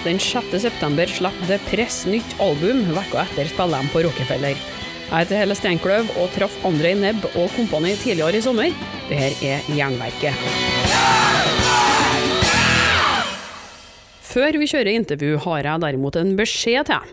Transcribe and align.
Den 0.00 0.16
6.9 0.16 1.04
slapp 1.12 1.40
The 1.44 1.58
Press 1.66 2.06
nytt 2.08 2.30
album 2.40 2.86
vekka 2.96 3.20
etter 3.26 3.48
spiller 3.50 3.82
de 3.84 3.90
på 3.92 4.00
Rockefeller. 4.06 4.60
Jeg 5.10 5.12
heter 5.12 5.36
Helle 5.36 5.56
Steinkløv 5.58 6.12
og 6.22 6.30
traff 6.32 6.54
Andrej 6.64 6.94
Nebb 6.96 7.26
og 7.34 7.50
kompani 7.52 7.90
tidligere 8.00 8.38
i 8.38 8.44
sommer. 8.46 8.72
Dette 9.10 9.44
er 9.44 9.66
Jernverket. 9.76 10.46
Før 14.30 14.56
vi 14.62 14.68
kjører 14.70 14.94
intervju, 14.94 15.34
har 15.44 15.68
jeg 15.68 15.82
derimot 15.84 16.16
en 16.16 16.32
beskjed 16.38 16.88
til. 16.88 17.10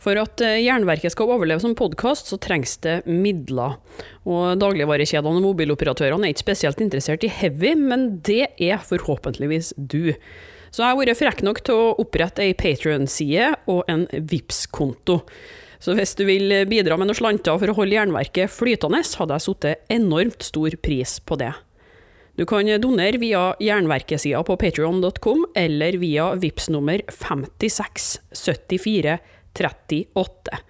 For 0.00 0.16
at 0.16 0.40
eh, 0.40 0.62
Jernverket 0.64 1.12
skal 1.12 1.34
overleve 1.34 1.60
som 1.60 1.76
podkast, 1.76 2.32
så 2.32 2.38
trengs 2.40 2.78
det 2.86 3.02
midler. 3.04 3.76
Og 4.24 4.56
Dagligvarekjedene 4.62 5.42
og 5.42 5.50
mobiloperatørene 5.50 6.30
er 6.30 6.32
ikke 6.32 6.46
spesielt 6.46 6.80
interessert 6.80 7.28
i 7.28 7.30
heavy, 7.42 7.74
men 7.76 8.22
det 8.24 8.46
er 8.56 8.80
forhåpentligvis 8.88 9.74
du. 9.76 10.14
Så 10.72 10.82
jeg 10.82 10.88
har 10.88 10.98
vært 10.98 11.20
frekk 11.20 11.42
nok 11.44 11.60
til 11.66 11.76
å 11.76 11.96
opprette 12.00 12.44
ei 12.44 12.54
Patrion-side 12.56 13.50
og 13.68 13.82
en 13.92 14.06
vips 14.30 14.64
konto 14.72 15.20
Så 15.82 15.92
hvis 15.98 16.14
du 16.16 16.24
vil 16.24 16.54
bidra 16.70 16.96
med 16.96 17.10
noen 17.10 17.18
slanter 17.18 17.58
for 17.60 17.68
å 17.68 17.76
holde 17.76 17.98
jernverket 17.98 18.52
flytende, 18.54 19.02
hadde 19.18 19.36
jeg 19.36 19.46
satt 19.48 19.68
enormt 19.92 20.46
stor 20.46 20.76
pris 20.80 21.18
på 21.20 21.36
det. 21.40 21.52
Du 22.38 22.46
kan 22.48 22.64
donere 22.80 23.20
via 23.20 23.50
jernverkesida 23.60 24.40
på 24.46 24.56
patrion.com, 24.56 25.44
eller 25.58 25.98
via 26.00 26.30
VIPS 26.38 26.70
nummer 26.72 27.02
5674 27.12 29.18
38. 29.52 30.60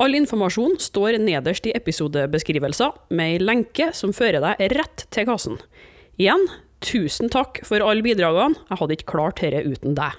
All 0.00 0.16
informasjon 0.16 0.78
står 0.80 1.18
nederst 1.20 1.66
i 1.68 1.74
episodebeskrivelser, 1.76 2.94
med 3.12 3.34
ei 3.34 3.42
lenke 3.42 3.90
som 3.96 4.14
fører 4.16 4.40
deg 4.40 4.72
rett 4.72 5.04
til 5.12 5.28
kassen. 5.28 5.60
Igjen, 6.16 6.46
tusen 6.82 7.30
takk 7.32 7.62
for 7.66 7.82
alle 7.84 8.02
bidragene, 8.04 8.58
jeg 8.68 8.80
hadde 8.80 8.98
ikke 8.98 9.10
klart 9.14 9.40
dette 9.42 9.62
uten 9.64 9.96
deg. 9.98 10.18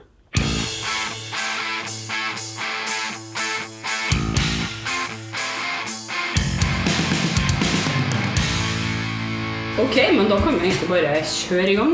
Ok, 9.83 9.97
men 10.15 10.29
da 10.29 10.37
kan 10.41 10.55
vi 10.57 10.69
egentlig 10.69 10.89
bare 10.89 11.21
kjøre 11.27 11.71
i 11.71 11.75
gang. 11.75 11.93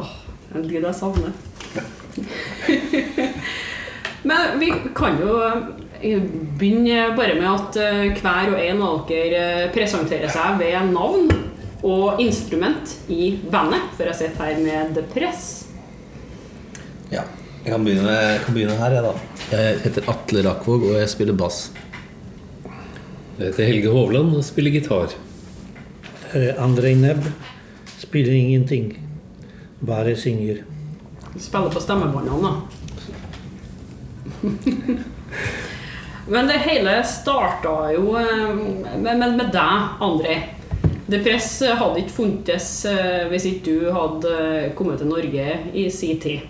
Åh, 0.00 0.12
en 0.54 0.66
lyd 0.68 0.82
jeg 0.88 0.94
savner. 0.98 1.32
men 4.28 4.58
vi 4.60 4.72
kan 4.96 5.20
jo 5.20 5.38
begynne 6.04 7.16
bare 7.16 7.34
med 7.38 7.48
at 7.48 7.76
eh, 7.80 8.12
hver 8.18 8.52
og 8.52 8.60
en 8.60 8.82
av 8.84 9.04
dere 9.08 9.42
eh, 9.64 9.70
presenterer 9.72 10.28
seg 10.32 10.58
ved 10.60 10.90
navn 10.92 11.30
og 11.84 12.20
instrument 12.22 12.94
i 13.12 13.34
bandet, 13.50 13.80
for 13.96 14.08
jeg 14.08 14.16
sitter 14.18 14.44
her 14.44 14.60
med 14.64 14.94
The 14.96 15.04
Press. 15.12 15.42
Ja, 17.12 17.22
jeg 17.64 17.72
kan 17.72 17.84
begynne, 17.84 18.12
jeg 18.12 18.42
kan 18.44 18.56
begynne 18.56 18.76
her, 18.80 18.96
jeg, 18.96 19.02
da. 19.04 19.12
Jeg 19.52 19.80
heter 19.84 20.08
Atle 20.12 20.44
Rakvåg, 20.48 20.86
og 20.90 20.94
jeg 21.00 21.12
spiller 21.12 21.36
bass. 21.36 21.58
Jeg 22.64 23.50
heter 23.50 23.68
Helge 23.68 23.92
Hovland 23.92 24.36
og 24.38 24.44
spiller 24.46 24.72
gitar. 24.72 25.08
Andrej 26.58 26.94
Nebb. 26.98 27.26
Spiller 28.00 28.32
ingenting. 28.34 28.94
Bare 29.84 30.16
synger. 30.18 30.64
Du 31.34 31.40
spiller 31.42 31.70
på 31.70 31.80
stemmebåndene, 31.84 32.48
da. 32.48 32.52
Men 36.30 36.48
det 36.48 36.62
hele 36.64 36.98
starta 37.04 37.90
jo 37.92 38.14
eh, 38.16 38.52
med, 38.96 39.18
med, 39.20 39.34
med 39.36 39.50
deg, 39.52 39.88
André. 40.04 40.36
Depress 41.10 41.58
hadde 41.68 42.00
ikke 42.00 42.16
funtes 42.16 42.68
eh, 42.88 43.26
hvis 43.28 43.48
ikke 43.50 43.64
du 43.66 43.90
hadde 43.92 44.36
kommet 44.78 45.02
til 45.02 45.10
Norge 45.10 45.58
i 45.76 45.88
sin 45.92 46.20
tid. 46.22 46.46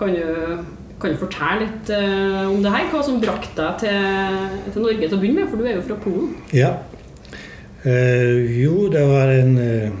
Kan 0.00 0.16
du, 0.16 0.62
kan 1.00 1.12
du 1.12 1.20
fortelle 1.20 1.66
litt 1.66 1.92
eh, 1.92 2.46
om 2.48 2.62
det 2.64 2.72
her? 2.72 2.88
Hva 2.94 3.02
som 3.04 3.20
brakte 3.20 3.52
deg 3.58 3.84
til, 3.84 4.72
til 4.72 4.86
Norge 4.86 5.04
til 5.04 5.18
å 5.18 5.20
begynne 5.20 5.42
med? 5.42 5.52
For 5.52 5.60
du 5.60 5.68
er 5.68 5.76
jo 5.76 5.84
fra 5.90 5.98
Polen. 6.00 6.32
Ja. 6.56 6.72
Eh, 7.84 8.56
jo, 8.62 8.88
det 8.88 9.04
var 9.10 9.34
en 9.34 9.54
eh, 9.60 10.00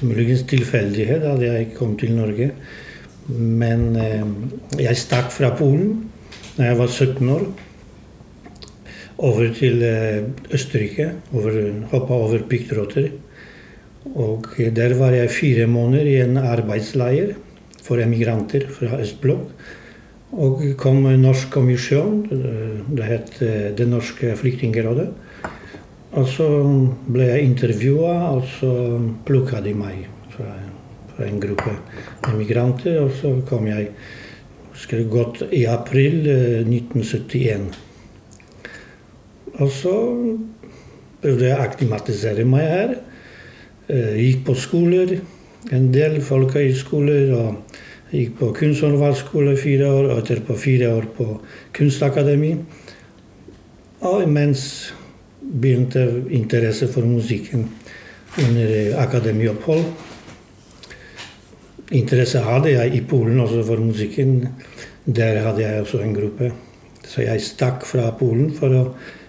muligens 0.00 0.42
tilfeldighet 0.48 1.22
at 1.28 1.42
jeg 1.44 1.70
kom 1.78 1.94
til 2.00 2.16
Norge. 2.18 2.50
Men 3.28 3.88
eh, 4.00 4.26
jeg 4.80 4.98
stakk 4.98 5.30
fra 5.34 5.52
Polen 5.54 6.08
da 6.56 6.72
jeg 6.72 6.78
var 6.80 6.90
17 6.90 7.34
år. 7.36 7.48
Over 9.18 9.48
til 9.50 9.82
eh, 9.82 10.22
Østerrike. 10.54 11.10
Over, 11.34 11.58
Hoppa 11.90 12.14
over 12.14 12.44
piggtråder. 12.48 13.08
Og 14.14 14.46
der 14.56 14.94
var 14.94 15.10
jeg 15.10 15.30
fire 15.30 15.66
måneder 15.66 16.06
i 16.06 16.20
en 16.22 16.36
arbeidsleir 16.38 17.34
for 17.82 17.98
emigranter 17.98 18.68
fra 18.70 19.00
østblokk. 19.02 19.50
Og 20.38 20.62
kom 20.78 21.02
Norsk 21.18 21.50
kommisjon, 21.50 22.20
det 22.94 23.08
het 23.08 23.42
eh, 23.42 23.72
Det 23.74 23.88
norske 23.88 24.36
flyktningrådet. 24.36 25.08
Og 26.12 26.28
så 26.28 26.46
ble 27.08 27.26
jeg 27.32 27.44
intervjua, 27.44 28.14
og 28.36 28.46
så 28.60 28.70
plukka 29.26 29.60
de 29.60 29.74
meg 29.76 30.06
fra, 30.32 30.54
fra, 31.10 31.26
en 31.26 31.40
gruppe 31.42 31.74
emigranter. 32.30 33.02
Og 33.02 33.12
så 33.18 33.34
kom 33.48 33.66
jeg 33.66 33.90
godt 35.10 35.42
i 35.50 35.66
april 35.66 36.22
1971. 36.68 37.87
Og 39.58 39.70
så 39.74 39.94
prøvde 41.22 41.48
jeg 41.48 41.56
å 41.56 41.64
aklimatisere 41.64 42.46
meg 42.46 42.66
her. 42.70 42.94
Gikk 43.88 44.44
på 44.46 44.54
skoler, 44.58 45.16
en 45.74 45.88
del 45.94 46.20
folkehøyskoler. 46.24 47.32
og 47.34 47.78
Gikk 48.12 48.38
på 48.38 48.52
kunsthåndverksskole 48.56 49.56
fire 49.60 49.88
år, 49.92 50.10
og 50.12 50.22
etterpå 50.22 50.56
fire 50.56 50.92
år 50.96 51.08
på 51.16 51.26
kunstakademi. 51.76 52.54
Og 54.08 54.22
imens 54.22 54.62
begynte 55.42 56.04
interesse 56.30 56.88
for 56.92 57.06
musikken 57.08 57.66
under 58.38 58.94
akademiopphold. 59.02 59.84
Interesse 61.98 62.40
hadde 62.44 62.72
jeg 62.74 62.94
i 62.94 63.04
Polen 63.08 63.40
også 63.40 63.62
for 63.66 63.80
musikken. 63.80 64.42
Der 65.04 65.40
hadde 65.40 65.62
jeg 65.64 65.80
også 65.80 66.02
en 66.04 66.14
gruppe. 66.14 66.52
Så 67.08 67.24
jeg 67.24 67.42
stakk 67.42 67.86
fra 67.88 68.10
Polen 68.16 68.50
for 68.56 68.76
å, 68.76 68.82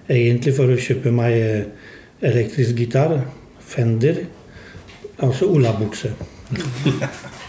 egentlig 0.09 0.55
for 0.57 0.71
å 0.71 0.79
kjøpe 0.79 1.13
meg 1.13 1.37
elektrisk 2.25 2.81
gitar, 2.81 3.19
Fender, 3.69 4.23
altså 5.21 5.51
olabukse. 5.53 6.13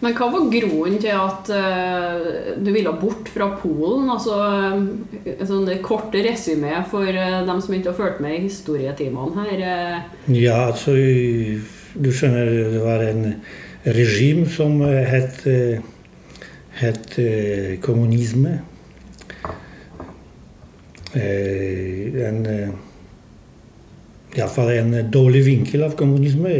Men 0.00 0.14
hva 0.16 0.30
var 0.32 0.46
grunnen 0.48 0.96
til 1.00 1.12
at 1.12 1.50
uh, 1.52 2.54
du 2.56 2.70
ville 2.72 2.92
bort 2.96 3.28
fra 3.28 3.50
Polen? 3.60 4.08
Altså, 4.08 4.32
uh, 4.32 5.42
sånn 5.44 5.66
det 5.68 5.82
korte 5.84 6.22
resymé 6.24 6.72
for 6.88 7.04
uh, 7.04 7.42
dem 7.44 7.60
som 7.60 7.76
ikke 7.76 7.92
har 7.92 7.98
fulgt 7.98 8.22
med 8.24 8.38
i 8.38 8.46
historietimene 8.46 9.44
her. 9.44 9.64
Ja, 10.32 10.70
altså 10.70 10.96
Du 11.90 12.08
skjønner, 12.14 12.48
det 12.72 12.80
var 12.80 13.02
en 13.04 13.34
regime 13.84 14.46
som 14.48 14.78
het, 14.86 15.42
het 16.80 17.16
kommunisme. 17.82 18.60
En 21.14 22.44
Iallfall 24.30 24.70
en 24.76 24.92
dårlig 25.10 25.42
vinkel 25.42 25.82
av 25.82 25.96
kommunisme 25.98 26.52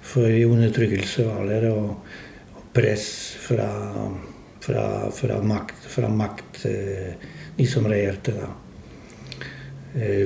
for 0.00 0.24
undertrykkelse 0.24 1.26
var 1.28 1.44
det, 1.50 1.68
Og, 1.68 1.90
press 2.72 3.36
fra, 3.42 3.66
fra, 4.62 5.10
fra, 5.10 5.40
makt, 5.42 5.86
fra 5.90 6.08
makt 6.08 6.66
de 7.56 7.66
som 7.66 7.88
regjerte 7.90 8.36
da. 8.36 8.50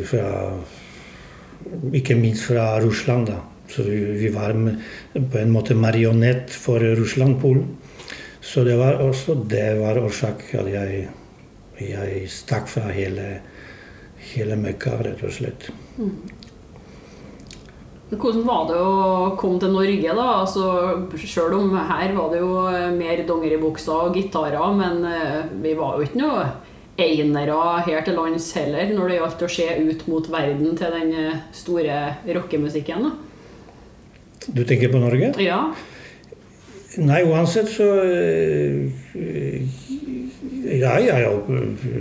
Fra, 0.05 0.29
ikke 1.97 2.19
minst 2.21 2.45
fra 2.51 2.67
Russland, 2.85 3.31
da. 3.33 3.41
Så 3.73 3.83
vi, 3.83 3.97
vi 4.21 4.29
var 4.29 4.53
med, 4.53 4.77
på 5.15 5.41
en 5.41 5.55
måte 5.55 5.75
marionett 5.75 6.53
for 6.53 6.85
Russland, 7.01 7.41
Polen. 7.41 7.79
Så 8.45 8.65
det 8.65 8.77
var 8.77 9.01
også 9.01 9.39
det 9.49 9.79
var 9.81 9.99
årsak 9.99 10.45
at 10.61 10.69
jeg, 10.69 11.07
jeg 11.81 12.27
stakk 12.31 12.69
fra 12.69 12.91
hele, 12.93 13.39
hele 14.33 14.57
Mekka, 14.61 14.97
rett 15.05 15.23
og 15.25 15.33
slett. 15.37 15.69
Mm. 15.99 16.17
Hvordan 18.15 18.45
var 18.47 18.67
det 18.69 18.79
å 18.79 19.33
komme 19.41 19.59
til 19.63 19.73
Norge, 19.75 20.13
da? 20.15 20.27
Altså, 20.45 20.67
selv 21.25 21.57
om 21.59 21.73
her 21.75 22.13
var 22.15 22.31
det 22.31 22.43
jo 22.43 22.53
mer 22.95 23.23
dongeribukser 23.27 24.09
og 24.09 24.19
gitarer, 24.19 24.77
men 24.77 25.03
vi 25.65 25.73
var 25.79 25.97
jo 25.99 26.07
ikke 26.07 26.21
noe 26.21 26.45
einere 27.01 27.83
her 27.89 28.05
til 28.07 28.15
lands 28.15 28.53
heller 28.55 28.93
når 28.95 29.09
det 29.11 29.17
gjaldt 29.19 29.43
å 29.43 29.51
se 29.51 29.67
ut 29.89 30.05
mot 30.13 30.29
verden 30.31 30.77
til 30.79 30.95
den 30.95 31.41
store 31.57 31.99
rockemusikken. 32.37 33.09
da. 33.09 33.13
Du 34.47 34.63
tenker 34.69 34.93
på 34.93 35.01
Norge? 35.03 35.33
Ja. 35.43 35.73
Nei, 37.01 37.25
uansett 37.27 37.73
så 37.73 37.89
Ja, 40.65 40.95
ja, 40.99 41.19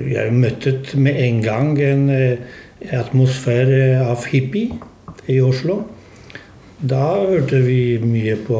jeg 0.07 0.33
møtte 0.33 0.77
med 0.95 1.19
en 1.19 1.41
gang 1.43 1.73
en 1.83 2.05
atmosfære 2.95 3.99
av 4.05 4.23
hippie 4.31 4.77
i 5.27 5.39
Oslo. 5.43 5.81
Da 6.83 7.03
hørte 7.23 7.61
vi 7.63 7.99
mye 8.03 8.35
på 8.43 8.59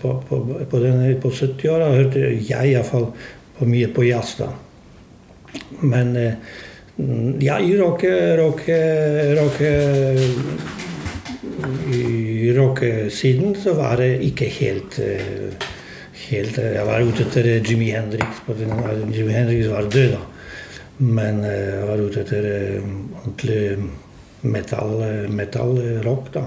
På, 0.00 0.14
på, 0.28 0.38
på, 0.70 0.80
på 1.22 1.30
70-åra 1.30 1.92
hørte 1.94 2.18
jeg 2.34 2.72
iallfall 2.72 3.10
mye 3.66 3.88
på 3.94 4.06
jazz. 4.06 4.36
da. 4.38 4.48
Men 5.82 6.16
eh, 6.16 6.34
ja, 7.40 7.58
i 7.58 7.76
rock, 7.78 8.04
rock, 8.38 8.62
rock 9.38 9.60
I 11.90 12.52
rockesiden 12.56 13.54
så 13.56 13.74
var 13.74 13.96
det 14.00 14.20
ikke 14.24 14.48
helt 14.60 14.98
eh, 15.02 15.69
helt 16.30 16.58
eh, 16.58 16.74
Jeg 16.76 16.86
var 16.86 17.06
ute 17.06 17.26
etter 17.26 17.48
Jimmy 17.58 17.90
Hendrix. 17.94 18.42
Den, 18.58 18.74
Jimmy 19.14 19.34
Hendrix 19.34 19.70
var 19.70 19.88
død, 19.90 20.14
da. 20.16 20.20
Men 21.00 21.44
eh, 21.44 21.74
jeg 21.74 21.88
var 21.88 22.04
ute 22.04 22.24
etter 22.24 22.48
eh, 22.50 22.88
ordentlig 23.24 23.62
metall, 24.42 24.96
eh, 25.06 25.86
eh, 25.86 26.00
rock, 26.06 26.32
da. 26.34 26.46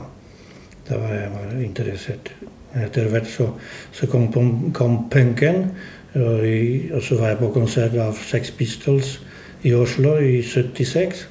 Da 0.88 1.00
var 1.00 1.14
jeg 1.16 1.34
var 1.34 1.60
interessert. 1.64 2.34
Etter 2.74 3.12
hvert 3.12 3.30
så, 3.30 3.52
så 3.94 4.10
kom, 4.10 4.32
kom 4.74 4.98
punken, 5.14 5.70
og, 6.14 6.46
i, 6.46 6.90
og 6.94 7.02
så 7.06 7.18
var 7.20 7.34
jeg 7.34 7.42
på 7.44 7.54
konsert 7.54 7.96
av 8.02 8.18
Sex 8.18 8.52
Pistols 8.58 9.20
i 9.64 9.74
Oslo 9.78 10.18
i 10.22 10.42
76. 10.44 11.28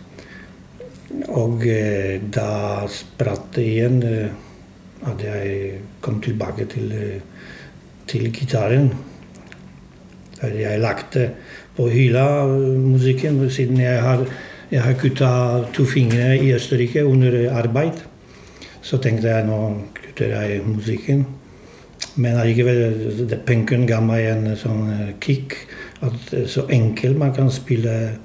Og 1.37 1.67
eh, 1.69 2.17
da 2.33 2.87
spratt 2.91 3.53
det 3.57 3.67
igjen 3.69 4.01
eh, 4.07 4.41
at 5.11 5.23
jeg 5.23 5.83
kom 6.01 6.21
tilbake 6.25 6.67
til, 6.73 6.93
eh, 6.97 7.32
til 8.07 8.33
gitaren. 8.33 8.93
Der 10.41 10.49
Jeg 10.59 10.81
det 11.13 11.31
på 11.77 11.89
hylla 11.89 12.45
eh, 12.45 12.81
musikken, 12.81 13.51
siden 13.51 13.81
jeg 13.81 14.03
har, 14.03 14.27
jeg 14.71 14.83
har 14.83 14.93
kutta 14.93 15.65
to 15.75 15.85
fingre 15.85 16.39
i 16.39 16.53
Østerrike 16.55 17.07
under 17.07 17.53
arbeid. 17.53 18.03
Så 18.83 18.99
tenkte 18.99 19.29
jeg 19.29 19.47
nå 19.47 19.83
kutter 19.95 20.35
jeg 20.35 20.63
musikken. 20.67 21.27
Men 22.17 22.37
allikevel, 22.37 23.27
det 23.31 23.41
punken 23.47 23.87
ga 23.87 24.01
meg 24.05 24.27
en 24.33 24.57
sånn 24.57 24.91
eh, 24.93 25.15
kick. 25.21 25.57
At 26.03 26.35
så 26.51 26.67
enkelt 26.71 27.19
man 27.19 27.33
kan 27.33 27.51
spille 27.51 28.19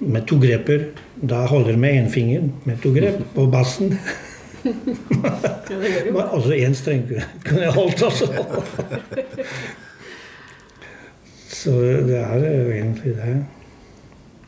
med 0.00 0.26
to 0.26 0.40
greper. 0.42 0.90
Da 1.22 1.46
holder 1.46 1.76
med 1.76 2.02
én 2.02 2.10
finger 2.10 2.48
med 2.64 2.82
to 2.82 2.92
grep 2.92 3.22
på 3.34 3.46
bassen. 3.46 3.96
også 6.36 6.54
én 6.54 6.74
streng 6.76 7.02
kunne 7.46 7.64
jeg 7.66 7.72
holdt 7.74 8.02
også. 8.02 8.28
Så 11.62 11.70
det 12.08 12.18
er 12.18 12.38
jo 12.42 12.70
egentlig 12.70 13.16
det. 13.18 13.34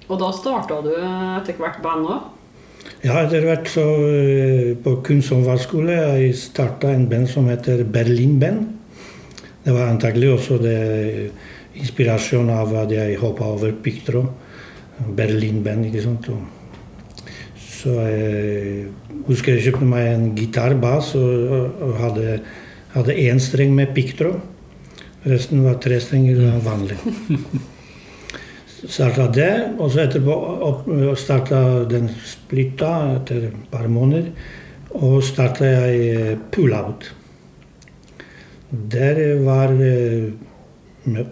Og 0.09 0.19
da 0.21 0.31
starta 0.35 0.81
du 0.85 0.93
etter 0.95 1.59
hvert 1.59 1.81
band 1.85 2.09
òg? 2.11 2.31
Ja, 3.05 3.21
etter 3.23 3.45
hvert 3.45 3.69
så 3.69 3.85
eh, 4.09 4.73
på 4.81 4.97
kunsthåndverksskole 5.05 5.97
starta 6.37 6.91
en 6.93 7.07
band 7.09 7.29
som 7.31 7.49
heter 7.49 7.85
Berlin 7.85 8.39
Band. 8.41 8.67
Det 9.65 9.73
var 9.73 9.89
antagelig 9.89 10.31
også 10.35 10.59
det 10.61 10.79
inspirasjon 11.81 12.51
av 12.53 12.75
at 12.85 12.93
jeg 12.93 13.21
hoppa 13.21 13.49
over 13.57 13.73
Pictro. 13.85 14.27
Berlin 15.17 15.63
Band, 15.65 15.89
ikke 15.89 16.05
sant. 16.05 16.29
Og 16.33 16.64
så 17.85 17.93
jeg 18.01 18.87
husker 19.27 19.59
jeg 19.59 19.67
kjøpte 19.67 19.87
meg 19.89 20.07
en 20.09 20.31
gitarbass 20.39 21.11
og, 21.21 21.75
og, 21.85 21.91
hadde, 22.01 22.39
hadde 22.95 23.17
én 23.27 23.41
streng 23.43 23.75
med 23.77 23.93
piggtråd. 23.93 24.39
Resten 25.29 25.61
var 25.65 25.77
tre 25.85 25.99
strenger 26.01 26.41
vanlig. 26.65 26.97
Starta 28.85 29.27
det, 29.33 29.53
og 29.81 29.93
så 29.93 30.03
etterpå 30.03 31.15
starta 31.17 31.61
den 31.89 32.11
splitta 32.29 32.91
etter 33.15 33.47
et 33.51 33.61
par 33.73 33.89
måneder. 33.89 34.33
Og 34.95 35.23
starta 35.25 35.69
jeg 35.69 36.09
eh, 36.15 36.35
Pull-Out. 36.53 37.09
Der 38.93 39.23
var 39.45 39.73
eh, 39.77 40.33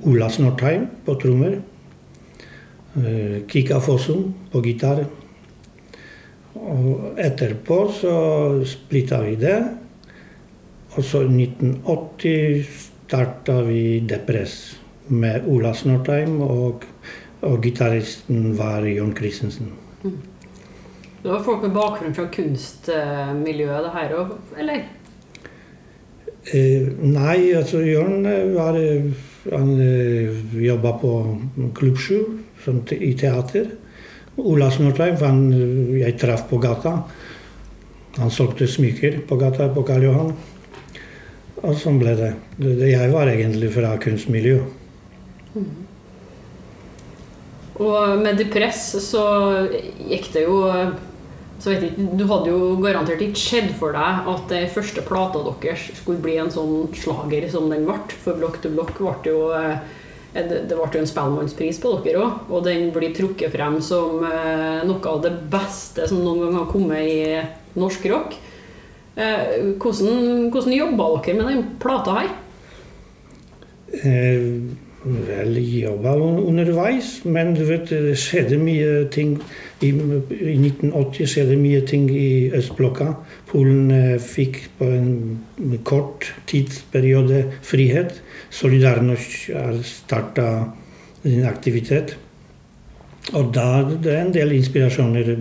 Ola 0.08 0.28
Snortheim 0.32 0.88
på 1.04 1.16
trommer. 1.20 1.60
eh, 2.96 3.43
Kika 3.49 3.81
Fossum 3.81 4.32
på 4.52 4.64
gitar. 4.64 5.04
Og 6.62 7.19
etterpå 7.19 7.79
så 7.97 8.17
splitta 8.69 9.23
vi 9.26 9.37
det. 9.41 9.59
Og 10.93 11.05
så 11.05 11.25
i 11.25 11.47
1980 11.49 12.69
starta 13.12 13.59
vi 13.67 14.00
Depress 14.09 14.76
med 15.12 15.49
Ola 15.50 15.73
Snortheim, 15.76 16.38
og, 16.44 16.85
og 17.43 17.56
gitaristen 17.64 18.53
var 18.59 18.87
John 18.87 19.14
Christensen. 19.17 19.73
Det 21.23 21.31
var 21.31 21.43
folk 21.44 21.62
med 21.62 21.75
bakgrunn 21.75 22.14
fra 22.17 22.26
kunstmiljøet, 22.32 23.85
det 23.85 23.93
her 23.97 24.14
òg, 24.19 24.32
eller? 24.59 24.87
Eh, 26.53 26.88
nei, 26.99 27.53
altså 27.55 27.82
Jørn 27.87 28.26
eh, 28.26 28.49
var 28.56 28.75
eh, 28.75 29.05
Han 29.53 29.76
eh, 29.79 30.41
jobba 30.59 30.97
på 30.99 31.12
Klubb 31.79 32.00
7 32.03 32.17
i 32.99 33.12
teater. 33.19 33.70
Ola 34.40 34.70
Snortheim 34.73 35.19
han 35.20 35.44
eh, 35.52 36.00
jeg 36.02 36.17
traff 36.20 36.46
på 36.49 36.61
gata. 36.62 36.96
Han 38.19 38.32
solgte 38.32 38.69
smykker 38.69 39.23
på 39.29 39.37
gata 39.40 39.69
på 39.73 39.84
Karl 39.88 40.08
Johan. 40.08 40.34
Og 41.62 41.76
sånn 41.79 42.00
ble 42.00 42.17
det. 42.19 42.32
Jeg 42.88 43.12
var 43.12 43.31
egentlig 43.31 43.70
fra 43.75 43.94
kunstmiljø. 44.02 44.58
Og 47.82 48.20
med 48.20 48.37
Depress 48.40 48.82
så 49.05 49.25
gikk 50.11 50.29
det 50.35 50.44
jo 50.44 50.58
så 51.62 51.70
vet 51.70 51.85
jeg, 51.87 52.08
Du 52.19 52.25
hadde 52.26 52.50
jo 52.50 52.75
garantert 52.82 53.23
ikke 53.23 53.38
skjedd 53.38 53.69
for 53.78 53.94
deg 53.94 54.28
at 54.32 54.46
den 54.50 54.70
første 54.73 55.05
plata 55.06 55.43
deres 55.46 55.85
skulle 56.00 56.23
bli 56.25 56.35
en 56.43 56.50
sånn 56.50 56.88
slager 56.99 57.46
som 57.52 57.69
den 57.70 57.87
ble. 57.87 58.00
For 58.25 58.38
Block 58.38 58.58
to 58.64 58.73
Block 58.73 58.96
ble 58.99 59.31
jo 59.31 59.52
eh, 59.55 59.78
det 60.32 60.62
det 60.69 60.76
ble 60.76 60.87
jo 60.94 61.02
en 61.02 61.11
Spellemannspris 61.11 61.81
på 61.82 61.96
dere 62.05 62.23
òg. 62.25 62.46
Og 62.52 62.64
den 62.64 62.90
blir 62.94 63.12
trukket 63.17 63.52
frem 63.52 63.81
som 63.84 64.23
eh, 64.25 64.81
noe 64.88 65.11
av 65.11 65.20
det 65.25 65.34
beste 65.52 66.08
som 66.08 66.23
noen 66.25 66.46
gang 66.46 66.61
har 66.61 66.70
kommet 66.73 67.05
i 67.05 67.19
norsk 67.79 68.06
rock. 68.12 68.38
Eh, 69.17 69.76
Hvordan, 69.76 70.49
hvordan 70.52 70.73
jobba 70.73 71.11
dere 71.20 71.37
med 71.37 71.50
den 71.50 71.67
plata 71.82 72.17
her? 72.23 72.31
Eh, 73.93 74.46
vel, 75.05 75.58
jobba 75.58 76.14
underveis, 76.17 77.19
men 77.28 77.52
du 77.58 77.67
vet, 77.69 77.90
det 77.93 78.17
skjedde 78.20 78.56
mye 78.62 79.05
ting. 79.12 79.37
I, 79.82 79.88
I 79.90 80.56
1980 80.58 81.26
skjedde 81.31 81.56
mye 81.58 81.81
ting 81.87 82.08
i 82.11 82.50
østblokka. 82.55 83.08
Polen 83.50 83.90
eh, 83.94 84.19
fikk 84.23 84.61
på 84.79 84.88
en 84.94 85.79
kort 85.84 86.29
tidsperiode 86.50 87.45
frihet. 87.66 88.21
Solidarność 88.50 89.50
har 89.54 89.80
starta 89.87 90.49
sin 91.23 91.47
aktivitet. 91.49 92.16
Og 93.33 93.52
da 93.54 93.83
det 93.90 94.12
er 94.12 94.25
en 94.25 94.35
del 94.35 94.54
inspirasjoner 94.57 95.35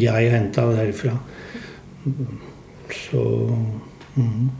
jeg 0.00 0.30
henta 0.32 0.64
derfra. 0.72 1.16
Så 2.92 3.24
mhm. 4.14 4.50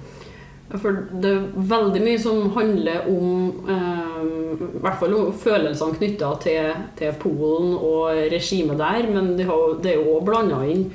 For 0.81 1.03
det 1.21 1.31
er 1.31 1.49
veldig 1.73 2.01
mye 2.01 2.21
som 2.21 2.47
handler 2.55 3.09
om 3.11 3.67
eh, 3.69 4.21
i 4.53 4.83
hvert 4.83 5.01
fall 5.01 5.17
om 5.19 5.33
følelsene 5.37 5.99
knytta 5.99 6.31
til, 6.45 6.71
til 6.97 7.17
Polen 7.21 7.75
og 7.77 8.13
regimet 8.33 8.81
der, 8.81 9.09
men 9.13 9.35
de 9.37 9.45
det 9.83 9.93
er 9.93 9.99
jo 9.99 10.17
òg 10.17 10.29
blanda 10.29 10.63
inn 10.65 10.87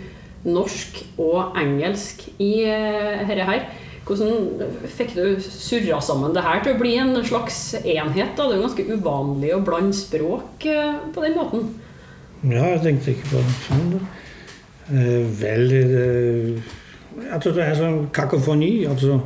norsk 0.48 1.02
og 1.20 1.58
engelsk 1.60 2.24
i 2.40 2.54
eh, 2.66 3.26
dette 3.28 3.46
her. 3.50 3.68
Hvordan 4.08 4.62
fikk 4.88 5.18
du 5.18 5.42
surra 5.44 6.00
sammen 6.02 6.32
det 6.36 6.46
her 6.46 6.62
til 6.64 6.78
å 6.78 6.80
bli 6.80 6.94
en 7.02 7.12
slags 7.28 7.60
enhet? 7.82 8.38
da? 8.38 8.46
Det 8.48 8.56
er 8.56 8.62
jo 8.62 8.68
ganske 8.70 8.86
uvanlig 8.94 9.52
å 9.52 9.64
blande 9.68 9.98
språk 9.98 10.66
eh, 10.72 11.02
på 11.14 11.26
den 11.26 11.36
måten. 11.36 11.68
Ja, 12.48 12.64
jeg 12.76 12.84
tenkte 12.86 13.14
ikke 13.14 13.34
på 13.34 13.42
det 13.44 13.58
sånn. 13.66 13.98
Eh, 14.88 15.26
vel 15.42 15.74
eh, 15.76 16.76
altså 17.34 17.52
Det 17.52 17.66
er 17.66 17.76
sånn 17.76 18.06
kakofoni. 18.16 18.72
altså 18.88 19.20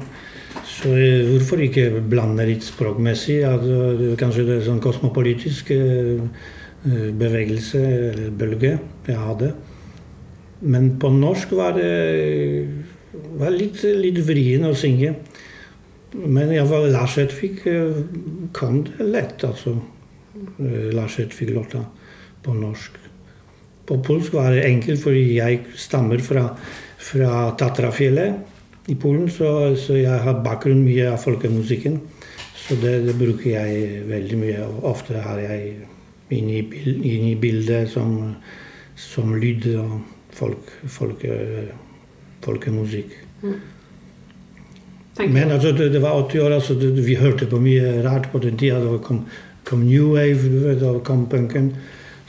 så 0.82 0.94
eh, 0.98 1.28
hvorfor 1.30 1.62
ikke 1.64 2.02
blande 2.10 2.46
litt 2.48 2.66
språkmessig? 2.66 3.42
Altså, 3.48 4.16
kanskje 4.20 4.48
det 4.48 4.58
er 4.58 4.66
sånn 4.66 4.82
kosmopolitisk 4.84 5.72
eh, 5.76 6.24
eh, 6.88 7.10
bevegelse 7.18 7.82
eller 7.82 8.34
bølge 8.38 8.74
jeg 9.08 9.20
hadde. 9.20 9.52
Men 10.62 10.96
på 11.02 11.10
norsk 11.14 11.54
var 11.58 11.78
det 11.78 11.92
var 13.40 13.54
litt, 13.54 13.82
litt 13.98 14.20
vrien 14.28 14.68
å 14.68 14.76
synge. 14.78 15.16
Men 16.12 16.52
iallfall 16.52 16.90
Lars 16.92 17.16
Hedvig 17.20 17.64
kan 18.56 18.82
det 18.86 19.08
lett, 19.08 19.44
altså. 19.48 19.78
Lars 20.92 21.18
Hedvig-låta 21.20 21.82
på 22.44 22.54
norsk. 22.56 23.00
På 23.88 23.98
polsk 24.04 24.36
var 24.38 24.54
det 24.54 24.68
enkelt, 24.68 25.02
fordi 25.02 25.24
jeg 25.40 25.64
stammer 25.80 26.22
fra, 26.24 26.46
fra 27.02 27.32
Tatrafjellet 27.60 28.51
i 28.88 28.96
Polen. 28.96 29.30
Så, 29.30 29.76
så 29.78 30.00
jeg 30.00 30.24
har 30.26 30.44
bakgrunn 30.46 30.84
mye 30.86 31.12
av 31.12 31.22
folkemusikken. 31.22 32.00
Så 32.62 32.78
det, 32.82 33.02
det 33.08 33.18
bruker 33.20 33.50
jeg 33.52 34.06
veldig 34.10 34.40
mye. 34.40 34.66
Ofte 34.88 35.22
har 35.22 35.42
jeg 35.42 35.74
inne 36.32 36.60
i, 36.60 36.64
bil, 36.64 37.28
bildet 37.42 37.92
som, 37.92 38.16
som 38.96 39.36
lyd 39.36 39.68
og 39.76 40.00
folk, 40.36 40.72
folke, 40.88 41.38
folkemusikk. 42.46 43.16
Mm. 43.42 43.60
Men 45.28 45.52
altså, 45.52 45.74
det, 45.76 45.92
det 45.94 46.02
var 46.02 46.22
80 46.24 46.46
år, 46.46 46.54
altså, 46.56 46.74
det, 46.80 46.94
vi 47.06 47.18
hørte 47.20 47.50
på 47.52 47.60
mye 47.62 47.98
rart 48.06 48.30
på 48.32 48.40
den 48.40 48.58
tida. 48.58 48.80
Det 48.80 49.02
kom, 49.04 49.26
kom 49.68 49.84
New 49.86 50.14
Wave, 50.16 50.78
og 50.88 51.04
kom 51.04 51.28
punken. 51.30 51.74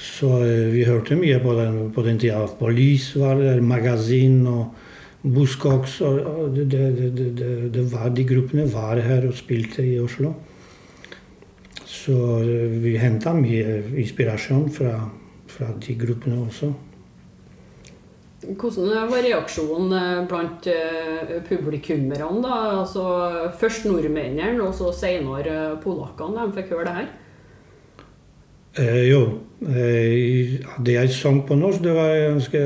Så 0.03 0.41
eh, 0.43 0.73
vi 0.73 0.85
hørte 0.85 1.17
mye 1.17 1.39
på 1.43 1.55
den, 1.55 1.77
på 1.95 2.03
den 2.03 2.19
tida. 2.19 2.43
Police 2.59 3.21
var 3.21 3.39
der, 3.39 3.61
Magasin 3.63 4.47
og 4.51 4.75
Buzzcocks. 5.23 6.01
Og, 6.01 6.55
det, 6.57 6.69
det, 6.71 7.11
det, 7.75 7.85
var, 7.93 8.11
de 8.15 8.27
gruppene 8.27 8.67
var 8.73 9.01
her 9.03 9.29
og 9.29 9.37
spilte 9.39 9.85
i 9.87 9.99
Oslo. 10.03 10.35
Så 11.87 12.17
eh, 12.43 12.79
vi 12.83 12.97
henta 12.99 13.35
mye 13.37 13.83
inspirasjon 14.03 14.71
fra, 14.75 14.97
fra 15.51 15.75
de 15.83 15.99
gruppene 15.99 16.41
også. 16.47 16.73
Hvordan 18.43 19.07
var 19.07 19.23
reaksjonen 19.23 19.93
eh, 19.95 20.23
blant 20.27 20.67
eh, 20.67 21.37
publikummerne? 21.47 22.43
da? 22.43 22.61
Altså, 22.81 23.05
først 23.61 23.87
nordmennene, 23.87 24.59
og 24.65 24.75
så 24.75 24.91
senere 24.97 25.77
polakkene. 25.85 26.49
De 26.49 26.59
fikk 26.59 26.75
høre 26.75 26.89
det 26.89 26.97
her. 26.99 27.13
Eh, 28.83 29.11
jo. 29.13 29.23
Eh, 29.63 30.59
det 30.83 30.97
jeg 30.97 31.15
sang 31.15 31.43
på 31.47 31.55
norsk, 31.55 31.83
det 31.85 31.95
var 31.95 32.17
ganske 32.33 32.63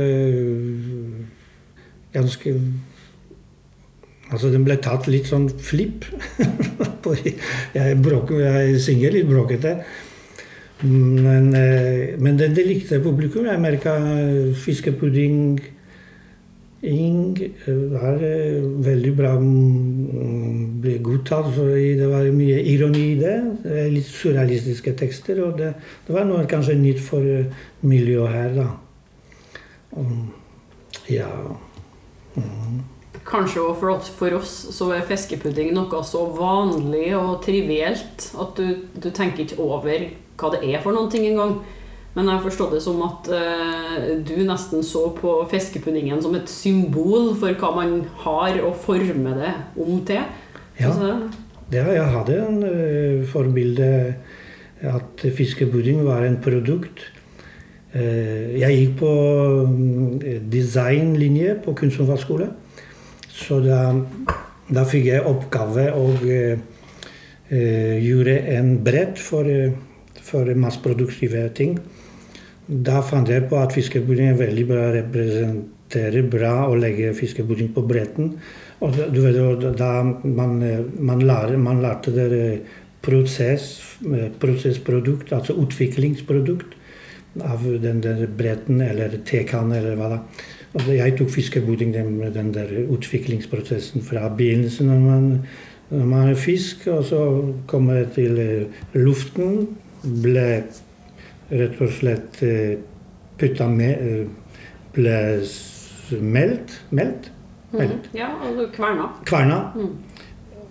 Ganske 2.16 2.58
Altså, 4.26 4.48
den 4.50 4.64
ble 4.66 4.74
tatt 4.82 5.06
litt 5.06 5.28
sånn 5.30 5.44
flipp. 5.62 6.02
jeg, 7.76 7.98
bråk, 8.02 8.32
jeg 8.40 8.80
synger 8.82 9.14
litt 9.14 9.28
bråkete. 9.28 9.76
Men, 10.82 11.52
eh, 11.54 12.16
men 12.18 12.40
det, 12.40 12.48
det 12.56 12.64
likte 12.66 12.98
publikum. 13.04 13.46
Jeg 13.46 13.62
merka 13.62 13.94
fiskepudding 14.64 15.60
Ing 16.86 17.38
eh, 17.40 17.74
var 17.90 18.20
eh, 18.22 18.62
veldig 18.84 19.12
bra 19.16 19.32
mm, 19.40 20.80
ble 20.82 20.98
godtatt, 21.02 21.48
fordi 21.56 21.94
det 21.98 22.08
var 22.10 22.28
mye 22.36 22.58
ironi 22.74 23.04
i 23.14 23.20
det. 23.20 23.36
litt 23.94 24.10
surrealistiske 24.10 24.92
tekster, 24.98 25.40
og 25.46 25.56
det, 25.58 25.72
det 26.06 26.14
var 26.14 26.28
noe 26.28 26.44
kanskje 26.50 26.76
nytt 26.78 27.00
for 27.02 27.26
eh, 27.26 27.48
miljøet 27.86 28.34
her, 28.34 28.52
da. 28.58 28.68
Og, 29.96 30.12
ja 31.08 31.30
mm. 32.36 32.82
Kanskje 33.26 33.62
også 33.64 33.80
for, 33.80 33.90
oss- 33.96 34.12
for 34.20 34.36
oss 34.38 34.52
så 34.76 34.90
er 34.94 35.06
fiskepudding 35.08 35.72
noe 35.74 36.02
så 36.06 36.20
vanlig 36.36 37.08
og 37.18 37.40
trivielt 37.42 38.28
at 38.38 38.60
du, 38.60 38.84
du 38.94 39.08
tenker 39.10 39.42
ikke 39.42 39.58
over 39.62 40.04
hva 40.36 40.52
det 40.52 40.60
er 40.68 40.84
for 40.84 40.94
noen 40.94 41.10
ting 41.10 41.26
engang. 41.26 41.56
Men 42.16 42.30
jeg 42.30 42.38
har 42.38 42.44
forstått 42.46 42.76
det 42.76 42.82
som 42.84 43.00
at 43.04 43.26
eh, 43.34 44.04
du 44.24 44.36
nesten 44.48 44.84
så 44.86 45.08
på 45.18 45.34
fiskepuddingen 45.50 46.22
som 46.24 46.36
et 46.38 46.48
symbol 46.48 47.34
for 47.36 47.52
hva 47.60 47.72
man 47.76 47.98
har 48.22 48.56
å 48.64 48.70
forme 48.72 49.34
det 49.36 49.52
om 49.76 49.98
til. 50.08 50.22
Ja. 50.80 50.92
Det, 51.66 51.82
jeg 51.82 52.08
hadde 52.14 52.38
en 52.40 52.62
uh, 52.62 53.26
forbilde 53.26 53.90
at 54.86 55.26
fiskepudding 55.36 56.04
var 56.06 56.24
en 56.24 56.38
produkt. 56.40 57.04
Eh, 57.96 58.56
jeg 58.60 58.76
gikk 58.76 58.96
på 59.00 59.10
mm, 59.70 60.16
designlinje 60.52 61.54
på 61.64 61.72
Kunsthåndverksskole. 61.78 62.48
Så 63.30 63.60
da, 63.64 63.80
da 64.68 64.84
fikk 64.88 65.08
jeg 65.08 65.24
oppgave 65.28 65.86
å 65.96 66.04
eh, 66.26 66.58
eh, 67.48 67.96
gjøre 68.02 68.36
en 68.56 68.74
brett 68.84 69.22
for, 69.22 69.48
for 70.20 70.52
massproduktive 70.66 71.46
ting. 71.56 71.78
Da 72.66 73.00
fant 73.06 73.30
jeg 73.30 73.46
på 73.48 73.60
at 73.62 73.72
fiskepudding 73.76 74.32
er 74.32 74.40
veldig 74.42 74.68
bra 74.68 74.86
representerer 74.98 76.26
bra 76.28 76.54
å 76.66 76.76
legge 76.76 77.14
fiskepudding 77.16 77.70
på 77.72 77.84
bretten. 77.86 78.34
Og 78.84 78.98
du 79.14 79.22
vet, 79.22 79.38
da 79.78 79.92
man, 80.04 80.58
man, 80.58 81.22
lærer, 81.22 81.56
man 81.56 81.80
lærte 81.80 82.12
dere 82.12 82.58
prosess, 83.06 83.78
prosessprodukt, 84.42 85.30
altså 85.32 85.54
utviklingsprodukt 85.62 86.75
av 87.44 87.64
den 87.82 88.00
der 88.04 88.26
bretten 88.26 88.80
eller 88.80 89.18
tekannen 89.26 89.76
eller 89.78 89.96
hva 89.98 90.08
da. 90.14 90.20
Og 90.76 90.90
jeg 90.92 91.14
tok 91.16 91.30
fiskepudding, 91.32 91.94
den, 91.94 92.18
den 92.34 92.50
der 92.54 92.72
utviklingsprosessen 92.92 94.04
fra 94.04 94.28
begynnelsen 94.28 94.90
når 94.90 95.04
man, 95.04 95.28
når 95.90 96.10
man 96.10 96.28
er 96.32 96.40
fisk, 96.40 96.86
og 96.92 97.04
så 97.08 97.20
kommer 97.70 98.02
det 98.02 98.10
til 98.18 98.40
eh, 98.42 98.82
luften, 98.98 99.62
ble 100.02 100.64
rett 101.50 101.80
og 101.80 101.94
slett 101.96 102.42
eh, 102.44 102.76
putta 103.40 103.68
med 103.70 104.02
eh, 104.02 104.26
Ble 104.96 105.44
smelt, 105.44 106.70
meldt. 106.88 107.26
melt, 107.76 108.06
ja, 108.16 108.30
altså 108.46 108.64
kverna. 108.72 109.10
kverna, 109.28 109.58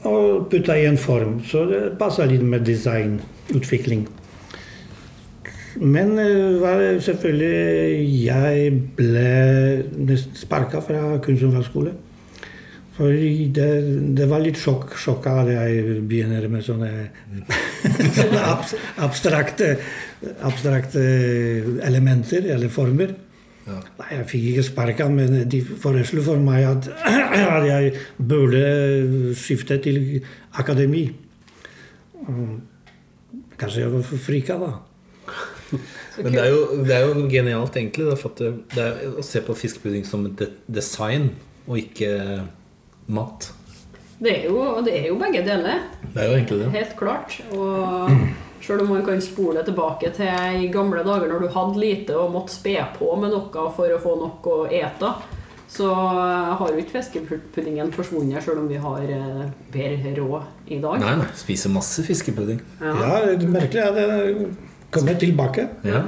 og 0.09 0.47
putta 0.49 0.73
i 0.73 0.87
en 0.89 0.97
form. 0.97 1.35
Så 1.45 1.67
det 1.69 1.81
passa 1.99 2.25
litt 2.25 2.41
med 2.41 2.65
design, 2.65 3.19
utvikling. 3.53 4.07
Men 5.81 6.13
eh, 6.21 6.55
var 6.61 6.79
selvfølgelig 7.03 8.25
Jeg 8.25 8.71
ble 8.95 10.17
sparka 10.39 10.79
fra 10.85 11.17
Kunsthåndverksskole. 11.25 11.91
For 12.95 13.11
det, 13.11 13.65
det 14.15 14.25
var 14.31 14.39
litt 14.39 14.55
sjokk, 14.61 14.93
sjokka 14.95 15.33
at 15.41 15.49
jeg 15.51 15.97
begynner 16.07 16.45
med 16.47 16.63
sånne 16.69 16.91
abs- 18.39 18.77
abstrakte, 19.03 19.73
abstrakte 20.47 21.03
elementer 21.83 22.47
eller 22.55 22.71
former. 22.71 23.11
Ja. 23.65 23.81
Nei, 23.99 24.07
jeg 24.13 24.25
fikk 24.31 24.47
ikke 24.53 24.63
sparka, 24.69 25.09
men 25.11 25.41
de 25.51 25.59
foreslo 25.65 26.23
for 26.23 26.39
meg 26.39 26.69
at, 26.69 26.87
at 27.57 27.67
jeg 27.67 27.91
burde 28.31 28.63
skifte 29.43 29.81
til 29.83 30.21
akademi. 30.55 31.03
Kanskje 33.59 33.83
jeg 33.83 33.91
var 33.91 34.07
frika, 34.29 34.55
da. 34.61 34.71
Men 36.23 36.31
det 36.31 36.41
er, 36.41 36.49
jo, 36.53 36.79
det 36.85 36.95
er 36.95 37.05
jo 37.07 37.25
genialt, 37.31 37.75
egentlig. 37.75 38.07
Da, 38.09 38.15
for 38.19 38.33
at 38.33 38.41
det, 38.43 38.53
det 38.75 38.85
er 38.85 39.19
å 39.19 39.25
se 39.25 39.41
på 39.45 39.57
fiskepudding 39.57 40.07
som 40.07 40.25
et 40.29 40.39
de 40.41 40.49
design, 40.79 41.31
og 41.65 41.79
ikke 41.81 42.11
mat. 43.11 43.51
Det 44.15 44.31
er, 44.31 44.43
jo, 44.47 44.63
det 44.85 44.95
er 44.95 45.07
jo 45.09 45.19
begge 45.19 45.43
deler. 45.45 45.85
Det 46.13 46.21
er 46.23 46.29
jo 46.29 46.35
egentlig 46.37 46.59
det. 46.61 46.71
Helt 46.77 46.97
klart. 46.99 47.39
Og 47.51 48.11
selv 48.63 48.85
om 48.85 48.93
man 48.95 49.05
kan 49.05 49.21
spole 49.21 49.63
tilbake 49.65 50.11
til 50.15 50.61
i 50.63 50.69
gamle 50.73 51.03
dager 51.05 51.29
når 51.29 51.43
du 51.43 51.49
hadde 51.53 51.81
lite 51.81 52.15
og 52.17 52.31
måtte 52.33 52.55
spe 52.55 52.77
på 52.95 53.11
med 53.19 53.35
noe 53.35 53.65
for 53.75 53.91
å 53.91 54.01
få 54.01 54.15
nok 54.21 54.47
å 54.49 54.59
ete, 54.71 55.11
så 55.75 55.89
har 55.91 56.71
jo 56.71 56.79
ikke 56.79 56.95
fiskepuddingen 57.01 57.91
forsvunnet, 57.91 58.43
selv 58.45 58.61
om 58.61 58.69
vi 58.69 58.77
har 58.79 59.09
eh, 59.11 59.41
bedre 59.73 60.13
råd 60.21 60.71
i 60.71 60.79
dag. 60.79 61.01
Nei, 61.01 61.15
nei. 61.19 61.27
Spiser 61.35 61.73
masse 61.73 62.05
fiskepudding. 62.05 62.61
Ja, 62.79 62.93
det 63.25 63.33
er 63.33 63.51
merkelig 63.51 63.89
det 63.97 64.05
kommer 64.95 65.17
tilbake. 65.21 65.67
Ja. 65.87 66.01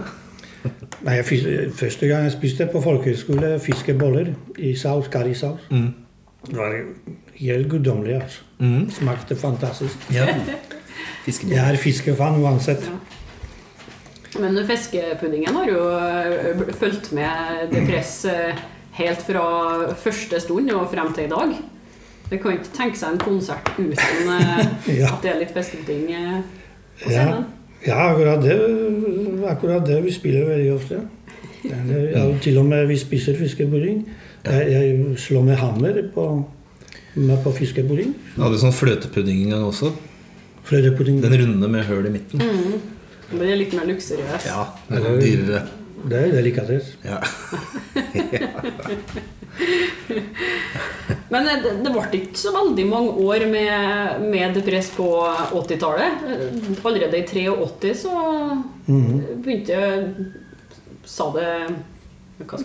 Nei, 1.05 1.13
jeg, 1.19 1.71
første 1.77 2.07
gang 2.09 2.25
jeg 2.27 2.33
spiste 2.35 2.65
på 2.71 2.81
folkehøyskole 2.83 3.53
fiskeboller 3.63 4.33
i 4.57 4.73
saus, 4.75 5.07
currysaus. 5.13 5.67
Mm. 5.71 5.93
Det 6.47 6.57
var 6.57 6.73
helt 7.37 7.69
guddommelig. 7.71 8.15
altså. 8.21 8.41
Mm. 8.59 8.89
Smakte 8.91 9.35
fantastisk. 9.39 10.09
ja. 10.13 10.27
Jeg 11.27 11.59
er 11.59 11.75
fiskefan 11.75 12.37
uansett. 12.39 12.85
Men 14.39 14.55
fiskepuddingen 14.67 15.55
har 15.57 15.67
jo 15.67 15.81
eh, 15.97 16.61
fulgt 16.79 17.09
med 17.17 17.65
det 17.73 17.81
press 17.89 18.13
eh, 18.31 18.55
helt 18.95 19.25
fra 19.27 19.43
første 19.99 20.39
stund 20.39 20.71
og 20.71 20.85
frem 20.93 21.11
til 21.17 21.25
i 21.25 21.31
dag. 21.33 21.51
Det 22.29 22.39
kan 22.43 22.55
ikke 22.55 22.71
tenke 22.77 22.99
seg 22.99 23.15
en 23.17 23.21
konsert 23.25 23.73
uten 23.75 24.31
eh, 24.37 24.63
Ja. 25.01 25.11
at 25.17 25.23
det 25.25 25.33
er 25.33 25.39
litt 25.41 25.51
fiskepudding 25.55 26.07
på 27.01 27.11
Ja, 27.11 27.25
scenen. 27.25 27.45
Ja 27.85 27.97
akkurat, 28.09 28.41
det, 28.43 28.57
akkurat 29.49 29.85
det 29.87 30.01
vi 30.05 30.11
spiller 30.15 30.47
veldig 30.49 30.73
ofte. 30.73 31.01
Ja, 31.67 32.23
til 32.41 32.57
og 32.61 32.65
med 32.65 32.87
vi 32.89 32.97
spiser 32.99 33.37
fiskepudding. 33.37 34.03
Jeg, 34.47 34.67
jeg 34.71 35.17
slår 35.19 35.43
med 35.43 35.59
hammer 35.59 35.97
på, 36.13 36.27
med 37.15 37.41
på 37.43 37.51
fiskepudding. 37.57 38.13
Du 38.35 38.43
hadde 38.45 38.61
sånn 38.61 38.75
fløtepudding 38.75 39.43
en 39.45 39.55
gang 39.55 39.65
også. 39.67 39.91
Fløtepudding. 40.67 41.19
Den 41.23 41.35
runde 41.41 41.71
med 41.71 41.83
høl 41.87 42.07
i 42.07 42.13
midten. 42.13 42.43
Det 43.27 43.35
blir 43.35 43.59
litt 43.59 43.75
mer 43.75 43.89
luksuriøst. 43.89 44.47
Ja, 44.47 44.63
det 44.87 45.03
er 45.03 45.19
dyrere. 45.19 45.65
Det 46.07 46.19
er 46.21 46.33
delikatess. 46.37 46.93
Ja. 47.03 47.19
Men 51.29 51.47
eh, 51.47 51.57
det, 51.63 51.71
det 51.83 51.91
ble 51.91 52.03
ikke 52.21 52.39
så 52.39 52.51
veldig 52.55 52.85
mange 52.87 53.11
år 53.27 53.43
med, 53.51 54.21
med 54.31 54.55
depress 54.57 54.89
på 54.95 55.07
80-tallet. 55.57 56.23
Eh, 56.27 56.85
Allerede 56.87 57.19
i 57.21 57.25
83 57.27 57.93
så 58.05 58.13
Mhm. 58.87 59.41
begynte 59.43 59.77
Sa 61.03 61.25
det 61.35 61.49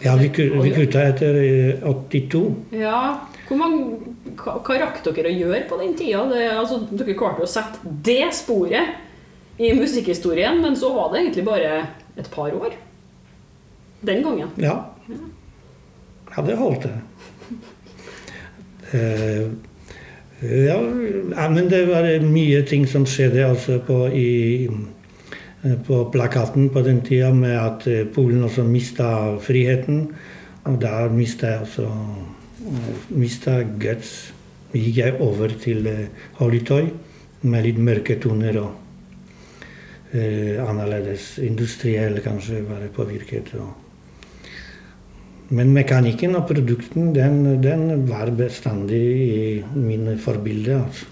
Ja, 0.04 0.14
vi, 0.16 0.28
vi 0.28 0.70
kutta 0.76 1.00
etter 1.08 1.34
eh, 1.40 1.82
82. 1.88 2.42
Ja, 2.76 3.18
hvor 3.48 3.56
mange, 3.58 3.96
hva, 4.38 4.58
hva 4.62 4.76
rakk 4.82 5.00
dere 5.06 5.30
å 5.32 5.34
gjøre 5.34 5.62
på 5.70 5.78
den 5.80 5.94
tida? 5.98 6.22
Det, 6.30 6.44
altså, 6.52 6.78
dere 6.92 7.16
klarte 7.18 7.42
å 7.42 7.48
sette 7.50 7.80
det 8.06 8.28
sporet 8.36 8.94
i 9.58 9.72
musikkhistorien, 9.76 10.60
men 10.62 10.76
så 10.78 10.92
var 10.94 11.10
det 11.12 11.22
egentlig 11.24 11.44
bare 11.48 11.72
et 12.20 12.30
par 12.30 12.52
år. 12.54 12.72
Den 14.02 14.22
gangen. 14.22 14.50
Ja. 14.60 14.76
Ja, 15.08 16.42
det 16.46 16.56
holdt 16.56 16.88
det. 16.88 16.96
Eh, 18.92 19.52
Ja, 20.42 21.48
men 21.48 21.68
det 21.70 21.84
var 21.86 22.02
mye 22.26 22.64
ting 22.66 22.82
som 22.90 23.04
skjedde 23.06 23.44
altså 23.46 23.76
på, 23.86 24.08
i, 24.10 24.66
på 25.86 25.98
plakaten 26.10 26.66
på 26.74 26.82
den 26.82 26.98
tida, 27.06 27.28
med 27.30 27.54
at 27.54 27.86
eh, 27.86 28.02
Polen 28.10 28.42
også 28.42 28.64
mista 28.66 29.36
friheten. 29.38 30.08
Og 30.66 30.80
da 30.82 31.06
mista 31.14 31.52
jeg 31.52 31.60
også 31.62 31.86
mista 33.14 33.60
guts. 33.62 34.32
Gikk 34.72 34.98
jeg 34.98 35.14
over 35.20 35.54
til 35.62 35.86
Hollytøy 36.40 36.90
med 37.42 37.66
litt 37.66 37.78
mørke 37.82 38.16
toner 38.22 38.56
og 38.62 38.70
uh, 40.14 40.62
annerledes. 40.64 41.36
Industriell 41.44 42.22
kanskje 42.24 42.62
bare 42.66 42.88
påvirket. 42.94 43.52
Og. 43.60 43.81
Men 45.52 45.72
mekanikken 45.76 46.36
og 46.38 46.46
produkten, 46.48 47.10
den, 47.12 47.42
den 47.60 48.06
var 48.08 48.30
bestandig 48.36 49.00
i 49.02 49.64
mine 49.76 50.14
forbilder. 50.20 50.86
Altså. 50.86 51.04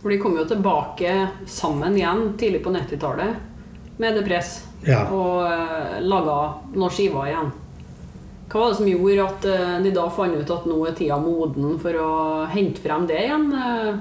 For 0.00 0.10
de 0.10 0.18
kom 0.20 0.34
jo 0.38 0.46
tilbake 0.48 1.12
sammen 1.50 1.96
igjen 1.98 2.32
tidlig 2.40 2.62
på 2.64 2.72
90-tallet 2.74 3.98
med 4.00 4.16
Depress. 4.16 4.54
Ja. 4.88 5.02
Og 5.12 5.44
uh, 5.44 5.98
laga 6.00 6.36
noen 6.72 6.94
skiver 6.94 7.28
igjen. 7.28 7.50
Hva 8.50 8.62
var 8.64 8.72
det 8.72 8.78
som 8.80 8.88
gjorde 8.90 9.24
at 9.28 9.44
eh, 9.46 9.74
de 9.84 9.90
da 9.94 10.08
fant 10.10 10.34
ut 10.34 10.48
at 10.50 10.64
nå 10.66 10.76
er 10.88 10.94
tida 10.98 11.20
moden 11.22 11.76
for 11.78 11.94
å 12.02 12.06
hente 12.50 12.82
frem 12.82 13.04
det 13.06 13.20
igjen? 13.28 13.44
Eh, 13.54 14.00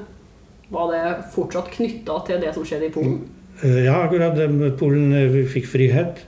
var 0.74 0.88
det 0.90 1.02
fortsatt 1.36 1.70
knytta 1.76 2.16
til 2.26 2.42
det 2.42 2.56
som 2.56 2.66
skjedde 2.66 2.88
i 2.88 2.94
Polen? 2.96 3.20
Eh, 3.62 3.84
Ja, 3.86 4.00
akkurat. 4.08 4.40
eh, 4.42 4.72
Polen 4.80 5.14
eh, 5.14 5.38
fikk 5.54 5.70
frihet. 5.70 6.24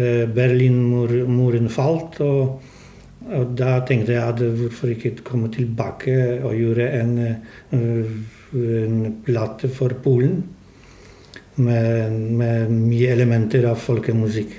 Eh, 0.00 0.26
Berlinmuren 0.32 1.68
falt. 1.72 2.20
Og, 2.24 2.62
og 3.30 3.52
da 3.58 3.80
tenkte 3.86 4.16
jeg 4.16 4.22
at 4.22 4.40
hvorfor 4.40 4.94
ikke 4.94 5.18
komme 5.26 5.50
tilbake 5.52 6.14
og 6.40 6.56
gjøre 6.56 6.88
en, 7.00 7.18
eh, 7.76 8.16
en 8.56 9.04
plate 9.26 9.68
for 9.68 9.94
Polen 10.02 10.40
med, 11.60 12.16
med 12.40 12.72
mye 12.72 13.12
elementer 13.12 13.68
av 13.68 13.80
folkemusikk. 13.82 14.56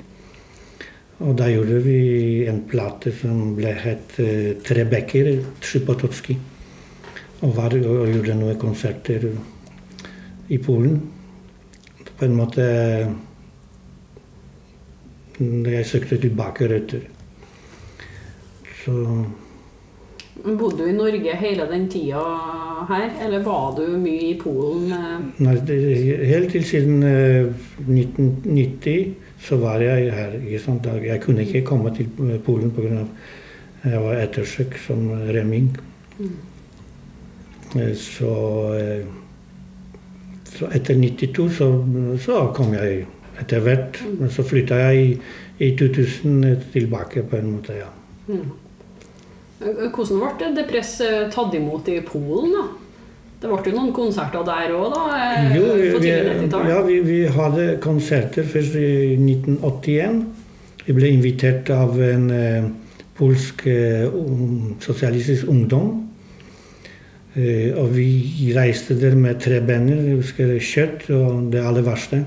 Og 1.21 1.35
da 1.37 1.47
gjorde 1.51 1.81
vi 1.85 1.97
en 2.49 2.63
plate 2.69 3.13
som 3.13 3.55
ble 3.57 3.73
het 3.77 4.17
eh, 4.21 4.53
Tre 4.61 4.85
bekker, 4.89 5.33
Trzypotocki. 5.61 6.37
Og, 7.41 7.55
var, 7.57 7.73
og 7.73 8.09
gjorde 8.11 8.37
noen 8.37 8.57
konserter 8.61 9.25
i 10.53 10.59
Polen 10.61 10.99
på 12.17 12.27
en 12.27 12.35
måte 12.37 12.65
Jeg 15.41 15.85
søkte 15.85 16.17
tilbake 16.21 16.67
røtter. 16.69 17.07
Så 18.85 19.25
Bodde 20.41 20.77
du 20.77 20.85
i 20.89 20.93
Norge 20.95 21.35
hele 21.37 21.65
den 21.69 21.89
tida 21.91 22.21
her, 22.89 23.09
eller 23.25 23.43
var 23.45 23.75
du 23.77 23.83
mye 24.01 24.31
i 24.31 24.37
Polen? 24.39 24.87
eh? 24.91 25.19
nei, 25.43 25.53
helt 26.25 26.51
til 26.55 26.63
siden 26.65 27.03
eh, 27.05 27.51
1990 27.85 29.13
så 29.41 29.57
var 29.61 29.81
jeg 29.85 30.09
her. 30.13 30.37
Jeg 31.05 31.21
kunne 31.21 31.45
ikke 31.45 31.61
komme 31.65 31.93
til 31.95 32.09
Polen 32.45 32.71
pga. 32.71 33.03
jeg 33.83 34.01
var 34.01 34.13
ettersøkt 34.23 34.79
som 34.87 35.09
remming. 35.29 35.77
Eh, 37.75 37.93
Så, 37.95 38.31
eh, 38.75 39.05
så 40.57 40.67
etter 40.73 40.95
92 40.95 41.49
så, 41.57 41.69
så 42.19 42.51
kom 42.55 42.73
jeg 42.73 43.05
etter 43.39 43.63
hvert. 43.63 44.01
Men 44.19 44.29
så 44.33 44.43
flytta 44.43 44.75
jeg 44.89 45.05
i, 45.05 45.07
i 45.67 45.71
2000 45.79 46.67
tilbake 46.73 47.23
på 47.23 47.37
en 47.39 47.51
måte, 47.55 47.77
ja. 47.79 47.89
Eh, 49.61 49.87
Hvordan 49.93 50.21
ble 50.37 50.51
det 50.57 50.67
press 50.69 50.97
tatt 51.33 51.53
imot 51.57 51.89
i 51.91 51.99
Polen? 52.05 52.53
da? 52.57 52.67
Det 53.41 53.49
ble 53.49 53.71
jo 53.71 53.77
noen 53.79 53.93
konserter 53.95 54.43
der 54.45 54.73
òg, 54.77 54.91
da? 54.93 55.01
eh, 55.17 55.55
Jo, 55.55 55.63
vi, 56.01 56.11
90-tall. 56.13 56.67
ja, 56.69 56.81
vi, 56.85 56.99
vi 57.05 57.19
hadde 57.33 57.65
konserter 57.81 58.45
først 58.45 58.75
i 58.77 59.15
1981. 59.17 60.21
Vi 60.85 60.93
ble 60.97 61.09
invitert 61.13 61.69
av 61.73 61.97
en 62.05 62.29
eh, 62.33 62.69
polsk 63.17 63.65
eh, 63.69 64.05
um, 64.13 64.75
sosialistisk 64.81 65.49
ungdom. 65.49 66.07
Eh, 67.37 67.71
og 67.77 67.93
vi 67.95 68.51
reiste 68.57 68.97
der 68.99 69.15
med 69.17 69.39
tre 69.41 69.61
banner. 69.65 70.01
Jeg 70.09 70.21
husker 70.21 70.53
Kjøtt 70.59 71.09
og 71.15 71.49
det 71.53 71.61
aller 71.65 71.85
verste. 71.85 72.23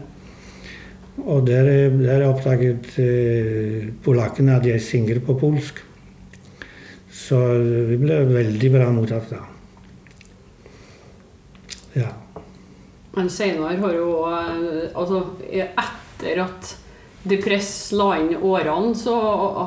Og 1.25 1.47
der, 1.49 1.69
der 1.97 2.27
oppdaget 2.29 2.99
eh, 3.01 3.89
polakkene 4.05 4.59
at 4.59 4.67
jeg 4.69 4.83
synger 4.85 5.23
på 5.25 5.37
polsk. 5.41 5.81
Så 7.15 7.39
vi 7.89 7.97
ble 8.01 8.21
veldig 8.29 8.71
bra 8.75 8.91
mottatt 8.93 9.33
da. 9.33 9.41
Ja. 11.95 12.11
Men 13.15 13.31
senere 13.31 13.77
har 13.79 13.93
jo 13.95 14.09
eh, 14.27 14.89
Altså, 14.91 15.21
etter 15.47 16.41
at 16.43 16.73
Depress 17.25 17.93
la 17.97 18.11
inn 18.21 18.35
årene, 18.37 18.93
så 18.99 19.15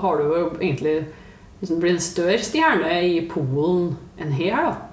har 0.04 0.20
du 0.20 0.28
jo 0.28 0.42
egentlig 0.60 1.00
liksom 1.62 1.80
blitt 1.82 1.96
en 1.98 2.04
større 2.06 2.44
stjerne 2.46 3.00
i 3.02 3.16
Polen 3.32 3.96
enn 4.22 4.36
her, 4.38 4.60
da. 4.62 4.87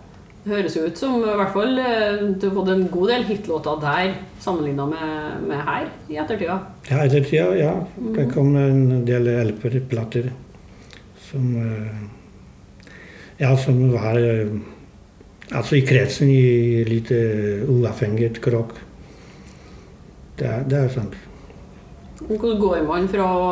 Høres 0.45 0.75
jo 0.77 0.83
ut 0.85 0.99
som 1.01 1.23
i 1.25 1.37
hvert 1.39 1.55
fall 1.55 1.79
eh, 1.81 2.19
du 2.37 2.51
har 2.51 2.57
fått 2.59 2.71
en 2.75 2.83
god 2.93 3.11
del 3.15 3.23
hitlåter 3.31 3.79
der 3.81 4.11
sammenligna 4.45 4.85
med, 4.91 5.47
med 5.49 5.63
her 5.65 5.87
i 6.13 6.19
ettertida. 6.21 6.59
Ja, 6.91 6.99
ettertida, 7.01 7.47
ja. 7.57 7.71
Det 8.13 8.27
kom 8.35 8.51
en 8.61 9.07
del 9.09 9.31
LP-plater 9.49 10.29
som 11.31 11.49
eh, 11.63 12.05
Ja, 13.41 13.57
som 13.59 13.81
var 13.91 14.21
eh, 14.21 14.53
Altså 15.55 15.77
i 15.77 15.85
kretsen 15.85 16.31
i 16.33 16.85
litt 16.89 17.11
uavhengig 17.13 18.31
krok. 18.43 18.71
Det, 20.41 20.49
det 20.71 20.79
er 20.79 20.89
sant. 20.89 21.19
Hvordan 22.25 22.57
går 22.63 22.87
man 22.89 23.11
fra 23.13 23.27
å 23.29 23.51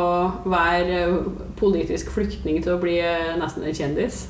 være 0.49 1.03
politisk 1.59 2.09
flyktning 2.15 2.63
til 2.65 2.73
å 2.73 2.81
bli 2.81 2.97
nesten 3.37 3.69
en 3.69 3.77
kjendis? 3.77 4.23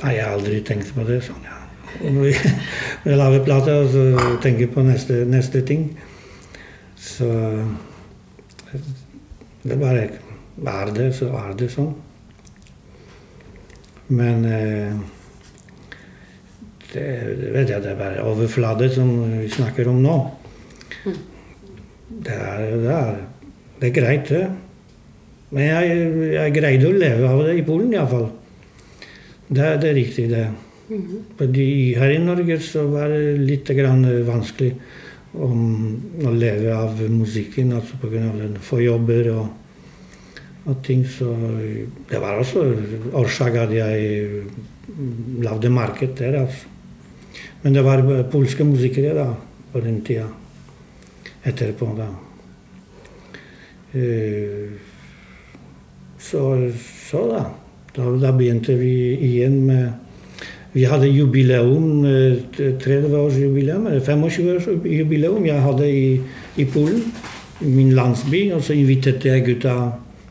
Nei, 0.00 0.14
jeg 0.16 0.24
har 0.24 0.38
aldri 0.38 0.62
tenkt 0.66 0.94
på 0.96 1.04
det 1.06 1.20
sånn, 1.26 1.44
ja. 1.46 1.58
Vi, 2.00 2.32
vi 3.04 3.16
lager 3.18 3.44
plate 3.44 3.74
og 3.82 3.90
så 3.92 4.04
tenker 4.42 4.70
på 4.72 4.84
neste, 4.86 5.22
neste 5.28 5.60
ting, 5.68 5.90
så 6.96 7.28
Det 9.62 9.76
bare 9.78 10.06
er 10.08 10.88
det, 10.96 11.12
så 11.14 11.28
er 11.38 11.52
det 11.54 11.68
sånn. 11.70 11.92
Men 14.10 14.44
eh, 14.48 14.96
det 16.92 17.52
vet 17.54 17.70
jeg, 17.70 17.82
det 17.84 17.92
er 17.92 18.00
bare 18.00 18.24
overflate 18.26 18.88
som 18.92 19.12
vi 19.38 19.46
snakker 19.52 19.88
om 19.92 20.02
nå. 20.02 20.16
Det 22.12 22.34
er, 22.34 22.64
det 22.82 22.96
er, 22.96 23.22
det 23.78 23.88
er 23.88 23.96
greit, 24.00 24.28
det. 24.28 24.42
Men 25.52 25.68
jeg, 25.68 26.02
jeg 26.34 26.56
greide 26.56 26.88
å 26.90 26.96
leve 26.96 27.30
av 27.30 27.44
det 27.46 27.58
i 27.60 27.64
Polen 27.66 27.94
iallfall. 27.94 28.28
Det, 29.48 29.76
det 29.82 29.88
er 29.90 29.94
riktig, 29.94 30.28
det. 30.30 30.46
Fordi 31.38 31.94
her 31.96 32.12
i 32.12 32.20
Norge 32.20 32.58
så 32.60 32.84
var 32.90 33.12
det 33.12 33.38
litt 33.40 33.70
grann 33.76 34.04
vanskelig 34.26 34.72
om 35.32 35.62
å 36.26 36.32
leve 36.36 36.74
av 36.76 37.00
musikken, 37.08 37.72
altså 37.72 37.96
pga. 38.02 38.50
få 38.60 38.82
jobber 38.82 39.30
og, 39.32 39.46
og 40.68 40.82
ting. 40.84 41.06
Så 41.08 41.30
det 42.10 42.20
var 42.20 42.42
også 42.42 42.66
årsak 43.22 43.56
at 43.62 43.72
jeg 43.72 44.44
lagde 45.42 45.72
marked 45.72 46.18
der, 46.18 46.42
altså. 46.42 46.68
Men 47.62 47.76
det 47.76 47.84
var 47.86 48.02
polske 48.30 48.64
musikere 48.66 49.14
da, 49.14 49.28
på 49.72 49.80
den 49.80 50.00
tida. 50.04 50.26
Etterpå, 51.46 51.92
da. 51.96 52.08
Eh, 53.94 54.90
Så, 56.22 56.72
så 57.10 57.26
da. 57.28 57.61
Da. 57.96 58.06
Da 58.22 58.32
begynte 58.36 58.78
vi 58.78 58.94
igjen 59.30 59.64
med 59.66 59.92
Vi 60.72 60.86
hadde 60.88 61.10
jubileum, 61.12 62.04
eh, 62.08 62.38
30-årsjubileum, 62.56 63.86
eller 63.90 64.00
25-årsjubileum 64.00 65.44
jeg 65.44 65.60
hadde 65.60 65.88
i, 65.92 66.20
i 66.56 66.64
Polen, 66.64 67.02
min 67.60 67.92
landsby. 67.92 68.46
Og 68.56 68.62
så 68.64 68.72
inviterte 68.72 69.28
jeg 69.28 69.44
gutta 69.50 69.74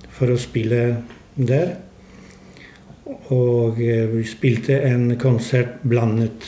for 0.09 0.33
å 0.33 0.39
spille 0.41 0.81
der. 1.37 1.75
Og 3.31 3.79
eh, 3.81 4.07
vi 4.11 4.25
spilte 4.27 4.81
en 4.87 5.15
konsert 5.21 5.81
blandet, 5.87 6.47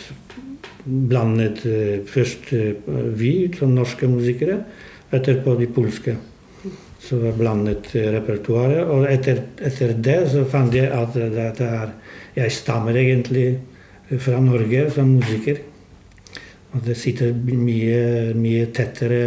blandet 0.83 1.63
eh, 1.69 2.01
først 2.07 2.53
eh, 2.57 2.73
vi, 3.17 3.33
som 3.57 3.75
norske 3.77 4.09
musikere, 4.09 4.63
etterpå 5.13 5.55
de 5.59 5.69
polske. 5.69 6.17
Det 7.09 7.19
var 7.19 7.35
blandet 7.35 7.89
repertoaret. 7.95 8.87
Og 8.87 9.05
etter, 9.11 9.43
etter 9.59 9.91
det 9.99 10.17
så 10.31 10.45
fant 10.49 10.73
jeg 10.75 10.87
at 10.87 11.13
det, 11.17 11.49
er, 11.59 11.91
jeg 12.37 12.55
stammer 12.55 12.95
egentlig 12.95 13.59
fra 14.23 14.39
Norge 14.43 14.85
som 14.95 15.17
musiker. 15.17 15.59
Og 16.73 16.81
det 16.87 16.95
sitter 16.97 17.35
mye, 17.35 18.33
mye 18.33 18.69
tettere 18.73 19.19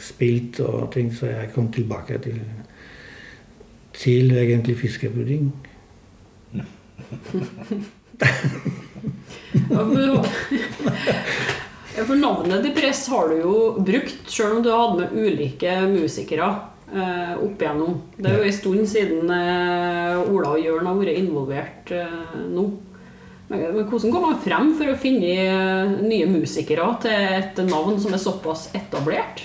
spilt 0.00 0.60
og 0.64 0.86
ting, 0.94 1.10
så 1.12 1.28
jeg 1.28 1.50
kom 1.52 1.68
tilbake 1.74 2.16
til, 2.24 2.38
til 3.98 4.32
egentlig 4.38 4.78
fiskepudding. 4.80 5.50
For- 12.04 12.16
navnet 12.16 12.64
Depress 12.64 13.08
har 13.08 13.28
du 13.28 13.36
jo 13.42 13.56
brukt, 13.84 14.24
sjøl 14.30 14.56
om 14.58 14.62
du 14.64 14.70
hadde 14.72 15.02
med 15.02 15.12
ulike 15.20 15.74
musikere 15.92 16.48
opp 16.92 17.62
igjennom. 17.62 17.94
Det 18.16 18.28
er 18.30 18.36
jo 18.38 18.48
en 18.48 18.56
stund 18.56 18.88
siden 18.90 19.30
eh, 19.32 20.18
Ola 20.30 20.52
og 20.54 20.60
Jørn 20.62 20.86
har 20.86 20.98
vært 20.98 21.20
involvert 21.20 21.94
eh, 21.96 22.34
nå. 22.52 22.66
Men, 23.48 23.64
hvordan 23.88 24.12
går 24.12 24.22
man 24.24 24.38
frem 24.40 24.70
for 24.78 24.90
å 24.90 24.98
finne 25.00 25.32
eh, 25.32 25.96
nye 26.04 26.28
musikere 26.30 26.86
til 27.04 27.34
et 27.40 27.60
navn 27.68 27.98
som 28.00 28.14
er 28.14 28.22
såpass 28.22 28.70
etablert? 28.76 29.44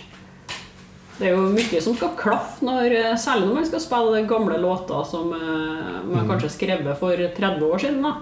Det 1.20 1.28
er 1.28 1.34
jo 1.36 1.50
mye 1.52 1.82
som 1.84 1.96
skal 1.98 2.14
klaffe, 2.20 2.64
når, 2.64 2.94
eh, 2.96 3.16
særlig 3.20 3.50
når 3.50 3.58
man 3.60 3.66
skal 3.68 3.84
spille 3.84 4.28
gamle 4.28 4.60
låter 4.64 5.04
som 5.08 5.34
eh, 5.36 5.98
man 6.08 6.30
kanskje 6.30 6.54
skrevet 6.54 7.00
for 7.00 7.12
30 7.40 7.66
år 7.68 7.84
siden, 7.84 8.06
da, 8.06 8.14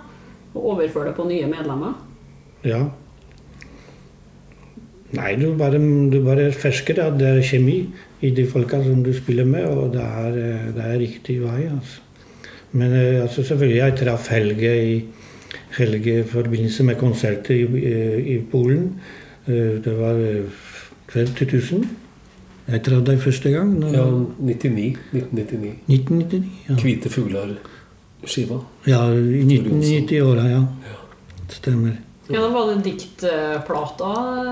og 0.55 0.71
overføre 0.73 1.11
det 1.11 1.17
på 1.19 1.27
nye 1.29 1.49
medlemmer. 1.51 1.93
Ja. 2.65 2.87
Nei, 5.15 5.35
du 5.39 5.53
bare, 5.55 5.79
du 6.11 6.17
bare 6.25 6.49
fersker 6.51 6.99
at 6.99 7.15
det 7.19 7.27
er 7.27 7.41
kjemi 7.47 7.77
i 8.21 8.31
de 8.35 8.43
folka 8.49 8.81
som 8.83 9.03
du 9.05 9.13
spiller 9.15 9.45
med, 9.47 9.63
og 9.65 9.93
det 9.93 10.01
er, 10.03 10.33
eh, 10.41 10.65
det 10.75 10.83
er 10.83 10.97
riktig 10.99 11.37
vei. 11.41 11.61
altså. 11.71 12.01
Men 12.73 12.91
eh, 12.93 13.21
altså, 13.21 13.43
selvfølgelig, 13.43 13.77
jeg 13.77 13.95
traff 14.01 14.27
Helge 14.33 14.73
i, 14.83 14.97
Helge 15.77 16.19
i 16.19 16.23
forbindelse 16.27 16.83
med 16.83 16.97
konserter 16.99 17.55
i, 17.55 17.61
i, 17.63 18.35
i 18.35 18.41
Polen. 18.51 18.89
Eh, 19.47 19.77
Det 19.85 19.93
var 19.99 20.19
50 21.13 21.53
000. 21.71 21.85
Jeg 22.67 22.83
traff 22.83 23.05
deg 23.07 23.19
første 23.23 23.49
gang. 23.53 23.71
Når, 23.79 23.93
Ja, 23.95 24.05
99. 24.43 24.97
1999. 25.13 25.71
1999. 25.87 26.43
Ja. 26.67 26.75
Hvite 26.83 27.09
fugler-skiva. 27.09 28.59
ja, 28.87 29.05
i 29.15 29.43
1990-åra, 29.47 30.49
ja. 30.51 30.65
Stemmer. 31.49 31.95
Ja, 32.27 32.41
da 32.41 32.49
var 32.51 32.73
det 32.73 32.81
diktplata 32.83 34.09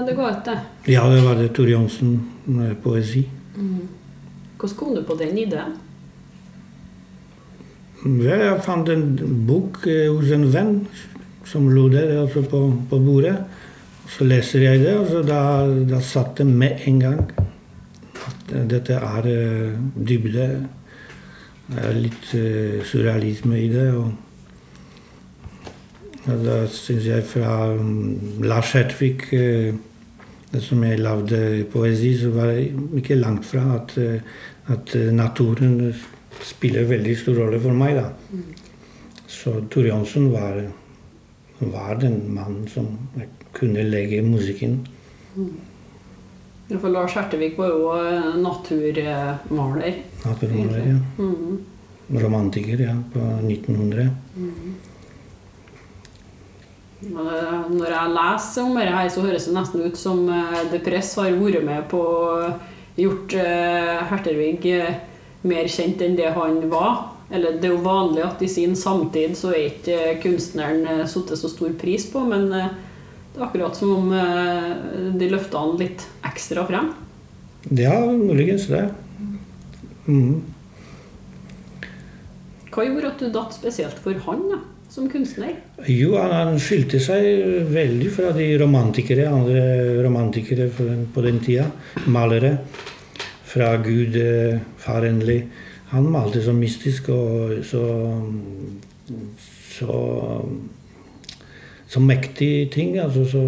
det 0.08 0.14
ga 0.16 0.30
ut, 0.32 0.46
det. 0.46 0.60
Ja, 0.94 1.10
det 1.12 1.22
var 1.26 1.36
det 1.36 1.50
Tor 1.58 1.68
Johnsen 1.68 2.14
med 2.46 2.78
poesi. 2.84 3.26
Hvordan 3.56 4.78
kom 4.80 4.96
du 4.96 5.02
på 5.04 5.18
den 5.20 5.38
ideen? 5.38 5.76
Vel, 8.06 8.46
jeg 8.46 8.62
fant 8.64 8.90
en 8.94 9.04
bok 9.48 9.82
eh, 9.90 10.08
hos 10.14 10.32
en 10.32 10.46
venn 10.54 10.74
som 11.46 11.68
lå 11.74 11.88
der 11.90 12.12
altså 12.22 12.46
på, 12.46 12.62
på 12.90 13.00
bordet. 13.02 13.36
Så 14.14 14.28
leser 14.30 14.62
jeg 14.62 14.84
det, 14.84 14.94
og 15.00 15.10
så 15.10 15.24
da, 15.26 15.40
da 15.90 16.00
satt 16.06 16.38
det 16.38 16.46
med 16.46 16.86
en 16.86 17.00
gang 17.02 17.24
at 17.34 18.54
eh, 18.54 18.68
dette 18.72 19.00
er 19.00 19.32
eh, 19.32 19.80
dybde. 19.96 20.50
Det 21.66 21.82
er 21.82 21.98
litt 21.98 22.30
surrealisme 22.86 23.58
i 23.58 23.72
det. 23.74 23.88
Og 23.98 24.14
da 26.26 26.64
syns 26.72 27.06
jeg 27.06 27.26
fra 27.30 27.52
um, 27.78 28.42
Lars 28.42 28.72
Hertvig 28.74 29.28
eh, 29.36 29.76
som 30.64 30.84
jeg 30.86 31.02
lagde 31.04 31.66
poesi, 31.70 32.16
så 32.18 32.32
var 32.34 32.50
det 32.50 32.70
ikke 32.98 33.18
langt 33.20 33.46
fra 33.46 33.66
at, 33.76 33.94
eh, 34.02 34.22
at 34.74 34.96
eh, 34.98 35.12
naturen 35.14 35.94
spiller 36.42 36.88
veldig 36.90 37.18
stor 37.20 37.38
rolle 37.44 37.60
for 37.62 37.78
meg. 37.78 38.00
da. 38.00 38.08
Så 39.28 39.60
Tor 39.70 39.86
Johnsen 39.86 40.32
var, 40.34 40.64
var 41.60 42.00
den 42.02 42.18
mannen 42.34 42.66
som 42.72 42.90
kunne 43.56 43.86
legge 43.86 44.24
musikken. 44.26 44.82
Ja, 46.70 46.80
For 46.80 46.90
Lars 46.90 47.14
Hertevik 47.14 47.60
var 47.60 47.70
jo 47.70 48.42
naturmaler. 48.42 50.02
Naturmaler, 50.26 50.88
ja. 50.90 50.98
Mhm. 51.22 51.62
Romantiker, 52.22 52.82
ja, 52.82 52.96
på 53.14 53.20
1900. 53.20 54.10
Mm. 54.38 54.76
Når 57.06 57.90
jeg 57.92 58.14
leser 58.16 58.64
om 58.66 58.78
dette, 58.78 58.94
her, 58.96 59.10
så 59.14 59.26
høres 59.26 59.46
det 59.46 59.56
nesten 59.56 59.84
ut 59.86 60.00
som 60.00 60.24
eh, 60.32 60.64
Depress 60.72 61.14
har 61.20 61.36
vært 61.38 61.66
med 61.66 61.86
på 61.92 62.02
gjort 62.98 63.36
eh, 63.38 64.00
Hertervig 64.10 64.66
eh, 64.72 64.96
mer 65.46 65.70
kjent 65.70 66.02
enn 66.02 66.18
det 66.18 66.32
han 66.36 66.64
var. 66.72 67.12
Eller 67.30 67.58
det 67.60 67.70
er 67.70 67.74
jo 67.74 67.86
vanlig 67.86 68.24
at 68.26 68.42
i 68.46 68.50
sin 68.50 68.76
samtid 68.78 69.36
så 69.38 69.54
er 69.54 69.70
ikke 69.72 69.96
eh, 70.12 70.18
kunstneren 70.24 70.86
eh, 70.90 71.06
satt 71.10 71.34
så 71.38 71.52
stor 71.52 71.74
pris 71.80 72.08
på, 72.12 72.22
men 72.30 72.48
eh, 72.54 72.74
det 73.34 73.42
er 73.42 73.48
akkurat 73.48 73.78
som 73.78 73.96
om 73.98 74.14
eh, 74.16 74.70
de 75.18 75.32
løfta 75.32 75.62
han 75.62 75.78
litt 75.82 76.06
ekstra 76.26 76.66
frem. 76.70 76.94
Ja, 77.74 77.98
muligens 78.06 78.68
det. 78.70 78.86
Mm. 80.06 80.44
Hva 82.70 82.86
gjorde 82.86 83.10
at 83.10 83.22
du 83.24 83.32
datt 83.34 83.56
spesielt 83.56 83.98
for 84.04 84.18
han 84.28 84.46
da, 84.52 84.62
som 84.96 85.10
kunstner? 85.12 85.54
Jo, 85.92 86.16
han, 86.22 86.34
han 86.34 86.60
skilte 86.62 87.02
seg 87.04 87.68
veldig 87.74 88.10
fra 88.16 88.32
de 88.36 88.50
romantikere, 88.62 89.28
andre 89.28 90.02
romantikere 90.06 90.70
på 90.72 91.26
den, 91.26 91.42
tida. 91.44 91.68
Malere. 92.08 92.56
Fra 93.56 93.76
Gud, 93.84 94.16
eh, 94.20 94.58
farenlig. 94.82 95.42
Han 95.92 96.10
malte 96.12 96.42
så 96.44 96.56
mystisk 96.56 97.12
og 97.14 97.60
så 97.68 97.84
så, 99.76 99.96
så 101.88 102.00
mektig 102.00 102.72
ting. 102.74 102.98
Altså, 103.00 103.26
så, 103.30 103.44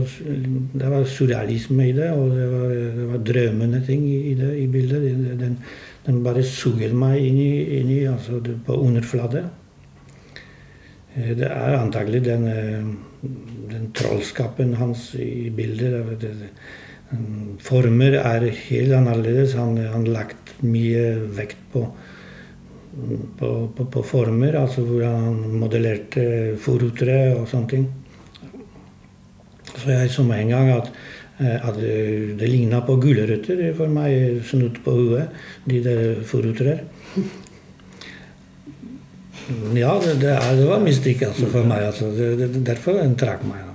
det 0.73 0.89
var 0.91 1.05
surrealisme 1.07 1.89
i 1.89 1.95
det, 1.95 2.11
og 2.11 2.31
det 2.35 2.47
var, 2.51 2.73
det 2.97 3.07
var 3.11 3.23
drømmende 3.31 3.83
ting 3.85 4.07
i, 4.09 4.33
det 4.39 4.53
i 4.59 4.67
bildet. 4.67 5.07
Den, 5.39 5.57
den, 6.05 6.23
bare 6.23 6.43
suger 6.43 6.95
meg 6.95 7.21
inn 7.23 7.39
i, 7.41 7.51
inn 7.79 7.93
i 7.93 8.03
altså, 8.09 8.41
på 8.65 8.81
underflate. 8.81 9.45
Eh, 11.17 11.35
Det 11.37 11.47
er 11.49 11.77
antagelig 11.77 12.23
den, 12.23 12.47
eh, 12.47 13.29
den 13.71 13.91
trollskapen 13.93 14.75
hans 14.75 15.15
i 15.15 15.49
bildet. 15.49 15.91
Det- 15.91 16.19
det- 16.19 16.39
det- 16.39 16.49
Former 17.59 18.13
er 18.15 18.49
helt 18.49 18.91
annerledes. 18.93 19.53
Han 19.53 19.77
har 19.77 20.03
lagt 20.05 20.61
mye 20.61 21.15
vekt 21.37 21.55
på, 21.71 21.87
på, 23.39 23.71
på, 23.75 23.85
på 23.85 24.03
former, 24.03 24.53
altså 24.55 24.81
hvordan 24.81 25.23
han 25.23 25.59
modellerte 25.59 26.57
forrutere 26.57 27.35
og 27.37 27.47
sånne 27.47 27.69
ting. 27.69 27.87
Så 29.77 29.87
jeg 29.87 30.09
så 30.09 30.23
med 30.25 30.39
en 30.41 30.49
gang 30.49 30.69
at, 30.69 30.91
eh, 31.39 31.67
at 31.69 31.75
det 31.75 32.49
ligna 32.49 32.81
på 32.81 32.99
gulrøtter 32.99 33.73
for 33.75 33.87
meg, 33.87 34.41
snudd 34.43 34.83
på 34.83 34.91
huet, 34.91 35.29
de 35.65 35.83
der 35.83 36.15
forrutere. 36.23 36.79
Ja, 39.47 39.93
det, 40.03 40.17
det, 40.19 40.33
er, 40.35 40.55
det 40.59 40.67
var 40.67 40.81
mystikk 40.83 41.21
altså, 41.23 41.47
for 41.51 41.63
meg. 41.67 41.85
Altså. 41.87 42.09
Det, 42.11 42.33
det, 42.41 42.65
derfor 42.67 42.97
den 42.99 43.15
trakk 43.19 43.45
meg. 43.47 43.63
Da. 43.63 43.73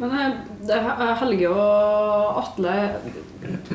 Men 0.00 0.14
eh, 0.16 0.38
det 0.64 0.80
Helge 1.20 1.50
og 1.52 2.40
Atle 2.40 2.74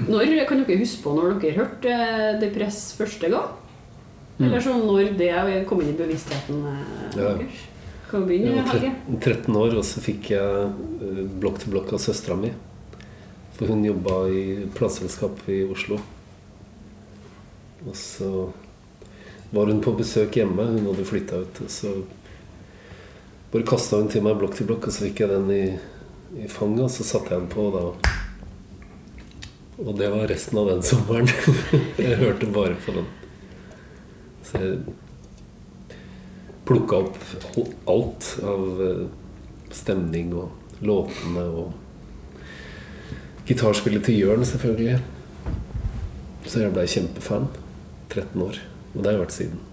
Når 0.09 0.33
kan 0.49 0.63
dere 0.65 0.81
huske 0.81 1.03
på 1.05 1.13
når 1.15 1.37
dere 1.43 1.57
hørte 1.61 1.93
eh, 1.93 2.39
Depress 2.41 2.81
første 2.97 3.29
gang? 3.29 3.53
Eller 4.39 4.63
sånn 4.63 4.85
når 4.87 5.13
det 5.19 5.33
kom 5.69 5.81
inn 5.83 5.91
i 5.93 5.99
bevisstheten 5.99 6.63
eh, 6.65 6.81
Ja. 7.13 7.35
deres? 7.35 7.65
Kan 8.09 8.23
vi 8.25 8.39
Jeg 8.39 8.47
begynne, 8.49 8.63
var 8.65 8.73
Helge? 8.73 8.91
13, 9.05 9.21
13 9.21 9.57
år, 9.61 9.73
og 9.77 9.85
så 9.85 10.01
fikk 10.01 10.31
jeg 10.33 10.63
eh, 10.65 11.21
blokk 11.43 11.61
til 11.61 11.75
blokk 11.75 11.93
av 11.93 12.01
søstera 12.01 12.39
mi. 12.39 12.49
For 13.59 13.67
hun 13.67 13.83
jobba 13.83 14.21
i 14.31 14.67
plateselskap 14.71 15.41
i 15.51 15.65
Oslo. 15.67 15.97
Og 17.83 17.95
så 17.95 18.29
var 19.51 19.67
hun 19.67 19.81
på 19.83 19.91
besøk 19.99 20.37
hjemme. 20.39 20.63
Hun 20.63 20.85
hadde 20.87 21.07
flytta 21.09 21.41
ut. 21.43 21.59
Og 21.65 21.73
så 21.73 21.91
bare 23.51 23.67
kasta 23.67 23.99
hun 23.99 24.07
til 24.07 24.23
meg 24.23 24.37
blokk 24.39 24.55
til 24.55 24.69
blokk, 24.69 24.87
og 24.87 24.95
så 24.95 25.09
fikk 25.09 25.19
jeg 25.25 25.33
den 25.33 25.51
i, 25.51 25.65
i 26.39 26.47
fanget, 26.47 26.85
og 26.85 26.93
så 26.93 27.03
satte 27.03 27.35
jeg 27.35 27.43
den 27.43 27.51
på. 27.51 27.67
Da. 27.75 27.83
Og 29.83 29.91
det 29.99 30.07
var 30.15 30.31
resten 30.31 30.61
av 30.63 30.71
den 30.71 30.85
sommeren. 30.93 31.27
jeg 31.99 32.15
hørte 32.23 32.47
bare 32.55 32.79
på 32.79 32.95
den. 32.95 33.11
Så 34.47 34.63
jeg 34.63 34.79
plukka 36.69 37.03
opp 37.03 37.19
alt 37.91 38.31
av 38.45 38.81
eh, 38.87 39.05
stemning 39.73 40.31
og 40.37 40.79
låtene 40.85 41.43
og 41.59 41.88
Gitarspillet 43.49 44.03
til 44.05 44.19
Jørn, 44.19 44.45
selvfølgelig. 44.45 44.99
Så 46.45 46.61
jeg 46.61 46.73
blei 46.75 46.85
kjempefan. 46.89 47.47
13 48.09 48.41
år. 48.45 48.59
Og 48.93 48.99
det 49.01 49.09
har 49.09 49.15
jeg 49.15 49.21
vært 49.23 49.35
siden. 49.35 49.63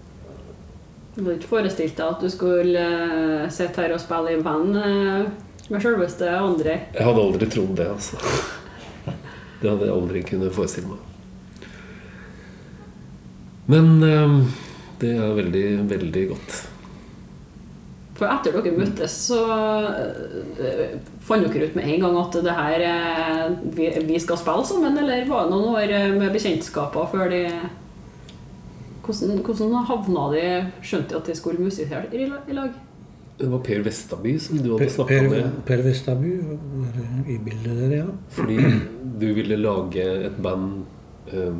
Du 1.13 1.23
hadde 1.23 1.35
ikke 1.39 1.49
forestilt 1.49 1.97
deg 1.97 2.13
at 2.13 2.23
du 2.23 2.29
skulle 2.29 2.81
eh, 2.81 3.49
sitte 3.53 3.81
her 3.81 3.93
og 3.95 4.01
spille 4.01 4.33
i 4.33 4.41
band 4.45 4.77
eh, 4.77 5.29
med 5.69 5.81
sjølveste 5.81 6.29
André? 6.37 6.75
Jeg 6.93 7.05
hadde 7.05 7.23
aldri 7.23 7.49
trodd 7.53 7.73
det, 7.77 7.87
altså. 7.89 8.21
Det 9.61 9.71
hadde 9.71 9.87
jeg 9.87 9.93
aldri 9.93 10.21
kunnet 10.25 10.53
forestille 10.53 10.91
meg. 10.91 11.69
Men 13.73 13.93
eh, 14.05 14.35
det 15.01 15.13
er 15.17 15.37
veldig, 15.37 15.65
veldig 15.89 16.25
godt. 16.33 16.59
For 18.17 18.25
etter 18.33 18.55
dere 18.55 18.73
møttes, 18.73 19.13
så 19.29 19.39
øh, 20.57 20.95
fant 21.21 21.45
dere 21.45 21.67
ut 21.69 21.75
med 21.77 21.85
en 21.85 22.01
gang 22.01 22.15
at 22.17 22.37
det 22.47 22.55
her 22.59 22.85
øh, 22.87 23.57
vi, 23.77 23.91
vi 24.07 24.19
skal 24.19 24.39
spille 24.41 24.65
sammen, 24.65 24.97
eller 24.97 25.27
var 25.29 25.45
det 25.45 25.53
noen 25.53 25.75
år 25.75 25.93
øh, 25.99 26.15
med 26.17 26.33
bekjentskaper 26.33 27.11
før 27.13 27.29
de 27.33 27.43
Hvordan, 29.07 29.37
hvordan 29.39 29.75
havna 29.87 30.23
de 30.33 30.47
Skjønte 30.83 31.13
de 31.13 31.19
at 31.21 31.29
de 31.29 31.35
skulle 31.37 31.63
musisere 31.63 32.01
i 32.11 32.25
lag? 32.27 32.73
Det 33.37 33.51
var 33.51 33.61
Per 33.63 33.83
Vestaby 33.85 34.33
som 34.41 34.57
du 34.57 34.71
hadde 34.73 34.89
snakka 34.89 35.21
med. 35.29 35.51
per 35.65 35.83
Vestaby 35.85 36.31
var 36.41 37.29
i 37.29 37.37
bildet 37.37 37.77
der, 37.77 37.95
ja. 37.99 38.05
Fordi 38.33 38.57
du 39.21 39.27
ville 39.37 39.55
lage 39.61 40.05
et 40.25 40.39
band 40.43 40.85
eh, 41.29 41.53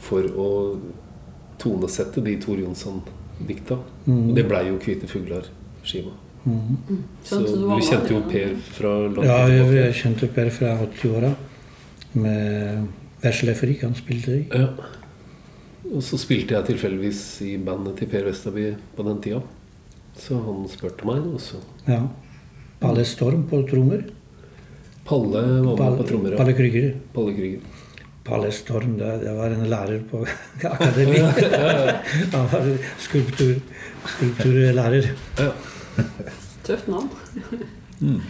for 0.00 0.24
å 0.40 0.48
tonesette 1.60 2.24
de 2.24 2.38
Tor 2.40 2.64
Jonsson-dikta. 3.40 3.78
Og 4.08 4.34
det 4.34 4.46
blei 4.48 4.66
jo 4.68 4.78
'Hvite 4.78 5.06
fugler'-skiva. 5.08 6.12
Så 7.22 7.36
Sånn, 7.36 7.46
så 7.46 7.56
du 7.56 7.80
kjente 7.84 8.10
jo. 8.10 8.20
Per 8.28 8.54
fra 8.56 9.08
langt 9.08 9.24
Ja, 9.26 9.46
jeg, 9.48 9.74
jeg 9.74 9.94
kjente 9.94 10.28
Per 10.34 10.50
fra 10.50 10.78
80-åra. 10.86 11.34
Med 12.14 12.86
Veslefrik 13.22 13.82
han 13.82 13.94
spilte 13.94 14.38
i. 14.40 14.46
Ja. 14.50 14.68
Og 15.92 16.02
så 16.02 16.16
spilte 16.18 16.54
jeg 16.54 16.64
tilfeldigvis 16.66 17.42
i 17.42 17.56
bandet 17.58 17.96
til 17.98 18.08
Per 18.08 18.24
Vestaby 18.24 18.74
på 18.96 19.04
den 19.04 19.20
tida. 19.20 19.42
Så 20.16 20.38
han 20.44 20.66
spurte 20.68 21.04
meg, 21.04 21.18
og 21.34 21.40
så 21.40 21.56
Ja. 21.86 22.06
Palle 22.80 23.04
Storm 23.04 23.44
på 23.48 23.62
trommer. 23.68 24.04
Palle 25.04 25.42
var 25.62 25.76
med 25.76 25.98
på 25.98 26.06
trommer. 26.08 26.30
ja. 26.30 26.36
Palle 26.36 26.54
Krüger. 26.54 26.94
Palle 27.12 27.34
Krüger. 27.34 27.60
Palle 28.30 28.50
Storm, 28.54 28.94
det, 29.00 29.10
det 29.24 29.32
var 29.34 29.50
en 29.50 29.66
lærer 29.70 30.02
på 30.06 30.22
akademi. 30.70 31.18
Han 32.34 32.50
var 32.52 32.68
skulptur, 33.02 33.56
skulpturlærer. 34.14 35.10
Tøft 36.66 36.90
navn. 36.92 37.10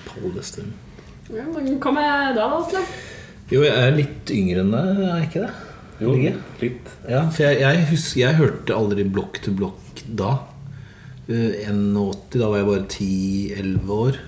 Pålestund. 0.08 0.72
Ja, 1.30 1.44
men 1.46 1.76
hva 1.78 1.92
med 1.94 2.08
deg, 2.08 2.38
da, 2.40 2.46
Atle? 2.56 2.80
Jo, 3.50 3.60
jeg 3.66 3.74
er 3.76 3.92
litt 3.94 4.30
yngre 4.34 4.64
enn 4.64 4.72
deg, 4.72 4.88
er 4.96 5.10
jeg 5.10 5.28
ikke 5.28 5.44
det? 5.44 5.52
Jo, 6.00 6.14
litt. 6.62 6.90
Ja, 7.04 7.22
for 7.28 7.44
jeg, 7.44 7.60
jeg, 7.60 7.84
husker, 7.90 8.20
jeg 8.22 8.38
hørte 8.40 8.76
aldri 8.78 9.04
blokk 9.04 9.40
til 9.44 9.56
blokk 9.58 10.02
da. 10.06 10.32
Uh, 11.28 11.52
81, 11.68 12.38
da 12.40 12.48
var 12.48 12.62
jeg 12.62 12.68
bare 12.70 12.84
10-11 12.88 13.96
år. 14.00 14.20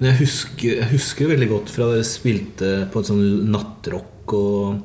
Men 0.00 0.08
jeg 0.10 0.18
husker, 0.24 0.78
jeg 0.80 0.90
husker 0.94 1.30
veldig 1.30 1.50
godt 1.50 1.72
fra 1.72 1.90
dere 1.92 2.08
spilte 2.08 2.72
på 2.90 3.02
en 3.02 3.08
sånn 3.10 3.52
nattrock 3.52 4.16
og 4.36 4.82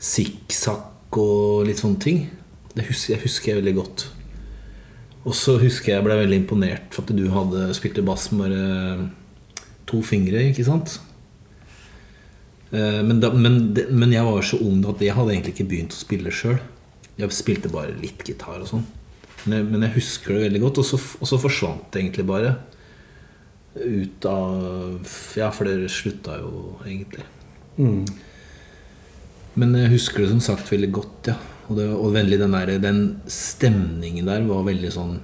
sikksakk 0.00 1.18
og 1.20 1.66
litt 1.68 1.82
sånne 1.82 2.00
ting. 2.02 2.22
Det 2.74 2.86
husker, 2.88 3.16
jeg 3.16 3.24
husker 3.24 3.52
jeg 3.52 3.60
veldig 3.60 3.76
godt. 3.80 4.06
Og 5.26 5.34
så 5.36 5.58
husker 5.60 5.92
jeg 5.92 5.98
jeg 5.98 6.06
ble 6.06 6.16
veldig 6.22 6.38
imponert 6.40 6.94
for 6.94 7.04
at 7.04 7.12
du 7.16 7.26
hadde 7.34 7.66
spilte 7.76 8.04
bass 8.06 8.30
med 8.32 8.54
bare 8.54 9.08
to 9.90 10.00
fingre, 10.06 10.46
ikke 10.52 10.64
sant? 10.64 11.00
Eh, 12.72 13.02
Men, 13.02 13.18
da, 13.20 13.32
men, 13.34 13.74
men 13.90 14.12
jeg 14.14 14.24
var 14.24 14.46
så 14.46 14.60
ung 14.62 14.84
at 14.88 15.02
jeg 15.02 15.16
hadde 15.16 15.34
egentlig 15.34 15.56
ikke 15.56 15.68
begynt 15.72 15.96
å 15.96 16.00
spille 16.00 16.32
sjøl. 16.32 16.60
Jeg 17.18 17.34
spilte 17.36 17.68
bare 17.72 17.92
litt 17.98 18.22
gitar 18.24 18.62
og 18.62 18.70
sånn. 18.70 18.86
Men 19.50 19.70
men 19.72 19.82
jeg 19.86 19.96
husker 19.98 20.36
det 20.36 20.46
veldig 20.46 20.62
godt. 20.62 20.80
Og 20.80 20.86
så, 20.86 21.00
og 21.20 21.28
så 21.28 21.40
forsvant 21.42 21.90
det 21.92 22.04
egentlig 22.04 22.26
bare. 22.28 22.54
Ut 23.74 24.24
av 24.26 25.04
Ja, 25.38 25.50
for 25.54 25.68
dere 25.68 25.90
slutta 25.92 26.38
jo 26.40 26.78
egentlig. 26.86 27.26
Mm. 27.76 28.04
Men 29.58 29.74
jeg 29.74 29.94
husker 29.96 30.22
det 30.22 30.30
som 30.30 30.42
sagt 30.44 30.70
veldig 30.70 30.90
godt, 30.94 31.32
ja. 31.32 31.38
Og, 31.70 31.76
det, 31.78 31.86
og 31.94 32.14
veldig 32.14 32.38
den, 32.40 32.54
der, 32.56 32.72
den 32.82 33.02
stemningen 33.30 34.26
der 34.26 34.46
var 34.48 34.64
veldig 34.66 34.90
sånn 34.94 35.18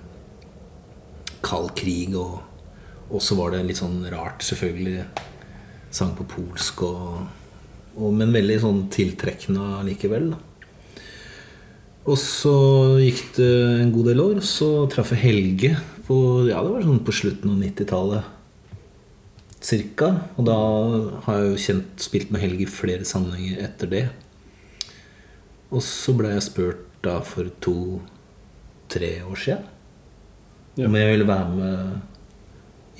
kald 1.46 1.72
krig. 1.78 2.14
Og, 2.18 2.40
og 3.10 3.22
så 3.22 3.38
var 3.38 3.54
det 3.54 3.64
litt 3.66 3.80
sånn 3.82 4.00
rart, 4.12 4.44
selvfølgelig. 4.46 5.06
Sang 5.94 6.12
på 6.18 6.26
polsk 6.28 6.82
og, 6.86 7.26
og 7.96 8.12
Men 8.12 8.34
veldig 8.34 8.58
sånn 8.62 8.82
tiltrekkende 8.92 9.82
likevel. 9.86 10.32
Da. 10.34 10.42
Og 12.06 12.18
så 12.20 12.56
gikk 13.02 13.22
det 13.38 13.52
en 13.80 13.92
god 13.94 14.10
del 14.12 14.22
år, 14.22 14.38
og 14.38 14.46
så 14.46 14.70
traff 14.92 15.10
jeg 15.14 15.24
Helge 15.24 15.72
på 16.06 16.16
Ja, 16.46 16.60
det 16.62 16.70
var 16.70 16.84
sånn 16.86 17.02
på 17.06 17.14
slutten 17.14 17.50
av 17.50 17.62
90-tallet. 17.64 18.35
Cirka. 19.66 20.08
Og 20.38 20.44
da 20.46 20.54
har 21.26 21.34
jeg 21.40 21.46
jo 21.50 21.56
kjent, 21.64 21.94
spilt 22.04 22.30
med 22.30 22.40
Helge 22.44 22.62
i 22.66 22.70
flere 22.70 23.04
sammenhenger 23.08 23.64
etter 23.66 23.86
det. 23.90 24.04
Og 25.74 25.80
så 25.82 26.14
ble 26.14 26.28
jeg 26.36 26.44
spurt 26.46 26.82
da 27.02 27.16
for 27.26 27.44
to-tre 27.62 29.10
år 29.26 29.36
siden 29.42 29.64
Ja. 30.76 30.84
om 30.86 30.94
jeg 30.94 31.08
ville 31.14 31.26
være 31.26 31.48
med 31.56 31.78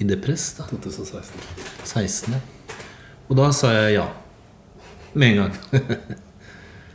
i 0.00 0.04
Depress. 0.08 0.52
da 0.58 0.62
2016. 0.70 1.40
16. 1.84 2.34
Og 3.28 3.36
da 3.36 3.50
sa 3.52 3.68
jeg 3.74 3.94
ja. 4.00 4.06
Med 5.14 5.28
en 5.28 5.36
gang. 5.44 5.54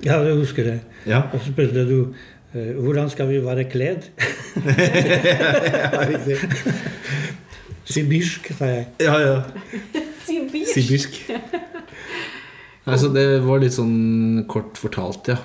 Ja, 0.03 0.17
jeg 0.25 0.33
husker 0.35 0.63
det. 0.65 0.79
ja. 1.05 1.21
Og 1.31 1.39
så 1.39 1.45
spurte 1.51 1.83
du 1.85 2.13
eh, 2.55 2.73
hvordan 2.81 3.09
skal 3.13 3.27
vi 3.29 3.37
være 3.45 3.63
kledd. 3.69 4.01
Sibirsk, 7.89 8.51
sa 8.57 8.69
jeg. 8.69 8.87
ja, 9.01 9.15
ja. 9.21 9.37
Sibirsk. 10.27 10.73
Sibirsk. 10.75 11.21
Altså, 12.89 13.11
det 13.13 13.43
var 13.45 13.59
litt 13.61 13.75
sånn 13.75 14.41
kort 14.49 14.79
fortalt, 14.81 15.27
ja. 15.29 15.35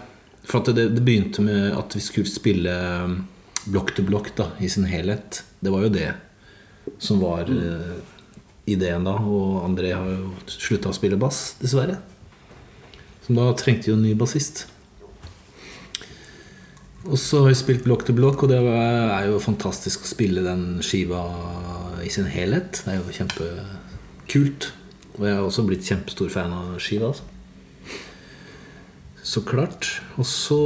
For 0.48 0.62
at 0.62 0.70
det, 0.72 0.86
det 0.96 1.02
begynte 1.04 1.42
med 1.44 1.74
at 1.76 1.92
vi 1.92 2.00
skulle 2.00 2.30
spille 2.30 2.72
um, 3.04 3.18
blokk 3.68 3.92
til 3.96 4.06
blokk 4.08 4.30
da, 4.38 4.46
i 4.56 4.70
sin 4.72 4.86
helhet. 4.88 5.42
Det 5.60 5.72
var 5.74 5.84
jo 5.84 5.90
det 5.92 6.06
som 7.02 7.20
var 7.20 7.50
eh, 7.50 7.96
ideen 8.70 9.04
da. 9.04 9.16
Og 9.20 9.64
André 9.66 9.92
har 9.92 10.06
jo 10.06 10.30
slutta 10.48 10.92
å 10.92 10.96
spille 10.96 11.18
bass, 11.20 11.56
dessverre. 11.60 11.98
Som 13.26 13.40
da 13.40 13.50
trengte 13.58 13.90
jo 13.90 13.98
en 13.98 14.06
ny 14.06 14.14
bassist. 14.18 14.64
Og 17.06 17.18
så 17.20 17.44
har 17.44 17.52
vi 17.52 17.58
spilt 17.58 17.84
blokk 17.86 18.06
til 18.08 18.16
blokk, 18.18 18.42
og 18.44 18.50
det 18.50 18.58
er 18.58 19.28
jo 19.28 19.38
fantastisk 19.42 20.02
å 20.02 20.10
spille 20.10 20.42
den 20.42 20.82
skiva 20.82 21.22
i 22.02 22.10
sin 22.10 22.26
helhet. 22.30 22.82
Det 22.82 22.94
er 22.94 22.98
jo 22.98 23.14
kjempekult. 23.14 24.70
Og 25.16 25.24
jeg 25.24 25.36
har 25.38 25.46
også 25.46 25.64
blitt 25.68 25.86
kjempestor 25.86 26.32
fan 26.32 26.54
av 26.54 26.76
skiva. 26.82 27.12
Altså. 27.12 27.24
Så 29.26 29.42
klart. 29.46 29.88
Også, 30.22 30.58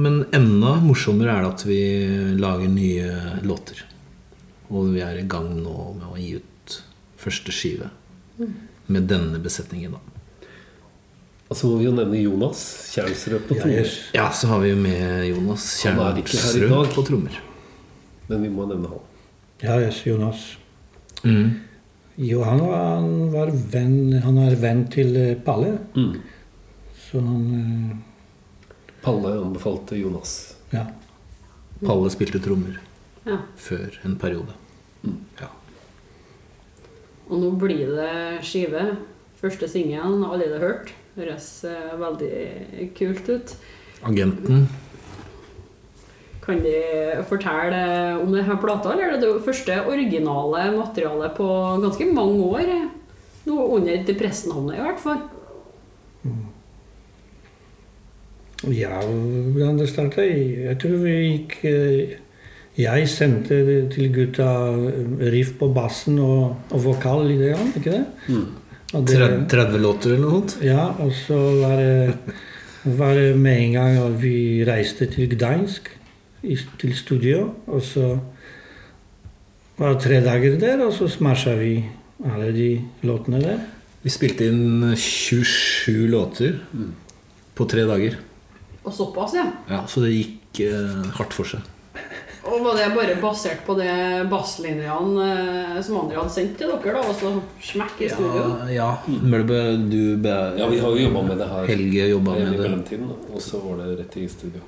men 0.00 0.22
enda 0.36 0.76
morsommere 0.84 1.34
er 1.34 1.44
det 1.44 1.54
at 1.54 1.64
vi 1.68 1.80
lager 2.40 2.70
nye 2.72 3.40
låter. 3.44 3.82
Og 4.70 4.92
vi 4.94 5.02
er 5.04 5.20
i 5.20 5.26
gang 5.28 5.50
nå 5.58 5.76
med 5.98 6.06
å 6.10 6.20
gi 6.20 6.36
ut 6.38 6.76
første 7.20 7.54
skive. 7.54 7.90
Med 8.92 9.08
denne 9.10 9.40
besetningen, 9.42 9.96
da. 9.96 10.15
Altså 11.46 11.68
må 11.70 11.76
vi 11.78 11.84
jo 11.86 11.92
nevne 11.94 12.18
Jonas 12.24 12.60
Kjærnsrød 12.94 13.44
på 13.46 13.54
trommer. 13.60 13.90
Ja, 14.16 14.24
så 14.34 14.48
har 14.50 14.62
vi 14.64 14.72
jo 14.72 14.78
med 14.82 15.28
Jonas 15.28 15.66
dag. 15.84 16.88
på 16.94 17.04
trommer. 17.06 17.36
Men 18.26 18.42
vi 18.42 18.48
må 18.50 18.66
nevne 18.66 18.90
han. 18.90 19.04
Ja, 19.62 19.76
yes, 19.80 20.00
Jonas. 20.06 20.56
Mm. 21.22 21.60
Jo, 22.18 22.42
han 22.44 22.60
var, 22.64 22.82
han 22.96 23.30
var 23.32 23.50
venn 23.72 24.12
Han 24.24 24.38
er 24.40 24.54
venn 24.60 24.82
til 24.92 25.14
eh, 25.16 25.34
Palle. 25.46 25.76
Mm. 25.94 26.18
Så 27.06 27.20
han 27.22 27.46
eh, 27.60 27.96
Palle 29.04 29.36
anbefalte 29.38 29.96
Jonas. 30.00 30.34
Ja. 30.74 30.88
Palle 31.84 32.10
spilte 32.10 32.40
trommer 32.42 32.80
Ja. 33.26 33.38
før 33.58 33.94
en 34.06 34.16
periode. 34.18 34.54
Ja. 35.38 35.48
Og 37.30 37.38
nå 37.42 37.50
blir 37.58 37.86
det 37.94 38.42
skive. 38.46 38.96
Første 39.40 39.68
singelen 39.70 40.22
har 40.24 40.34
allerede 40.34 40.58
hørt. 40.62 40.92
Høres 41.16 41.46
eh, 41.64 41.94
veldig 41.96 42.90
kult 42.96 43.30
ut. 43.32 43.54
Agenten 44.06 44.66
Kan 46.44 46.60
de 46.62 46.74
fortelle 47.26 47.80
om 48.20 48.34
denne 48.34 48.58
plata, 48.62 48.92
eller 48.92 49.08
er 49.08 49.16
det 49.16 49.24
det 49.24 49.46
første 49.46 49.78
originale 49.88 50.68
materialet 50.76 51.32
på 51.38 51.48
ganske 51.82 52.10
mange 52.12 52.44
år? 52.44 52.74
Noe 53.46 53.64
under 53.78 54.04
depressnavnet, 54.06 54.76
i 54.76 54.84
hvert 54.84 55.02
fall. 55.02 55.24
Ja, 58.74 59.00
hvordan 59.00 59.78
det 59.78 59.88
starta? 59.90 60.24
Jeg 60.26 60.78
tror 60.82 61.02
vi 61.02 61.16
gikk 61.16 61.58
eh, 61.68 62.14
Jeg 62.76 63.08
sendte 63.08 63.58
til 63.92 64.08
gutta 64.12 64.48
eh, 64.74 65.26
riff 65.32 65.54
på 65.60 65.68
bassen 65.72 66.18
og, 66.20 66.56
og 66.70 66.84
vokal 66.84 67.28
grann, 67.40 67.72
ikke 67.76 67.98
det? 67.98 68.04
Og 68.32 68.65
det 69.04 69.16
30, 69.18 69.46
30 69.50 69.82
låter 69.82 70.14
eller 70.14 70.24
noe 70.24 70.38
sånt? 70.40 70.56
ja, 70.64 70.86
og 71.02 71.12
så 71.12 71.36
var 71.60 71.76
det, 71.80 72.36
var 72.96 73.14
det 73.18 73.36
med 73.36 73.60
en 73.60 73.72
gang 73.76 73.98
Og 74.04 74.16
vi 74.22 74.64
reiste 74.64 75.06
til 75.10 75.28
Gdansk, 75.32 75.90
til 76.78 76.96
studio. 76.96 77.54
Og 77.66 77.82
så 77.82 78.18
var 79.76 79.94
det 79.94 80.02
tre 80.04 80.20
dager 80.24 80.58
der, 80.60 80.84
og 80.86 80.92
så 80.94 81.08
smasha 81.10 81.56
vi 81.58 81.84
alle 82.24 82.52
de 82.54 82.70
låtene 83.04 83.42
der. 83.42 83.58
Vi 84.02 84.12
spilte 84.14 84.46
inn 84.46 84.94
27 84.94 86.06
låter 86.08 86.60
på 87.56 87.66
tre 87.68 87.84
dager. 87.88 88.16
Og 88.86 88.94
såpass, 88.94 89.34
ja. 89.34 89.48
Ja, 89.68 89.82
Så 89.90 90.04
det 90.04 90.14
gikk 90.14 90.60
eh, 90.68 91.10
hardt 91.18 91.34
for 91.34 91.44
seg. 91.44 91.60
Og 92.46 92.62
var 92.62 92.76
det 92.78 92.86
bare 92.94 93.14
basert 93.20 93.62
på 93.66 93.74
det 93.78 93.92
basslinjene 94.30 95.26
eh, 95.26 95.78
som 95.84 95.98
andre 96.02 96.20
hadde 96.20 96.34
sendt 96.34 96.58
til 96.60 96.70
dere, 96.70 96.94
da? 96.94 97.02
Og 97.02 97.16
så 97.18 97.32
smekk 97.72 98.02
i 98.06 98.10
studio? 98.12 98.42
Ja, 98.70 98.74
ja. 98.76 99.18
Mølbe, 99.22 99.62
du 99.90 100.16
be, 100.22 100.34
Ja, 100.60 100.68
vi 100.70 100.78
har 100.82 100.94
jo 100.94 101.06
jobba 101.08 101.24
med 101.26 101.40
det 101.42 101.48
her 101.52 101.70
Helge 101.72 102.10
jobba 102.12 102.36
i 102.36 102.44
med 102.44 102.52
det. 102.52 102.60
mellomtiden, 102.66 103.08
og 103.32 103.40
så 103.42 103.62
var 103.64 103.80
det 103.82 103.96
rett 104.02 104.18
i 104.22 104.28
studio. 104.30 104.62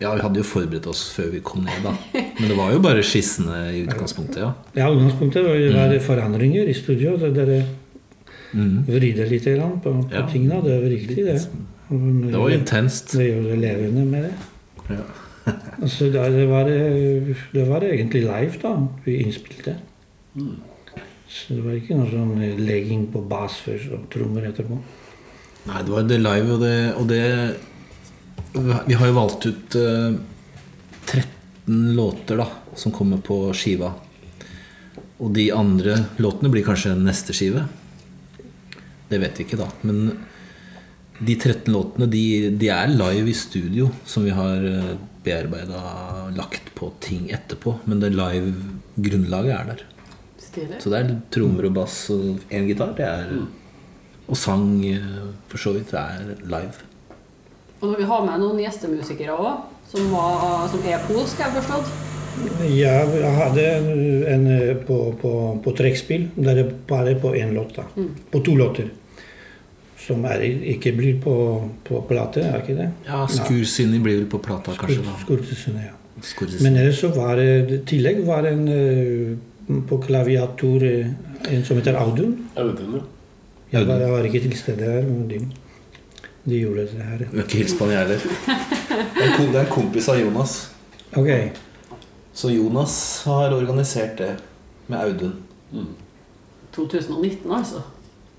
Ja, 0.00 0.14
vi 0.14 0.22
hadde 0.24 0.40
jo 0.40 0.46
forberedt 0.48 0.86
oss 0.88 1.02
før 1.12 1.26
vi 1.34 1.42
kom 1.44 1.66
ned, 1.66 1.82
da. 1.84 1.92
Men 2.14 2.46
det 2.48 2.56
var 2.56 2.70
jo 2.72 2.80
bare 2.80 3.02
skissene 3.04 3.58
i 3.74 3.82
utgangspunktet, 3.84 4.38
ja. 4.40 4.52
Ja, 4.78 4.86
utgangspunktet 4.88 5.44
var 5.44 5.58
det 5.60 5.98
mm. 5.98 6.06
forandringer 6.06 6.70
i 6.70 6.76
studio. 6.78 7.18
Så 7.20 7.28
dere 7.36 7.64
vrider 8.54 9.28
litt 9.30 9.44
på, 9.44 9.82
på 9.82 9.96
Ja. 10.14 10.24
tingene. 10.30 10.62
Det 10.64 10.78
var 10.80 10.88
riktig, 10.88 11.26
det. 11.26 11.40
Det 11.90 12.38
var 12.38 12.54
intenst. 12.54 13.12
Det 13.18 13.26
gjør 13.28 13.50
det 13.50 13.58
levende 13.60 14.06
med 14.06 14.30
det. 14.30 14.32
Ja. 14.94 15.04
Altså, 15.80 16.10
det, 16.12 16.46
var, 16.50 16.68
eh, 16.68 17.36
det 17.54 17.62
var 17.68 17.84
egentlig 17.86 18.20
live, 18.26 18.58
da. 18.60 18.74
Vi 19.04 19.16
innspilte. 19.22 19.76
Så 21.30 21.54
det 21.54 21.62
var 21.64 21.78
ikke 21.78 21.96
noe 21.96 22.10
sånn 22.10 22.42
eh, 22.42 22.58
legging 22.60 23.06
på 23.12 23.22
bass 23.30 23.60
først 23.64 23.94
og 23.96 24.08
trommer 24.12 24.48
etterpå. 24.50 24.76
Nei, 25.70 25.82
det 25.86 25.94
var 25.94 26.06
det 26.08 26.20
live, 26.20 26.56
og 26.56 26.62
det, 26.64 26.76
og 26.96 27.08
det 27.10 27.24
Vi 28.88 28.96
har 28.98 29.06
jo 29.06 29.14
valgt 29.14 29.44
ut 29.46 29.76
uh, 29.78 30.16
13 31.06 31.92
låter 31.94 32.40
da 32.40 32.46
som 32.74 32.92
kommer 32.92 33.20
på 33.22 33.52
skiva. 33.54 33.92
Og 35.20 35.30
de 35.36 35.50
andre 35.54 35.96
låtene 36.18 36.50
blir 36.50 36.64
kanskje 36.66 36.96
neste 36.98 37.36
skive. 37.36 37.66
Det 39.10 39.20
vet 39.20 39.38
vi 39.38 39.46
ikke, 39.46 39.60
da. 39.60 39.68
Men 39.86 40.16
de 41.20 41.34
13 41.36 41.68
låtene 41.74 42.06
de, 42.10 42.24
de 42.56 42.68
er 42.72 42.88
live 42.92 43.28
i 43.28 43.36
studio, 43.36 43.90
som 44.08 44.24
vi 44.24 44.32
har 44.32 44.62
bearbeida 45.24 45.80
lagt 46.36 46.70
på 46.74 46.88
ting 47.04 47.26
etterpå. 47.30 47.74
Men 47.84 48.00
det 48.00 48.12
live 48.14 48.54
grunnlaget 48.96 49.52
er 49.56 49.66
der. 49.74 49.82
Stilig. 50.40 50.78
Så 50.82 50.90
det 50.92 51.00
er 51.04 51.10
trommer 51.34 51.68
og 51.68 51.74
bass 51.76 51.98
og 52.14 52.40
én 52.50 52.66
gitar. 52.70 52.94
Det 52.96 53.04
er, 53.06 53.34
og 54.30 54.36
sang, 54.38 54.64
eh, 54.86 55.10
for 55.50 55.58
så 55.60 55.74
vidt, 55.76 55.90
det 55.92 56.00
er 56.00 56.32
live. 56.54 56.86
Og 57.80 57.90
når 57.90 57.98
vi 58.02 58.08
har 58.10 58.24
med 58.26 58.40
noen 58.42 58.58
gjestemusikere 58.64 59.36
òg, 59.36 59.60
som, 59.90 60.08
var- 60.12 60.66
som 60.72 60.82
er 60.88 61.04
polsk, 61.08 61.38
har 61.40 61.50
jeg 61.52 61.62
forstått. 61.62 61.92
Ja, 62.70 62.96
jeg 63.04 63.34
hadde 63.36 63.64
en 64.32 64.46
eh, 64.54 64.74
på, 64.86 64.96
på, 65.20 65.32
på 65.64 65.72
trekkspill. 65.76 66.28
Der 66.38 66.62
er 66.64 66.72
bare 66.88 67.14
på 67.20 67.32
én 67.36 67.52
låt. 67.56 67.76
Mm. 67.96 68.10
På 68.32 68.40
to 68.46 68.54
låter. 68.56 68.88
Som 70.10 70.24
er, 70.26 70.42
ikke 70.74 70.90
blir 70.96 71.20
på, 71.22 71.32
på 71.86 72.00
plate, 72.08 72.42
er 72.42 72.64
ikke 72.64 72.74
det? 72.80 72.88
Ja, 73.06 73.22
Skursinni 73.30 74.00
blir 74.02 74.16
vel 74.18 74.26
på 74.30 74.40
plata, 74.42 74.74
kanskje. 74.74 75.04
da 75.06 75.14
Skurtesene, 75.22 75.84
ja. 75.86 75.94
Skursinni. 76.26 76.64
Men 76.66 76.78
ellers 76.80 76.98
så 77.04 77.12
var 77.14 77.38
det 77.38 77.46
i 77.70 77.78
tillegg 77.92 78.24
var 78.26 78.48
en 78.50 78.64
eh, 78.74 79.78
på 79.86 80.00
klaviatur 80.02 80.82
eh, 80.88 81.12
en 81.54 81.62
som 81.64 81.78
heter 81.78 81.94
Audun. 82.00 82.34
Audun, 82.58 82.98
ja. 82.98 83.04
Jeg 83.70 83.86
var, 83.86 84.02
jeg 84.02 84.10
var 84.16 84.26
ikke 84.26 84.42
til 84.48 84.56
stede 84.58 84.90
her, 84.96 85.06
men 85.06 85.28
de, 85.30 85.38
de 86.50 86.58
gjorde 86.58 86.88
det 86.90 87.06
her. 87.06 87.22
Du 87.30 87.38
har 87.38 87.46
ikke 87.46 87.62
hilst 87.62 87.78
på 87.78 87.86
han, 87.86 87.94
jeg 87.94 88.00
heller. 88.02 88.20
Det 89.14 89.54
er 89.54 89.60
en 89.62 89.70
kompis 89.70 90.10
av 90.10 90.18
Jonas. 90.18 90.56
Ok. 91.14 91.30
Så 92.34 92.50
Jonas 92.50 92.96
har 93.30 93.54
organisert 93.54 94.18
det 94.18 94.32
med 94.90 94.98
Audun. 94.98 95.38
2019, 96.74 97.46
altså. 97.54 97.86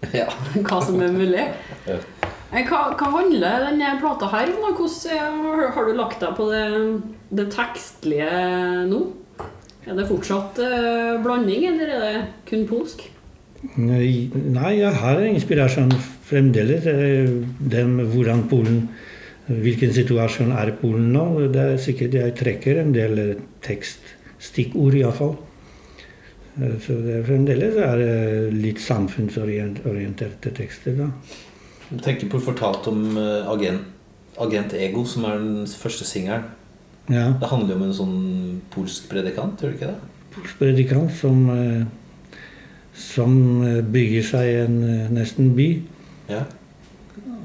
Ja. 0.18 0.26
Hva 0.66 0.80
som 0.84 1.00
er 1.06 1.12
mulig. 1.14 1.44
Hva, 1.86 2.80
hva 2.98 3.10
handler 3.14 3.68
denne 3.70 3.94
plata 4.02 4.28
her 4.34 4.50
om? 4.58 4.74
Hvordan 4.76 5.38
har- 5.46 5.72
har 5.76 5.86
du 5.88 5.94
lagt 5.96 6.20
deg 6.24 6.34
på 6.36 6.48
det, 6.52 6.64
det 7.32 7.46
tekstlige 7.54 8.32
nå? 8.90 9.02
Er 9.88 9.96
det 9.98 10.08
fortsatt 10.10 10.60
eh, 10.62 11.16
blanding, 11.24 11.64
eller 11.72 11.94
er 11.96 12.02
det 12.06 12.26
kun 12.50 12.66
polsk? 12.70 13.06
Nei, 13.78 14.30
nei, 14.34 14.72
jeg 14.80 14.94
har 15.00 15.22
inspirasjon 15.22 15.94
fremdeles. 16.26 16.84
Den, 17.62 17.98
hvordan 18.12 18.48
Polen 18.50 18.84
Hvilken 19.52 19.92
situasjon 19.92 20.52
er 20.56 20.70
Polen 20.80 21.10
nå? 21.12 21.24
Det 21.52 21.62
er 21.74 21.80
sikkert 21.82 22.14
jeg 22.16 22.36
trekker 22.40 22.78
en 22.80 22.92
del 22.96 23.18
tekst, 23.66 24.00
stikkord 24.40 24.96
iallfall. 24.96 25.34
Så 26.58 26.98
det 27.00 27.22
fremdeles 27.24 27.78
er 27.80 28.02
det 28.02 28.16
litt 28.52 28.82
samfunnsorienterte 28.84 30.52
tekster. 30.52 30.98
da. 30.98 31.08
Du 31.92 32.00
tenker 32.00 32.28
på 32.32 32.40
fortalt 32.44 32.88
om 32.92 33.18
eh, 33.20 33.48
agent, 33.52 33.88
agent 34.40 34.76
Ego, 34.76 35.06
som 35.08 35.26
er 35.28 35.40
den 35.40 35.68
første 35.68 36.08
singelen. 36.08 36.44
Ja. 37.12 37.32
Det 37.40 37.50
handler 37.52 37.74
jo 37.74 37.80
om 37.80 37.88
en 37.88 37.96
sånn 37.96 38.18
polsk 38.72 39.10
predikant, 39.12 39.60
gjør 39.60 39.74
det 39.74 39.80
ikke 39.80 39.90
det? 39.92 40.12
Polsk 40.32 40.60
Predikant 40.62 41.12
som, 41.18 41.42
eh, 41.52 42.38
som 42.96 43.34
eh, 43.68 43.82
bygger 43.84 44.28
seg 44.30 44.52
en 44.62 44.78
eh, 44.88 45.10
nesten 45.12 45.52
by. 45.58 45.70
Ja. 46.32 46.46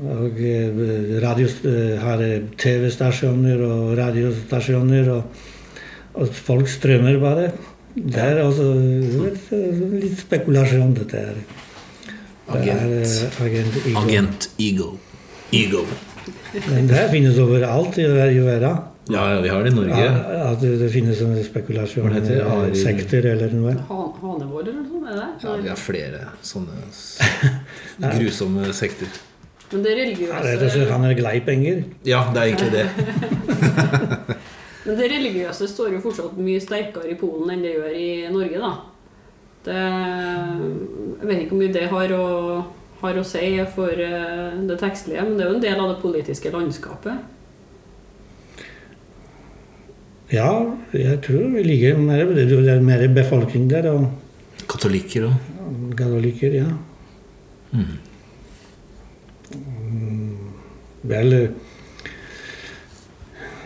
Og 0.07 0.38
eh, 0.38 1.16
radio, 1.25 1.49
eh, 1.66 1.97
har 2.03 2.23
eh, 2.23 2.47
TV-stasjoner 2.59 3.64
og 3.66 3.97
radiostasjoner, 3.99 5.11
og, 5.16 5.47
og 6.23 6.37
folk 6.37 6.71
strømmer 6.71 7.19
bare. 7.23 7.49
Det 7.96 8.20
er 8.20 8.42
altså 8.44 8.66
litt, 8.76 9.46
litt 10.02 10.18
spekulasjon, 10.20 10.90
dette 10.98 11.16
her. 11.22 11.38
Det 12.46 12.59
Agent. 12.61 12.82
eh, 12.92 13.46
agent 13.46 13.78
Ego. 13.87 14.02
Agent 14.02 14.48
Ego. 14.61 14.90
Ego. 15.56 15.80
Men 16.68 16.87
det 16.90 17.06
finnes 17.11 17.38
overalt 17.42 17.96
i 17.98 18.04
verden. 18.06 18.76
Ja, 19.09 19.22
ja, 19.32 19.40
vi 19.40 19.48
har 19.48 19.62
det 19.62 19.70
i 19.70 19.74
Norge. 19.76 19.96
Ja, 20.02 20.50
At 20.52 20.61
det, 20.61 20.72
det 20.80 20.88
finnes 20.90 21.20
en 21.22 21.32
Hva 21.37 21.42
spekulasjoner, 21.46 22.16
heter 22.18 22.40
eh, 22.42 22.52
Ari- 22.56 22.74
sekter 22.80 23.28
eller 23.32 23.52
noe. 23.54 23.74
Han, 23.88 24.42
eller 24.42 24.72
noe 24.74 24.87
sånt? 24.90 25.06
Er 25.06 25.20
det? 25.20 25.28
Ja, 25.46 25.56
vi 25.62 25.68
har 25.70 25.78
flere 25.78 26.20
sånne 26.42 26.74
grusomme 28.18 28.72
sekter. 28.74 29.09
Men 29.72 29.82
det 29.82 29.92
er 29.92 29.96
rett 30.02 30.11
og 30.12 30.26
slett, 30.26 30.44
religiøse, 30.46 30.90
han 30.92 31.04
er 31.09 31.14
glad 31.18 31.38
i 31.38 31.44
penger. 31.46 31.80
Ja, 32.06 32.24
det 32.35 32.42
er 32.42 32.46
egentlig 32.52 32.72
det. 32.76 32.87
men 34.87 34.99
det 34.99 35.11
religiøse 35.11 35.66
står 35.70 35.96
jo 35.96 36.03
fortsatt 36.05 36.37
mye 36.38 36.62
sterkere 36.62 37.11
i 37.11 37.18
Polen 37.18 37.51
enn 37.55 37.64
det 37.64 37.75
gjør 37.75 37.96
i 37.99 38.11
Norge, 38.31 38.61
da. 38.62 38.72
Det, 39.66 39.77
jeg 39.77 41.27
vet 41.27 41.40
ikke 41.42 41.57
hvor 41.57 41.62
mye 41.64 41.75
det 41.75 41.87
har 41.90 42.12
å, 42.14 42.27
har 43.01 43.18
å 43.18 43.25
si 43.27 43.49
for 43.75 44.03
eh, 44.05 44.61
det 44.68 44.77
tekstlige, 44.79 45.25
men 45.27 45.35
det 45.35 45.46
er 45.46 45.51
jo 45.51 45.57
en 45.57 45.64
del 45.64 45.83
av 45.83 45.90
det 45.90 46.03
politiske 46.05 46.53
landskapet. 46.55 47.33
Ja, 50.31 50.51
jeg 50.94 51.18
tror 51.22 51.51
vi 51.55 51.66
ligger 51.66 51.99
mer, 52.03 52.31
det 52.35 52.46
er 52.51 52.81
mer 52.83 53.05
befolkning 53.14 53.68
der, 53.70 53.90
og 53.90 54.07
Katolikker 54.66 55.29
òg. 55.29 55.35
katolikker, 55.99 56.55
ja. 56.59 56.70
Mm, 57.75 57.99
Vel 61.07 61.35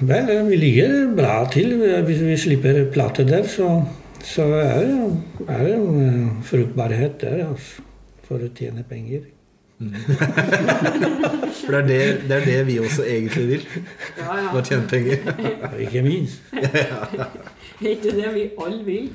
Vel, 0.01 0.31
eh, 0.31 0.47
vi 0.49 0.57
ligger 0.57 1.17
bra 1.17 1.51
til. 1.53 1.77
Hvis 2.05 2.23
vi 2.25 2.37
slipper 2.37 2.85
plate 2.93 3.27
der, 3.29 3.47
så, 3.47 3.85
så 4.25 4.43
er 4.43 4.81
det 4.87 5.49
er 5.49 5.65
det 5.65 5.75
en 5.75 6.01
eh, 6.07 6.45
fruktbarhet 6.45 7.21
der 7.21 7.47
altså, 7.49 7.85
for 8.25 8.41
å 8.41 8.49
tjene 8.57 8.85
penger. 8.89 9.29
For 11.61 11.73
det 11.73 11.81
er 11.81 11.87
det, 11.89 12.29
det 12.29 12.37
er 12.37 12.45
det 12.45 12.67
vi 12.67 12.75
også 12.79 13.05
egentlig 13.09 13.47
vil. 13.49 13.63
Ja, 14.19 14.35
ja. 14.37 14.51
Å 14.53 14.61
tjene 14.61 14.85
penger. 14.91 15.23
Ikke 15.81 16.03
minst. 16.05 16.43
Det 17.81 17.89
er 17.89 17.95
ikke 17.95 18.13
det 18.13 18.33
vi 18.35 18.43
alle 18.61 18.83
vil. 18.85 19.07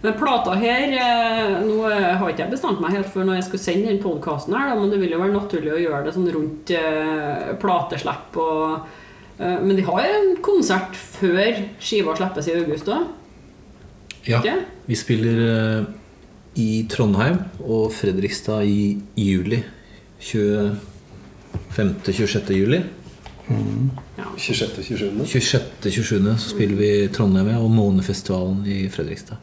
Men 0.00 0.14
plata 0.16 0.54
her 0.56 0.94
eh, 0.96 1.58
Nå 1.66 1.82
eh, 1.90 2.16
har 2.16 2.30
ikke 2.30 2.44
jeg 2.46 2.54
bestemt 2.54 2.80
meg 2.80 2.94
helt 2.96 3.10
for 3.12 3.24
når 3.26 3.34
jeg 3.36 3.44
skulle 3.48 3.66
sende 3.66 3.88
den 3.90 4.02
podkasten 4.02 4.54
her, 4.56 4.74
men 4.78 4.90
det 4.92 5.00
vil 5.02 5.12
jo 5.12 5.20
være 5.20 5.36
naturlig 5.36 5.72
å 5.74 5.82
gjøre 5.82 6.04
det 6.06 6.14
sånn 6.16 6.32
rundt 6.36 6.66
eh, 6.76 7.40
plateslipp 7.60 8.30
og 8.40 8.62
Men 9.40 9.72
de 9.72 9.80
har 9.86 10.04
en 10.04 10.34
konsert 10.44 10.92
før 10.92 11.56
skiva 11.80 12.12
slippes 12.12 12.44
i 12.50 12.58
august 12.58 12.84
òg? 12.92 13.08
Ja, 14.26 14.36
Ikke? 14.36 14.52
vi 14.84 14.94
spiller 15.00 15.40
i 16.60 16.84
Trondheim 16.92 17.40
og 17.64 17.88
Fredrikstad 17.96 18.68
i 18.68 19.00
juli. 19.16 19.64
25.-26. 20.20 22.52
juli. 22.52 22.84
Ja. 23.48 24.28
26.-27. 24.36 25.24
26.-27. 25.24 26.36
så 26.36 26.52
spiller 26.52 26.76
vi 26.76 27.08
Trondheim 27.08 27.48
og 27.56 27.72
Månefestivalen 27.72 28.68
i 28.68 28.92
Fredrikstad. 28.92 29.40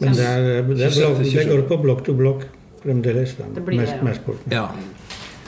Men 0.00 0.14
det, 0.14 0.24
er, 0.24 0.42
det, 0.46 0.56
er 0.58 0.62
blok, 0.62 1.20
det 1.24 1.44
går 1.48 1.62
på 1.68 1.76
blokk 1.82 2.04
til 2.06 2.14
blokk 2.14 2.44
fremdeles. 2.82 3.34
da, 3.38 3.44
Det 3.54 3.64
blir 3.66 3.80
det, 3.82 4.02
mest- 4.06 4.52
ja. 4.52 4.68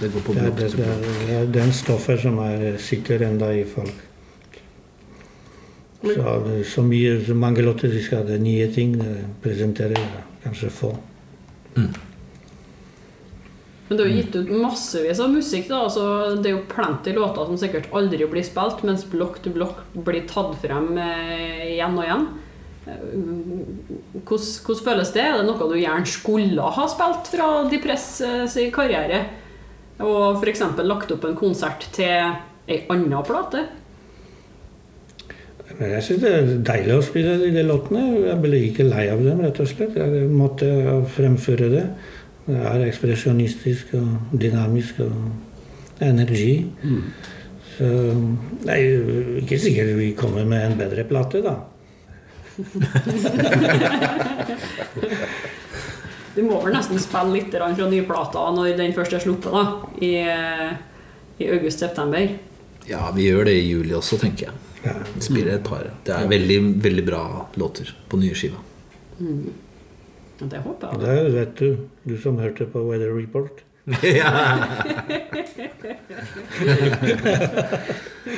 det 0.01 0.13
går 0.13 0.25
på 0.27 0.35
blokk 0.35 0.57
til 0.59 0.77
blokk. 0.77 1.05
det 1.27 1.37
er 1.39 1.51
den 1.55 1.73
stoffet 1.73 2.21
som 2.25 2.39
er, 2.43 2.77
sitter 2.83 3.23
enda 3.29 3.53
i 3.55 3.65
folk. 3.65 4.07
Så, 6.01 6.65
så 6.65 6.83
mye, 6.83 7.19
så 7.27 7.35
mange 7.37 7.63
låter 7.63 7.89
de 7.93 8.01
skal 8.03 8.25
ha 8.25 8.39
nye 8.41 8.67
ting 8.73 8.95
eh, 9.05 9.25
presentere, 9.43 10.01
kanskje 10.43 10.71
få. 10.73 10.95
Men 13.91 13.99
det 13.99 14.05
er 14.05 14.09
jo 14.09 14.17
gitt 14.21 14.37
ut 14.39 14.51
massevis 14.63 15.21
av 15.21 15.33
musikk. 15.35 15.69
da, 15.69 15.83
altså 15.85 16.37
Det 16.41 16.49
er 16.51 16.57
jo 16.57 16.65
plenty 16.71 17.13
låter 17.13 17.45
som 17.51 17.59
sikkert 17.59 17.91
aldri 17.93 18.27
blir 18.31 18.47
spilt, 18.47 18.85
mens 18.87 19.05
Block 19.11 19.43
to 19.45 19.51
Block 19.53 19.83
blir 19.93 20.25
tatt 20.31 20.57
frem 20.63 20.95
eh, 20.99 21.75
igjen 21.75 21.99
og 21.99 22.07
igjen. 22.07 22.27
Hvordan, 24.11 24.47
hvordan 24.67 24.85
føles 24.85 25.13
det? 25.15 25.23
Er 25.23 25.37
det 25.39 25.47
noe 25.47 25.69
du 25.71 25.77
gjerne 25.79 26.09
skulle 26.11 26.71
ha 26.77 26.87
spilt 26.91 27.31
fra 27.31 27.51
Depress 27.71 28.07
eh, 28.27 28.47
sin 28.51 28.73
karriere? 28.75 29.25
Og 30.03 30.41
f.eks. 30.41 30.65
lagt 30.83 31.13
opp 31.15 31.27
en 31.29 31.37
konsert 31.39 31.87
til 31.95 32.33
ei 32.71 32.81
anna 32.91 33.21
plate? 33.27 33.67
Jeg 35.81 36.03
syns 36.03 36.23
det 36.25 36.31
er 36.35 36.49
deilig 36.67 36.97
å 36.97 37.05
spille 37.05 37.37
de 37.41 37.63
låtene. 37.65 38.03
Jeg 38.27 38.39
ble 38.43 38.59
ikke 38.67 38.89
lei 38.89 39.07
av 39.13 39.23
dem, 39.25 39.45
rett 39.45 39.61
og 39.63 39.69
slett. 39.71 39.95
Jeg 39.97 40.27
måtte 40.33 40.69
fremføre 41.15 41.71
det. 41.73 41.85
Det 42.49 42.59
er 42.59 42.87
ekspresjonistisk 42.89 43.95
og 44.01 44.35
dynamisk 44.35 44.99
og 45.07 46.03
energi. 46.03 46.67
Så 47.77 47.91
det 48.65 48.75
er 48.75 49.39
ikke 49.45 49.61
sikkert 49.63 49.95
vi 50.01 50.11
kommer 50.19 50.49
med 50.49 50.67
en 50.67 50.81
bedre 50.81 51.07
plate, 51.09 51.45
da. 51.45 51.55
Du 56.31 56.45
må 56.47 56.61
vel 56.63 56.75
nesten 56.77 57.01
spille 57.03 57.35
litt 57.35 57.51
fra 57.51 57.67
nyplata 57.75 58.45
når 58.55 58.77
den 58.79 58.93
først 58.95 59.17
er 59.17 59.23
sluppet, 59.25 59.51
da. 59.51 59.63
I, 59.99 60.13
i 61.43 61.49
august-september. 61.51 62.37
Ja, 62.87 63.09
vi 63.17 63.27
gjør 63.27 63.49
det 63.51 63.57
i 63.59 63.65
juli 63.67 63.97
også, 63.99 64.19
tenker 64.23 64.49
jeg. 64.49 64.55
Vi 65.17 65.25
spiller 65.27 65.57
et 65.59 65.67
par. 65.67 65.91
Det 66.07 66.15
er 66.15 66.31
veldig, 66.31 66.59
veldig 66.87 67.05
bra 67.07 67.25
låter 67.61 67.91
på 68.09 68.21
nye 68.23 68.37
skiva. 68.39 68.63
Mm. 69.19 69.51
Det 70.41 70.63
håper 70.65 70.95
jeg. 70.95 71.03
Det 71.03 71.33
vet 71.35 71.59
du, 71.59 71.83
du 72.09 72.15
som 72.23 72.39
hørte 72.41 72.65
på 72.71 72.87
Weather 72.87 73.13
Report. 73.13 73.61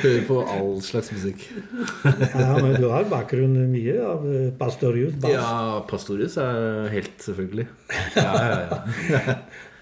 Hører 0.03 0.23
på 0.27 0.37
all 0.49 0.77
slags 0.83 1.11
musikk. 1.13 1.43
Ja, 2.03 2.53
men 2.57 2.75
du 2.79 2.87
har 2.91 3.05
bakgrunn 3.11 3.55
mye 3.71 3.97
av 4.07 4.23
eh, 4.29 4.47
Pastorius 4.59 5.15
bass. 5.21 5.35
Ja, 5.35 5.83
Pastorius 5.89 6.37
er 6.41 6.87
helt 6.93 7.17
selvfølgelig. 7.23 7.67
Ja, 8.17 8.31
ja, 8.39 8.79
ja. 9.11 9.37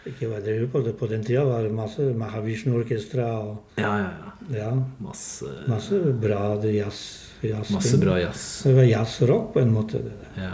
Ikke 0.10 0.32
Weather 0.32 0.58
Report. 0.64 0.90
På 0.98 1.06
den 1.12 1.22
tida 1.26 1.44
var 1.46 1.62
det 1.68 1.74
masse 1.78 2.02
Mahavishnu-orkestra 2.18 3.28
og 3.38 3.78
ja, 3.78 3.92
ja, 4.02 4.10
ja. 4.10 4.32
ja, 4.58 4.72
Masse, 5.04 5.46
masse 5.70 6.00
bra 6.24 6.56
jazz. 6.66 7.02
jazz 7.46 7.70
masse 7.76 8.00
bra 8.02 8.18
jazz. 8.22 8.48
Det 8.66 8.74
var 8.80 8.90
jazzrock 8.90 9.52
på 9.54 9.62
en 9.62 9.74
måte. 9.76 10.02
det 10.02 10.16
der. 10.18 10.46
Ja. 10.48 10.54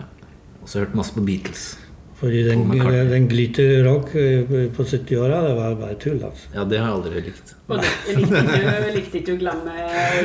Og 0.61 0.67
så 0.69 0.83
hørt 0.83 0.97
masse 0.99 1.15
på 1.15 1.23
Beatles. 1.23 1.69
Fordi 2.17 2.39
den, 2.47 2.63
den 3.11 3.27
glitterrock 3.29 4.07
rock 4.15 4.73
på 4.75 4.83
70-åra, 4.89 5.41
det 5.47 5.53
var 5.59 5.75
bare 5.77 5.97
tull. 6.01 6.17
altså. 6.25 6.47
Ja, 6.55 6.63
det 6.65 6.79
har 6.81 6.87
jeg 6.87 6.95
aldri 6.95 7.21
likt. 7.27 7.53
Og 7.67 7.77
det- 7.83 8.15
Likte 8.17 8.41
ikke, 8.41 8.93
likte 8.95 9.19
ikke 9.19 9.35
du 9.35 9.37
glemme 9.43 9.75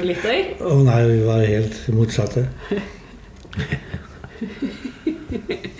glitter? 0.00 0.38
Å 0.64 0.76
nei, 0.86 1.00
vi 1.10 1.18
var 1.26 1.44
helt 1.44 1.76
motsatte. 1.92 2.46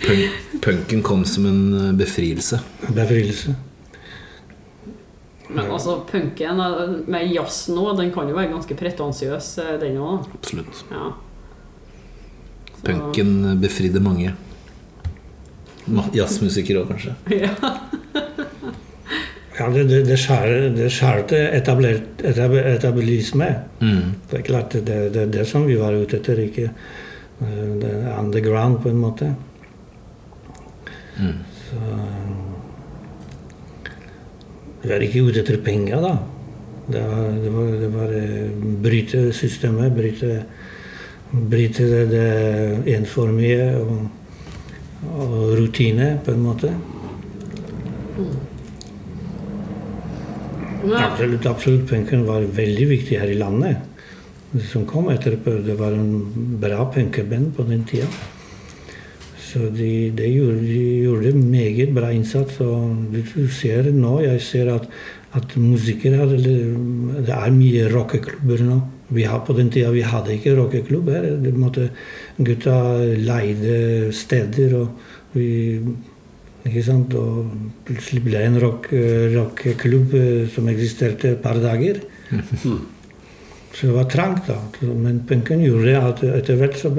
Punk, 0.03 0.31
punken 0.61 1.01
kom 1.03 1.25
som 1.25 1.45
en 1.49 1.61
eh, 1.87 1.91
befrielse. 1.97 2.59
Befrielse. 2.93 3.55
Men 5.49 5.69
altså, 5.71 5.99
punken 6.11 6.59
eh, 6.59 6.95
med 7.09 7.33
jazz 7.33 7.67
nå, 7.73 7.89
den 7.97 8.11
kan 8.13 8.29
jo 8.29 8.37
være 8.37 8.51
ganske 8.53 8.77
pretensiøs, 8.79 9.51
eh, 9.63 9.75
den 9.81 9.97
òg. 10.01 10.27
Absolutt. 10.37 10.83
Ja. 10.91 11.11
Punken 12.83 13.35
befridde 13.63 14.01
mange. 14.03 14.33
Jazzmusikere 16.15 16.83
òg, 16.83 16.93
kanskje. 16.93 17.15
Ja. 17.43 17.53
Ja, 19.53 19.67
det, 19.69 19.83
det, 19.85 19.99
det 20.07 20.15
skjær- 20.17 20.71
det 20.73 20.87
skjærte 20.89 21.37
etablert, 21.53 22.23
etab, 22.25 22.55
etablisme. 22.57 23.49
Mm. 23.83 24.15
Det 24.31 24.39
er 24.39 24.45
klart, 24.47 24.73
det 24.73 24.89
er 24.95 25.09
det, 25.13 25.21
er 25.27 25.33
det 25.35 25.43
som 25.45 25.67
vi 25.67 25.75
var 25.77 25.93
ute 25.93 26.17
etter, 26.17 26.39
ikke 26.41 26.63
eh, 26.71 27.67
det 27.83 27.91
er 27.99 28.15
underground 28.17 28.79
på 28.81 28.89
en 28.89 28.97
måte. 29.03 29.29
Mm. 31.21 31.35
Så 31.67 31.77
Vi 34.83 34.91
er 34.91 35.05
ikke 35.05 35.21
ute 35.29 35.43
etter 35.43 35.61
penger, 35.63 36.01
da. 36.03 36.15
Det 36.89 37.03
var, 37.05 37.29
det 37.45 37.51
var, 37.53 37.69
det 37.83 37.91
var 37.93 38.15
eh, 38.17 38.49
bryte 38.83 39.21
systemet, 39.37 39.93
bryte, 39.95 40.33
bryte 41.53 41.85
det, 41.93 42.03
det 42.11 42.97
enformige. 42.97 43.69
og, 43.79 44.09
og 45.17 45.57
rutine, 45.59 46.19
på 46.25 46.31
en 46.31 46.43
måte. 46.43 46.73
Men, 50.83 50.99
Absolutt, 50.99 51.45
absolutt. 51.47 51.87
Punken 51.89 52.25
var 52.27 52.43
veldig 52.57 52.87
viktig 52.89 53.19
her 53.21 53.31
i 53.31 53.37
landet. 53.39 53.77
Det 54.53 54.65
som 54.69 54.83
kom 54.85 55.07
etterpå, 55.13 55.55
det 55.65 55.77
var 55.79 55.95
en 55.95 56.57
bra 56.61 56.83
punkeband 56.93 57.53
på 57.57 57.63
den 57.69 57.85
tida. 57.89 58.09
Så 59.43 59.69
de, 59.73 60.09
de, 60.17 60.27
gjorde, 60.33 60.59
de 60.65 60.81
gjorde 61.05 61.31
meget 61.37 61.93
bra 61.95 62.11
innsats. 62.13 62.59
Og 62.61 63.13
du 63.13 63.47
ser 63.53 63.89
nå, 63.95 64.17
jeg 64.25 64.41
ser 64.43 64.73
at, 64.75 64.89
at 65.37 65.55
musikere 65.57 66.17
har- 66.19 66.35
Det 66.35 67.29
er 67.33 67.51
mye 67.51 67.87
rockeklubber 67.93 68.63
nå. 68.67 68.81
Vi 69.13 69.23
har, 69.23 69.39
på 69.45 69.53
den 69.53 69.69
tida 69.69 69.91
vi 69.91 70.01
hadde 70.01 70.33
ikke 70.35 70.55
rockeklubb 70.57 71.09
her. 71.09 71.29
Det 71.37 71.53
måtte, 71.55 71.89
gutta 72.37 72.77
leide 73.19 74.11
steder, 74.15 74.73
og 74.79 75.37
vi 75.37 75.79
ikke 76.63 76.83
sant? 76.85 77.13
Og 77.19 77.51
plutselig 77.87 78.23
ble 78.25 78.39
det 78.39 78.47
en 78.47 78.59
rock, 78.63 78.89
rockeklubb 79.35 80.15
rock 80.15 80.51
som 80.55 80.69
eksisterte 80.71 81.35
et 81.35 81.43
par 81.43 81.59
dager. 81.61 82.01
Så 83.73 83.87
det 83.87 83.95
var 83.95 84.03
trangt, 84.05 84.45
da. 84.47 84.59
Men 84.85 85.23
punken 85.25 85.63
gjorde 85.63 85.97
at 85.97 86.19
etter 86.27 86.59
hvert 86.59 86.75
så, 86.77 86.91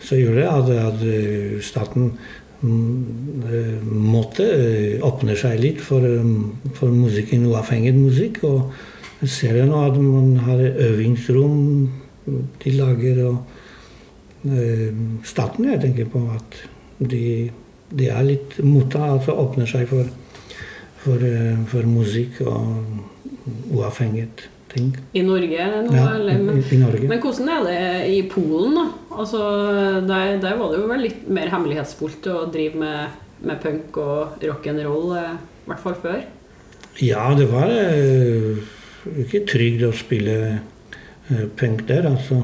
så 0.00 0.16
gjorde 0.16 0.46
at, 0.48 0.70
at 0.72 1.02
eh, 1.04 1.58
staten 1.60 2.14
mm, 2.62 3.42
eh, 3.44 3.82
måtte 3.84 4.46
eh, 4.54 5.04
åpne 5.04 5.36
seg 5.36 5.60
litt 5.60 5.82
for, 5.84 6.00
eh, 6.00 6.70
for 6.78 6.94
musikken, 6.96 7.44
uavhengig 7.50 7.92
musikk. 7.98 8.40
Og 8.48 8.72
ser 9.28 9.60
jeg 9.60 9.68
nå 9.68 9.82
at 9.84 10.00
man 10.00 10.38
har 10.46 10.64
øvingsrom 10.64 11.60
de 12.64 12.72
lager. 12.72 13.20
og 13.28 13.36
eh, 13.36 13.63
Staten, 15.24 15.70
jeg 15.72 15.80
tenker 15.80 16.08
på 16.12 16.20
at 16.34 16.58
de, 17.00 17.50
de 17.90 18.08
er 18.12 18.26
litt 18.26 18.58
motta, 18.64 19.00
altså 19.16 19.32
åpner 19.40 19.68
seg 19.70 19.86
for, 19.88 20.10
for, 21.04 21.24
eh, 21.24 21.56
for 21.70 21.88
musikk 21.88 22.42
og 22.44 23.00
uavhengighet. 23.74 24.48
ting. 24.74 24.88
I 25.14 25.22
Norge 25.22 25.64
nå, 25.86 25.94
Ja, 25.94 26.04
eller? 26.16 26.38
Men, 26.42 26.56
i, 26.58 26.74
i 26.74 26.78
Norge. 26.80 27.06
men 27.06 27.20
hvordan 27.22 27.48
er 27.54 27.60
det 27.68 27.82
i 28.10 28.22
Polen, 28.26 28.74
da? 28.74 28.86
Altså, 29.14 29.38
der, 30.02 30.32
der 30.42 30.56
var 30.58 30.72
det 30.72 30.80
jo 30.80 30.88
vel 30.90 31.04
litt 31.06 31.28
mer 31.30 31.46
hemmelighetsfullt 31.52 32.26
å 32.32 32.40
drive 32.50 32.80
med, 32.80 33.20
med 33.46 33.60
punk 33.62 33.96
og 34.02 34.42
rock'n'roll, 34.42 35.12
eh, 35.20 35.36
i 35.38 35.68
hvert 35.70 35.84
fall 35.84 35.94
før. 36.02 36.24
Ja, 37.02 37.28
det 37.38 37.46
var 37.52 37.70
eh, 37.70 38.58
ikke 39.22 39.44
trygt 39.52 39.86
å 39.86 39.92
spille 39.94 40.36
eh, 41.30 41.46
punk 41.60 41.86
der, 41.86 42.10
altså. 42.10 42.42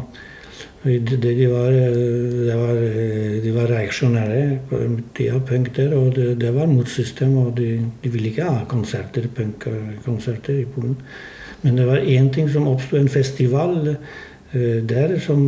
Det, 0.82 0.98
det, 0.98 1.34
de, 1.36 1.46
var, 1.50 1.72
eh, 1.76 1.96
det 2.46 2.56
var, 2.56 2.76
eh, 2.76 3.36
de 3.44 3.52
var 3.52 3.68
reaksjonære 3.68 4.42
på 4.70 4.80
tida, 5.16 5.40
punk 5.44 5.74
der, 5.76 5.92
og 5.96 6.14
det, 6.16 6.38
det 6.40 6.54
var 6.56 6.70
mot 6.70 6.88
system, 6.88 7.36
og 7.36 7.52
de, 7.58 7.74
de 8.00 8.12
ville 8.12 8.30
ikke 8.32 8.48
ha 8.48 8.64
konserter, 8.68 9.28
punkkonserter 9.36 10.62
i 10.62 10.68
Polen. 10.74 10.96
Men 11.62 11.76
det 11.76 11.86
var 11.88 12.00
én 12.00 12.30
ting 12.32 12.48
som 12.48 12.68
oppsto, 12.70 12.96
en 12.96 13.12
festival 13.12 13.90
eh, 13.92 14.78
der 14.80 15.18
som 15.20 15.42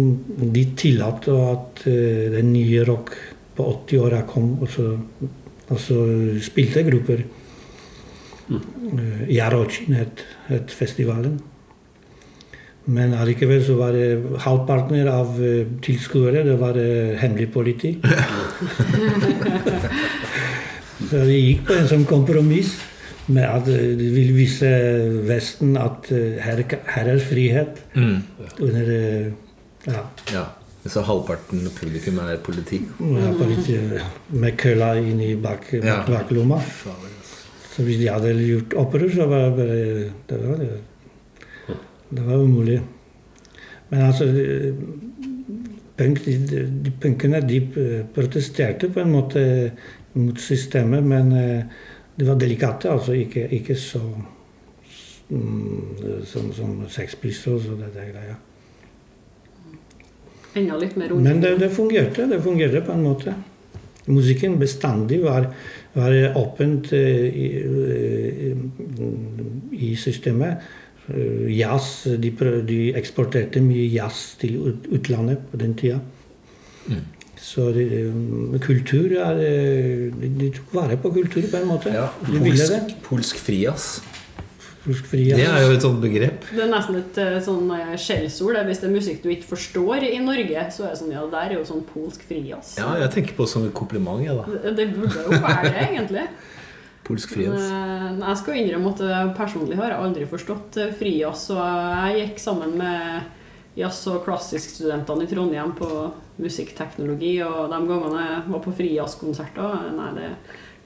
de 0.53 0.67
tillot 0.77 1.29
at 1.33 1.87
den 1.87 2.53
nye 2.53 2.85
rock 2.85 3.15
på 3.57 3.71
80-åra 3.89 4.23
kom, 4.29 4.59
og 4.61 4.69
så, 4.69 4.91
og 5.69 5.81
så 5.81 6.03
spilte 6.45 6.85
grupper. 6.85 7.25
Eh, 8.53 9.29
Jarocin 9.37 9.95
het, 9.95 10.25
het 10.47 10.71
festivalen. 10.71 11.41
Men 12.91 13.13
allikevel 13.15 13.61
så 13.63 13.77
var 13.79 13.93
det 13.95 14.39
halvparten 14.43 15.07
av 15.07 15.37
eh, 15.39 15.67
tilskuere 15.85 16.41
det 16.47 16.57
var 16.59 16.75
eh, 16.81 17.13
hemmelig 17.21 17.53
politi. 17.55 17.93
så 21.11 21.21
vi 21.29 21.37
gikk 21.39 21.63
på 21.69 21.77
en 21.79 21.87
sånn 21.93 22.07
kompromiss 22.11 22.73
med 23.31 23.47
at 23.47 23.71
eh, 23.71 23.93
de 23.99 24.09
vil 24.17 24.33
vise 24.35 24.71
Vesten 25.29 25.77
at 25.79 26.11
her, 26.11 26.65
her 26.97 27.07
er 27.15 27.23
frihet. 27.23 27.79
Mm. 27.95 28.19
Under 28.59 28.93
ja, 29.87 30.03
Ja. 30.35 30.45
Så 30.83 30.99
halvparten 31.07 31.63
publikum 31.77 32.17
er 32.19 32.41
politi. 32.43 32.81
ja, 32.99 33.29
politi 33.39 33.77
med 34.35 34.57
kølla 34.59 34.97
inn 34.99 35.21
i 35.23 35.37
bak, 35.39 35.69
bak, 35.79 36.09
baklomma. 36.11 36.59
Altså. 36.59 36.91
Så 37.71 37.85
hvis 37.87 38.01
de 38.01 38.09
hadde 38.11 38.33
gjort 38.43 38.75
opprør, 38.83 39.07
så 39.15 39.29
var 39.31 39.45
det 39.45 39.53
bare 39.61 39.77
Det 40.27 40.41
var, 40.43 40.57
det, 40.59 40.81
det 42.13 42.27
var 42.27 42.43
umulig. 42.45 42.81
Men 43.91 44.05
altså 44.07 44.25
de- 44.25 44.75
punk, 45.97 46.25
de, 46.25 46.37
de 46.85 46.93
punkene 47.01 47.41
de 47.45 47.61
protesterte 48.15 48.89
på 48.93 49.01
en 49.01 49.13
måte 49.13 49.43
mot 50.15 50.41
systemet, 50.41 51.05
men 51.05 51.33
de 51.33 51.47
det 52.17 52.29
var 52.29 52.39
delikate, 52.39 52.91
altså 52.91 53.13
ikke, 53.17 53.47
ikke 53.57 53.75
så 53.77 54.01
mm, 55.29 56.25
som, 56.29 56.53
som 56.53 56.83
Sex 56.89 57.17
Pistols 57.21 57.69
og 57.73 57.79
det 57.81 57.93
der 57.95 58.11
greia. 58.13 58.37
Enda 60.61 60.77
litt 60.77 60.99
mer 61.01 61.15
Men 61.17 61.41
det, 61.41 61.55
det 61.63 61.71
fungerte. 61.73 62.29
Det 62.29 62.43
fungerte 62.45 62.83
på 62.85 62.93
en 62.93 63.07
måte. 63.07 63.35
Musikken 64.13 64.59
bestandig 64.61 65.23
var, 65.25 65.47
var 65.95 66.17
åpent 66.37 66.93
i, 66.93 67.01
i, 67.47 67.49
eh, 67.97 68.57
i 69.73 69.95
systemet. 69.97 70.69
Eh, 71.13 71.49
Jazz, 71.59 72.05
de, 72.19 72.31
prøv- 72.33 72.63
de 72.67 72.81
eksporterte 72.97 73.61
mye 73.61 73.89
jazz 73.93 74.35
til 74.41 74.57
utlandet 74.93 75.39
på 75.53 75.59
den 75.61 75.75
tida. 75.75 76.01
Så 77.43 77.73
det, 77.75 77.89
eh, 77.93 78.59
kultur 78.63 79.11
er 79.19 79.39
eh, 79.43 80.11
De 80.15 80.29
de 80.39 80.51
tok 80.55 80.73
vare 80.77 80.97
på 80.97 81.11
kultur 81.13 81.43
på 81.51 81.59
en 81.61 81.69
måte. 81.69 81.93
Ja, 81.93 82.09
de 82.27 82.39
ville 82.39 82.57
det. 82.69 82.81
polsk, 83.03 83.05
polsk 83.09 83.37
frijazz. 83.43 84.01
Det 84.83 85.45
er 85.47 85.61
jo 85.63 85.75
et 85.77 85.83
sånt 85.85 86.01
begrep. 86.03 86.47
Det 86.51 86.63
er 86.65 86.71
nesten 86.73 86.97
et 86.99 87.19
eh, 87.23 87.37
sånn 87.45 87.69
skjellsord. 87.99 88.57
Hvis 88.67 88.81
det 88.83 88.89
er 88.89 88.95
musikk 88.97 89.21
du 89.23 89.29
ikke 89.31 89.51
forstår 89.53 90.07
i 90.09 90.19
Norge, 90.23 90.65
så 90.75 90.87
er 90.89 90.95
det 90.95 90.99
sånn 91.03 91.13
Ja, 91.15 91.23
det 91.27 91.35
der 91.37 91.53
er 91.53 91.59
jo 91.61 91.67
sånn 91.69 91.85
polsk 91.93 92.25
frijazz. 92.31 92.77
Ja, 92.81 92.97
jeg 92.99 93.11
tenker 93.15 93.37
på 93.39 93.47
det 93.47 93.53
som 93.53 93.67
et 93.69 93.75
kompliment. 93.75 94.25
jeg, 94.25 94.35
da. 94.39 94.45
Det, 94.65 94.73
det 94.81 94.89
burde 94.97 95.23
jo 95.23 95.39
være 95.39 95.71
det, 95.71 95.85
egentlig. 95.93 96.27
Polsk 97.07 97.33
frijazz. 97.35 97.65
eh, 97.67 98.09
jeg 98.23 98.37
skal 98.41 98.59
innrømme 98.61 98.93
at 98.95 99.01
eh, 99.07 99.31
personlig 99.37 99.77
har 99.81 99.91
jeg 99.91 100.03
aldri 100.07 100.27
forstått 100.31 100.77
eh, 100.83 100.93
frijazz. 100.99 101.49
Og 101.55 101.63
jeg 101.63 102.27
gikk 102.29 102.43
sammen 102.43 102.77
med 102.79 103.23
jazz- 103.79 104.07
og 104.13 104.25
klassiskstudentene 104.27 105.25
i 105.25 105.31
Trondheim 105.31 105.73
på 105.79 105.89
musikkteknologi, 106.43 107.37
og 107.45 107.71
de 107.73 107.79
gangene 107.89 108.27
jeg 108.27 108.43
var 108.53 108.61
på 108.65 108.75
frijazzkonserter, 108.77 109.89
nei, 109.97 110.11
det, 110.17 110.29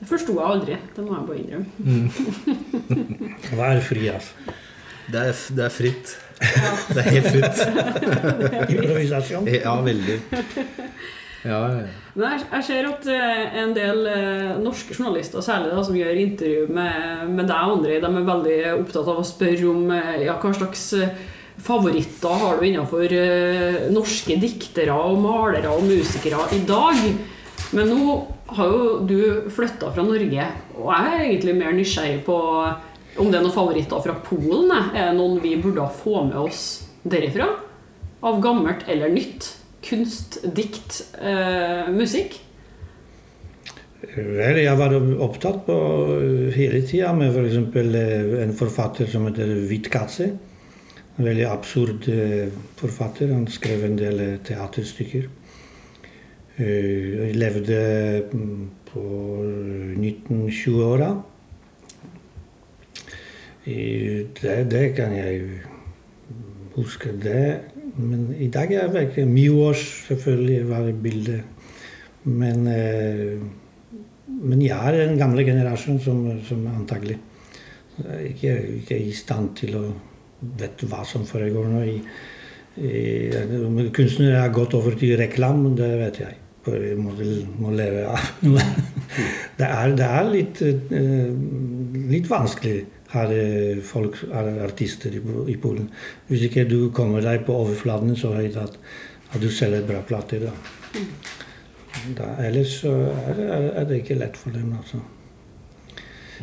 det 0.01 0.07
forsto 0.11 0.37
jeg 0.37 0.53
aldri. 0.55 0.77
Det 0.97 1.05
må 1.07 1.17
jeg 1.17 1.27
bare 1.31 1.43
innrømme. 1.43 1.67
Hva 3.57 3.73
er 3.75 3.83
fri 3.85 4.07
jazz? 4.09 4.33
Det 5.07 5.21
er, 5.23 5.43
det 5.59 5.67
er 5.69 5.75
fritt. 5.75 6.17
Det 6.93 7.01
er 7.01 7.07
helt 7.15 7.29
fritt. 7.33 7.61
Improvisasjon? 8.75 9.47
Ja, 9.49 9.73
veldig. 9.81 10.19
Ja, 11.47 11.61
ja. 11.71 11.87
Men 12.17 12.33
jeg, 12.33 12.47
jeg 12.49 12.65
ser 12.65 12.87
at 12.89 13.07
eh, 13.13 13.57
en 13.61 13.73
del 13.77 14.07
eh, 14.09 14.53
norske 14.63 14.97
journalister, 14.97 15.45
særlig 15.45 15.75
da, 15.75 15.83
som 15.85 15.97
gjør 15.99 16.21
intervju 16.23 16.67
med, 16.73 17.27
med 17.29 17.45
deg 17.45 17.57
og 17.57 17.75
andre, 17.77 17.99
de 18.03 18.09
er 18.09 18.29
veldig 18.31 18.59
opptatt 18.79 19.11
av 19.13 19.21
å 19.21 19.27
spørre 19.27 19.67
om 19.69 19.91
eh, 19.95 20.23
ja, 20.25 20.39
hva 20.41 20.53
slags 20.57 20.87
favoritter 21.67 22.41
har 22.41 22.59
du 22.59 22.67
innenfor 22.69 23.13
norske 23.89 24.35
diktere 24.37 24.93
og 24.93 25.23
malere 25.23 25.71
og 25.73 25.87
musikere 25.89 26.51
i 26.53 26.59
dag. 26.69 26.99
Men 27.73 27.89
nå 27.89 28.17
har 28.59 28.75
jo 28.75 28.91
du 29.09 29.21
flytta 29.53 29.89
fra 29.95 30.05
Norge, 30.05 30.49
og 30.77 30.91
jeg 30.93 31.15
er 31.15 31.23
egentlig 31.23 31.57
mer 31.57 31.73
nysgjerrig 31.77 32.21
på 32.27 32.37
om 33.17 33.31
det 33.33 33.39
er 33.39 33.47
noen 33.47 33.57
favoritter 33.57 34.05
fra 34.05 34.19
Polen. 34.27 34.69
Er 34.93 35.11
det 35.11 35.17
noen 35.17 35.41
vi 35.41 35.57
burde 35.61 35.89
få 36.03 36.27
med 36.29 36.37
oss 36.45 36.67
derifra? 37.09 37.49
Av 38.21 38.37
gammelt 38.45 38.85
eller 38.93 39.13
nytt? 39.13 39.49
Kunst, 39.87 40.41
dikt, 40.57 41.03
eh, 41.21 41.89
musikk? 41.95 42.41
Vel, 44.17 44.59
jeg 44.63 44.79
var 44.79 44.95
opptatt 45.23 45.63
på 45.67 45.77
eh, 46.17 46.51
hele 46.57 46.81
tida 46.89 47.13
med 47.17 47.35
f.eks. 47.37 47.59
For 47.75 48.43
en 48.43 48.55
forfatter 48.59 49.07
som 49.13 49.27
heter 49.29 49.53
Witkatze. 49.71 50.29
En 51.17 51.25
veldig 51.25 51.47
absurd 51.49 52.09
eh, 52.13 52.49
forfatter. 52.81 53.31
Han 53.33 53.47
skrev 53.49 53.85
en 53.87 53.97
del 53.99 54.21
eh, 54.25 54.35
teaterstykker. 54.45 55.29
Eh, 56.57 57.29
Jeg 57.29 57.37
levde 57.39 57.79
mm, 58.33 58.67
på 58.91 59.07
1920-åra. 60.03 61.13
I- 63.67 64.27
Det, 64.43 64.59
det 64.71 64.85
kan 64.97 65.13
jeg 65.17 65.41
huske. 66.77 67.13
det. 67.23 67.61
Men 67.97 68.27
i 68.39 68.49
dag 68.53 68.73
er 68.77 68.91
det 68.93 69.09
ikke 69.09 69.29
Mjøs 69.29 69.85
selvfølgelig 70.09 70.69
var 70.69 70.89
i 70.89 70.97
bildet. 71.05 71.41
Men 72.25 72.67
eh, 72.69 73.39
men 74.27 74.63
jeg 74.63 74.77
er 74.77 75.07
den 75.07 75.19
gamle 75.19 75.45
generasjonen 75.47 76.01
som, 76.03 76.25
som 76.45 76.65
antagelig 76.69 77.19
ikke, 77.97 78.57
ikke 78.81 78.97
er 78.97 79.05
i 79.07 79.15
stand 79.17 79.55
til 79.57 79.77
å 79.79 79.85
vite 80.61 80.89
hva 80.91 81.05
som 81.09 81.25
foregår 81.29 81.71
nå. 81.71 81.85
I, 81.87 82.01
i, 82.85 83.87
kunstnere 83.97 84.43
har 84.43 84.53
gått 84.55 84.77
over 84.77 84.99
til 85.01 85.17
reklame, 85.21 85.73
det 85.79 85.89
vet 86.03 86.21
jeg. 86.25 86.43
På 86.67 86.75
en 86.75 87.01
måte 87.01 87.25
må 87.63 87.71
leve 87.79 88.03
av. 88.11 88.27
det, 89.59 89.69
er, 89.71 89.95
det 89.97 90.11
er 90.11 90.29
litt, 90.33 90.61
eh, 90.67 91.31
litt 92.11 92.29
vanskelig 92.29 92.77
her 93.17 93.33
eh, 93.35 93.83
folk 93.85 94.21
er 94.31 94.53
artister 94.67 95.15
i, 95.17 95.23
i 95.53 95.57
Polen. 95.61 95.89
Hvis 96.29 96.47
ikke 96.49 96.67
du 96.71 96.91
kommer 96.95 97.25
deg 97.25 97.43
på 97.49 97.57
overflaten 97.65 98.15
så 98.17 98.35
høyt 98.37 98.57
at, 98.63 98.79
at 99.33 99.43
du 99.43 99.49
selger 99.51 99.85
bra 99.89 100.03
plater. 100.07 100.47
da. 100.47 101.03
Da, 102.17 102.27
ellers 102.47 102.79
er, 102.85 103.35
det- 103.35 103.51
er, 103.51 103.69
er 103.81 103.85
det 103.89 104.03
ikke 104.03 104.19
lett 104.21 104.37
for 104.39 104.51
dem, 104.55 104.73
altså. 104.79 105.01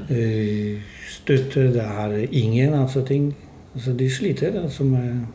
Uh, 0.09 0.81
Støtte, 1.13 1.67
det 1.75 1.83
er 1.85 2.15
ingen 2.31 2.73
altså 2.73 3.03
ting. 3.05 3.35
Altså, 3.75 3.93
de 3.93 4.09
sliter 4.09 4.55
altså 4.63 4.83
med, 4.83 5.25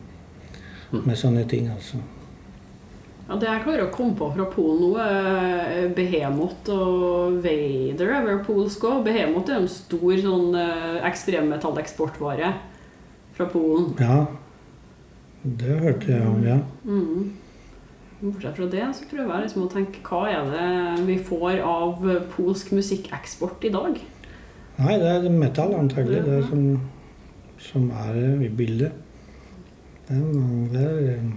med 1.05 1.15
sånne 1.15 1.45
ting, 1.49 1.69
altså. 1.71 1.97
Ja, 3.29 3.35
Det 3.37 3.45
jeg 3.45 3.61
klarer 3.61 3.85
å 3.85 3.93
komme 3.93 4.17
på 4.17 4.31
fra 4.33 4.45
Polen 4.49 4.79
nå, 4.81 4.93
er 4.97 5.91
Behemoth 5.93 6.71
og 6.73 7.35
Vader 7.43 8.13
er 8.15 8.23
vel 8.25 8.39
polsk 8.47 8.87
òg. 8.89 9.03
Behemoth 9.05 9.51
er 9.53 9.59
en 9.59 9.69
stor 9.69 10.15
sånn 10.17 10.55
eh, 10.57 10.95
ekstremmetalleksportvare 11.05 12.49
fra 13.37 13.45
Polen. 13.51 13.91
Ja, 14.01 14.23
det 15.43 15.75
hørte 15.83 16.09
jeg 16.09 16.25
om, 16.25 16.41
ja. 16.41 16.57
Mm. 16.89 17.35
Bortsett 18.19 18.57
fra 18.57 18.65
det 18.73 18.87
så 18.97 19.05
prøver 19.11 19.29
jeg 19.35 19.45
liksom 19.45 19.67
å 19.67 19.69
tenke 19.71 20.01
hva 20.09 20.23
er 20.27 20.49
det 20.49 21.03
vi 21.07 21.19
får 21.29 21.61
av 21.63 22.01
polsk 22.33 22.73
musikkeksport 22.75 23.69
i 23.69 23.71
dag? 23.77 24.01
Nei, 24.79 24.95
det 24.97 25.11
er 25.11 25.29
metall 25.29 25.75
antagelig, 25.77 26.23
det 26.25 26.39
er 26.39 26.49
som, 26.49 26.65
som 27.61 27.85
er 28.07 28.17
eh, 28.23 28.41
i 28.47 28.49
bildet. 28.49 28.97
Det 30.09 30.17
er, 30.17 30.33
det 30.73 30.83
er, 30.89 30.99
eh, 31.13 31.29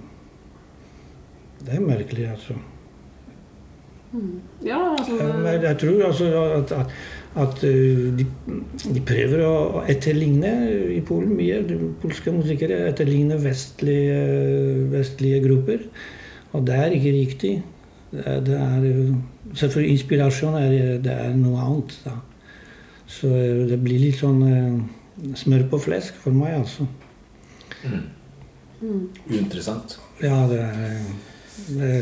det 1.66 1.74
er 1.76 1.84
merkelig, 1.84 2.28
altså. 2.30 2.58
Ja, 4.64 4.78
altså 4.92 5.16
jeg, 5.16 5.34
Men 5.42 5.62
jeg 5.62 5.78
tror 5.78 6.06
altså 6.06 6.26
at, 6.42 6.72
at, 6.72 6.86
at 7.42 7.62
de, 7.62 8.26
de 8.94 9.02
prøver 9.08 9.44
å 9.46 9.84
etterligne 9.88 10.50
i 10.92 11.00
Polen 11.06 11.32
mye. 11.38 11.62
De 11.68 11.78
polske 12.02 12.34
musikere 12.34 12.82
etterligner 12.90 13.40
vestlige, 13.40 14.18
vestlige 14.92 15.40
grupper. 15.46 15.86
Og 16.52 16.66
det 16.68 16.76
er 16.76 16.96
ikke 16.98 17.14
riktig. 17.16 17.54
Det 18.12 18.36
det 18.46 18.58
er, 18.60 19.14
selvfølgelig 19.56 19.96
inspirasjon 19.96 20.60
er, 20.60 20.98
det 21.00 21.12
er 21.12 21.32
noe 21.38 21.64
annet. 21.64 21.96
Da. 22.04 22.18
Så 23.08 23.32
det 23.70 23.80
blir 23.80 24.02
litt 24.02 24.20
sånn 24.20 24.44
smør 25.36 25.70
på 25.72 25.80
flesk 25.88 26.20
for 26.20 26.36
meg, 26.36 26.58
altså. 26.60 26.84
Uinteressant. 28.82 29.96
Ja, 30.20 30.44
det 30.50 30.60
er, 30.60 30.76
det 30.76 30.92
er 30.92 31.31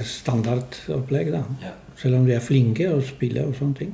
standardopplegg, 0.06 1.32
da. 1.34 1.42
Ja. 1.64 1.72
Selv 2.00 2.20
om 2.20 2.26
de 2.28 2.34
er 2.36 2.44
flinke 2.44 2.86
å 2.94 3.00
spille 3.04 3.44
og 3.48 3.56
sånne 3.58 3.76
ting. 3.76 3.92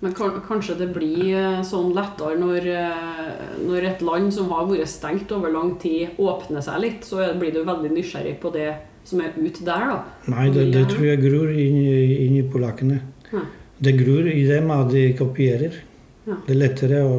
Men 0.00 0.12
kanskje 0.12 0.74
det 0.76 0.90
blir 0.92 1.30
eh, 1.38 1.62
sånn 1.64 1.94
lettere 1.96 2.36
når, 2.40 2.66
eh, 2.68 3.30
når 3.64 3.86
et 3.92 4.02
land 4.04 4.34
som 4.34 4.50
har 4.52 4.66
vært 4.68 4.90
stengt 4.92 5.32
over 5.32 5.54
lang 5.54 5.76
tid, 5.80 6.18
åpner 6.20 6.60
seg 6.64 6.82
litt, 6.82 7.06
så 7.08 7.22
blir 7.40 7.54
du 7.54 7.62
veldig 7.64 7.94
nysgjerrig 7.94 8.36
på 8.42 8.52
det 8.54 8.68
som 9.06 9.22
er 9.24 9.32
ute 9.38 9.64
der, 9.64 9.86
da. 9.92 9.98
Nei, 10.34 10.48
det, 10.52 10.66
det 10.74 10.84
tror 10.90 11.06
jeg 11.06 11.22
gror 11.22 11.52
inn 11.54 12.36
i 12.36 12.42
polakkene. 12.52 12.98
Ja. 13.32 13.44
Det 13.78 13.94
gror 13.96 14.28
i 14.28 14.42
dem 14.48 14.70
at 14.74 14.90
de 14.92 15.06
kopierer. 15.16 15.80
Ja. 16.26 16.36
Det 16.44 16.52
er 16.56 16.60
lettere 16.60 17.02
å 17.06 17.16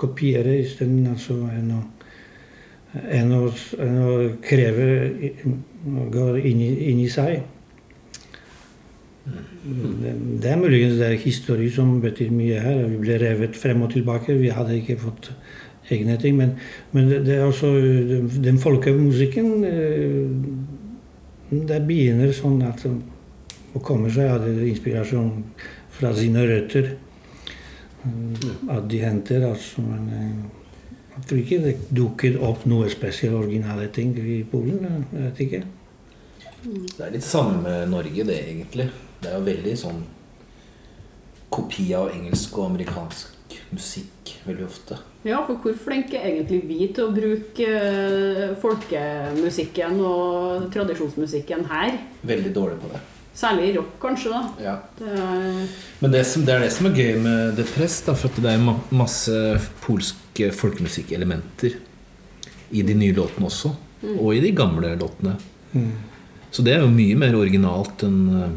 kopiere 0.00 0.58
isteden 0.62 1.06
altså, 1.12 1.36
enn, 1.52 1.70
å- 1.76 1.84
enn, 3.04 3.34
å, 3.36 3.50
enn 3.82 3.98
å 4.02 4.14
kreve 4.44 4.88
inn 5.86 6.62
i, 6.62 6.70
inn 6.90 7.02
i 7.02 7.10
seg. 7.12 7.44
Det, 9.66 10.50
er 10.50 10.58
muligens 10.60 10.98
det 11.00 11.08
er 11.08 11.18
historie 11.18 11.70
som 11.74 11.96
betyr 12.02 12.30
mye 12.34 12.60
her. 12.62 12.84
Vi 12.86 13.00
ble 13.02 13.18
revet 13.22 13.58
frem 13.58 13.82
og 13.82 13.92
tilbake. 13.94 14.36
Vi 14.38 14.52
hadde 14.54 14.78
ikke 14.78 14.98
fått 15.02 15.32
egne 15.90 16.16
ting. 16.22 16.36
Men, 16.38 16.54
men 16.92 17.10
det, 17.10 17.34
er 17.34 17.46
også 17.46 17.72
den, 18.42 18.58
folkemusikken 18.62 19.64
eh, 19.66 20.30
Det 21.46 21.80
begynner 21.86 22.32
sånn 22.34 22.62
at 22.66 22.82
å 22.86 23.82
komme 23.84 24.10
seg 24.10 24.30
av 24.32 24.46
inspirasjon 24.48 25.32
fra 25.94 26.12
sine 26.16 26.46
røtter. 26.46 26.94
Mm, 28.06 28.70
At 28.70 28.86
de 28.90 29.02
henter 29.02 29.46
altså 29.46 29.82
eh, 29.82 30.65
Jeg 31.16 31.28
tror 31.28 31.38
ikke 31.40 31.60
det 31.64 31.74
dukker 31.96 32.36
opp 32.44 32.66
noe 32.68 32.90
spesielt 32.92 33.38
originale 33.38 33.88
ting 33.94 34.12
i 34.20 34.42
Polen. 34.50 34.84
Jeg 34.84 35.22
vet 35.22 35.40
ikke. 35.46 35.62
Det 36.66 37.06
er 37.06 37.14
litt 37.14 37.24
samme 37.24 37.62
med 37.64 37.88
Norge, 37.92 38.26
det, 38.26 38.36
egentlig. 38.50 38.90
Det 39.22 39.30
er 39.30 39.38
jo 39.38 39.46
veldig 39.46 39.74
sånn 39.80 40.02
kopi 41.56 41.88
av 41.96 42.10
engelsk 42.12 42.58
og 42.58 42.72
amerikansk 42.72 43.56
musikk 43.72 44.34
veldig 44.46 44.66
ofte. 44.66 44.98
Ja, 45.26 45.40
for 45.46 45.58
hvor 45.62 45.74
flinke 45.86 46.18
er 46.20 46.34
egentlig 46.34 46.60
vi 46.68 46.86
til 46.94 47.08
å 47.08 47.14
bruke 47.14 47.66
eh, 47.66 48.54
folkemusikken 48.62 50.00
og 50.06 50.68
tradisjonsmusikken 50.74 51.66
her? 51.70 52.00
Veldig 52.26 52.52
dårlig 52.54 52.80
på 52.82 52.92
det. 52.92 53.02
Særlig 53.36 53.66
i 53.68 53.72
rock, 53.76 53.90
kanskje. 54.00 54.30
da. 54.32 54.42
Ja. 54.64 54.76
Det 54.96 55.10
er, 55.12 55.66
Men 56.00 56.14
det, 56.14 56.22
som, 56.26 56.44
det 56.46 56.54
er 56.54 56.62
det 56.64 56.70
som 56.72 56.88
er 56.88 56.96
gøy 56.96 57.18
med 57.20 57.58
Depress, 57.58 57.98
da, 58.06 58.14
for 58.16 58.32
at 58.32 58.38
det 58.40 58.54
er 58.54 58.78
masse 58.96 59.40
polske 59.84 60.48
folkemusikkelementer 60.56 61.76
i 62.72 62.82
de 62.82 62.96
nye 62.96 63.12
låtene 63.16 63.50
også. 63.50 63.74
Og 64.16 64.30
i 64.36 64.40
de 64.40 64.54
gamle 64.56 64.94
låtene. 64.96 65.36
Så 66.50 66.64
det 66.64 66.76
er 66.76 66.84
jo 66.84 66.92
mye 66.92 67.16
mer 67.18 67.36
originalt 67.36 68.06
enn 68.06 68.20
eh, 68.32 68.54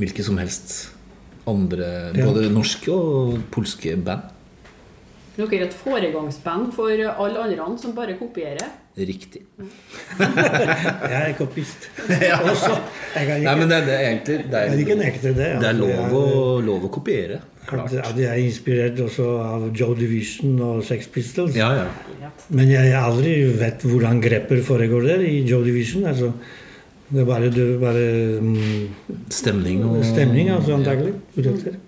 hvilke 0.00 0.24
som 0.26 0.36
helst 0.42 0.90
andre 1.48 2.10
Både 2.16 2.48
norske 2.52 2.92
og 2.92 3.38
polske 3.52 3.96
band. 4.00 4.33
Dere 5.36 5.56
er 5.58 5.64
et 5.66 5.74
foregangsband 5.74 6.72
for 6.76 6.90
alle 6.94 7.42
andre 7.42 7.68
som 7.80 7.94
bare 7.96 8.14
kopierer. 8.18 8.68
Riktig. 8.94 9.40
Jeg 10.18 11.20
er 11.20 11.32
kopist. 11.38 11.88
Også. 12.50 12.76
Jeg 13.16 13.26
kan 13.26 13.42
Nei, 13.42 13.54
men 13.58 13.68
det, 13.72 13.78
er- 13.80 13.86
det 13.88 13.94
er 13.96 14.04
egentlig 14.10 14.36
det 14.52 14.60
er, 14.60 14.76
ikke 14.78 14.94
er, 14.94 15.00
nekte 15.00 15.32
det. 15.34 15.36
det 15.36 15.48
er 15.48 15.72
altså. 15.72 15.80
lov 15.80 16.14
å, 16.14 16.24
Jeg- 16.28 16.66
lov 16.68 16.86
å 16.86 16.90
kopiere. 16.94 17.40
Klart. 17.66 17.94
At 17.96 18.18
jeg 18.20 18.28
er 18.28 18.42
inspirert 18.44 18.98
også 19.00 19.24
av 19.40 19.62
Joe 19.72 19.94
Division 19.96 20.58
og 20.60 20.82
Sex 20.84 21.06
Pistols. 21.08 21.54
Ja, 21.56 21.70
ja. 21.78 22.30
Men 22.52 22.68
jeg 22.68 22.92
aldri 22.98 23.32
vet 23.56 23.86
hvordan 23.88 24.20
grepper 24.20 24.60
foregår 24.66 25.06
der 25.08 25.24
i 25.24 25.38
Joe 25.48 25.64
Division. 25.64 26.04
Altså, 26.10 26.28
det 27.08 27.22
er 27.22 27.28
bare, 27.28 27.48
det 27.54 27.64
er 27.64 27.78
bare 27.80 28.04
mm, 28.44 29.24
Stemning 29.32 29.80
og 29.88 30.04
stemning, 30.04 30.50
altså, 30.52 30.76
antagelig. 30.76 31.14
Uretter. 31.38 31.80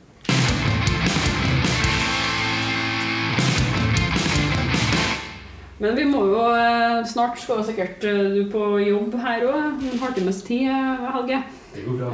Men 5.79 5.97
vi 5.99 6.05
må 6.09 6.23
jo 6.31 6.41
eh, 6.57 7.03
Snart 7.09 7.37
skal 7.43 7.59
jo 7.61 7.67
sikkert 7.69 8.05
eh, 8.09 8.21
du 8.33 8.43
på 8.53 8.63
jobb 8.81 9.17
her 9.21 9.45
òg. 9.45 9.83
En 9.91 10.01
halvtimes 10.01 10.39
tid, 10.47 10.71
eh, 10.73 11.03
Helge. 11.13 11.43
Det 11.75 11.83
går 11.85 11.99
bra. 12.01 12.11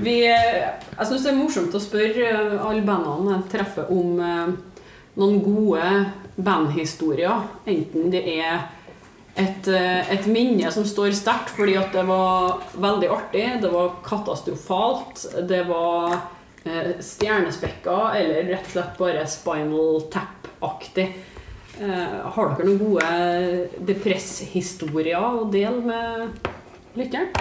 Vi- 0.00 0.20
jeg 0.24 1.08
syns 1.10 1.22
det 1.26 1.32
er 1.32 1.36
morsomt 1.36 1.74
å 1.76 1.80
spørre 1.82 2.30
alle 2.64 2.80
bandene 2.86 3.34
jeg 3.34 3.50
treffer 3.52 3.90
om 3.92 4.14
noen 5.14 5.42
gode 5.44 5.90
bandhistorier. 6.40 7.42
Enten 7.68 8.08
det 8.14 8.22
er 8.38 8.62
et, 9.36 9.68
et 9.68 10.26
minne 10.32 10.72
som 10.72 10.86
står 10.88 11.12
sterkt 11.18 11.52
fordi 11.58 11.76
at 11.76 11.92
det 11.92 12.06
var 12.08 12.62
veldig 12.80 13.10
artig, 13.12 13.44
det 13.60 13.70
var 13.74 13.98
katastrofalt, 14.06 15.26
det 15.50 15.60
var 15.68 16.16
stjernespekka, 17.04 17.98
eller 18.16 18.48
rett 18.54 18.64
og 18.70 18.72
slett 18.78 18.96
bare 18.98 19.26
Spinal 19.28 20.00
Tap-aktig. 20.14 21.10
Eh, 21.80 22.30
har 22.36 22.52
dere 22.54 22.68
noen 22.68 22.78
gode 22.78 23.08
depresshistorier 23.88 25.18
å 25.18 25.48
dele 25.50 25.80
med 25.82 26.46
lytteren? 26.98 27.32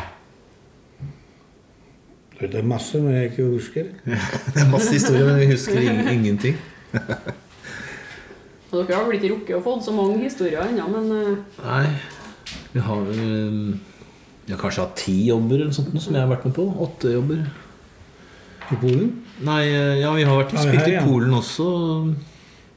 Det 2.43 2.57
er 2.59 2.65
masse, 2.67 2.97
men 2.99 3.13
jeg 3.15 3.29
ikke 3.31 3.45
husker. 3.53 3.91
Det 4.55 4.63
er 4.65 4.71
masse 4.71 4.91
historier, 4.95 5.27
men 5.29 5.37
vi 5.43 5.51
husker 5.53 5.77
ing- 5.79 6.09
ingenting. 6.11 6.57
Og 8.73 8.81
dere 8.87 8.97
har 8.97 9.05
vel 9.05 9.19
ikke 9.19 9.29
rukket 9.35 9.55
å 9.59 9.61
få 9.63 9.75
så 9.85 9.93
mange 9.95 10.17
historier 10.25 10.65
ennå, 10.65 10.87
men 10.91 11.11
eh, 11.13 11.37
Nei. 11.61 11.85
Vi 12.73 12.81
har 12.81 13.03
vel 13.05 13.21
Jeg 14.47 14.55
har 14.55 14.59
kanskje 14.63 14.81
hatt 14.83 14.97
ti 14.99 15.13
jobber 15.29 15.61
eller 15.61 15.71
sånt 15.77 15.93
som 16.01 16.17
jeg 16.17 16.23
har 16.25 16.31
vært 16.33 16.49
med 16.49 16.55
på. 16.57 16.65
Åtte 16.83 17.13
jobber. 17.13 17.45
I 18.73 18.79
Polen? 18.81 19.11
Nei, 19.45 19.61
eh, 19.69 20.01
ja, 20.01 20.09
vi 20.17 20.25
har 20.27 20.41
vært 20.41 20.57
spilt 20.57 20.89
i. 20.89 20.97
Polen 21.05 21.37
også. 21.37 21.69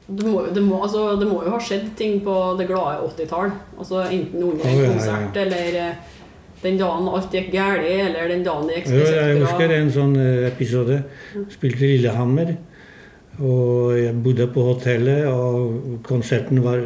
Det 0.07 0.23
må, 0.23 0.45
det, 0.55 0.61
må, 0.63 0.77
altså, 0.85 1.17
det 1.19 1.25
må 1.27 1.41
jo 1.43 1.51
ha 1.51 1.57
skjedd 1.59 1.89
ting 1.99 2.21
på 2.23 2.33
det 2.59 2.69
glade 2.69 3.01
80-tall. 3.09 3.51
Altså, 3.75 4.05
enten 4.07 4.45
under 4.53 4.63
en 4.63 4.79
konsert 4.79 4.79
ja, 4.79 4.85
ja. 4.85 4.93
konsert 4.93 5.41
eller 5.41 5.79
eh, 5.81 6.13
den 6.61 6.79
dagen 6.79 7.09
alt 7.11 7.35
gikk 7.35 7.51
galt, 7.53 7.83
eller 7.83 8.31
den 8.31 8.45
dagen 8.45 8.69
det 8.69 8.79
gikk 8.79 8.89
Jo, 8.95 9.03
jeg 9.13 9.41
husker 9.43 9.73
en 9.75 9.91
sånn 9.93 10.15
eh, 10.21 10.47
episode. 10.47 11.01
Spilte 11.53 11.83
Lillehammer. 11.91 12.55
Og 13.37 13.93
jeg 13.99 14.15
bodde 14.25 14.47
på 14.49 14.63
hotellet, 14.65 15.27
og 15.29 15.99
konserten 16.07 16.63
var 16.65 16.81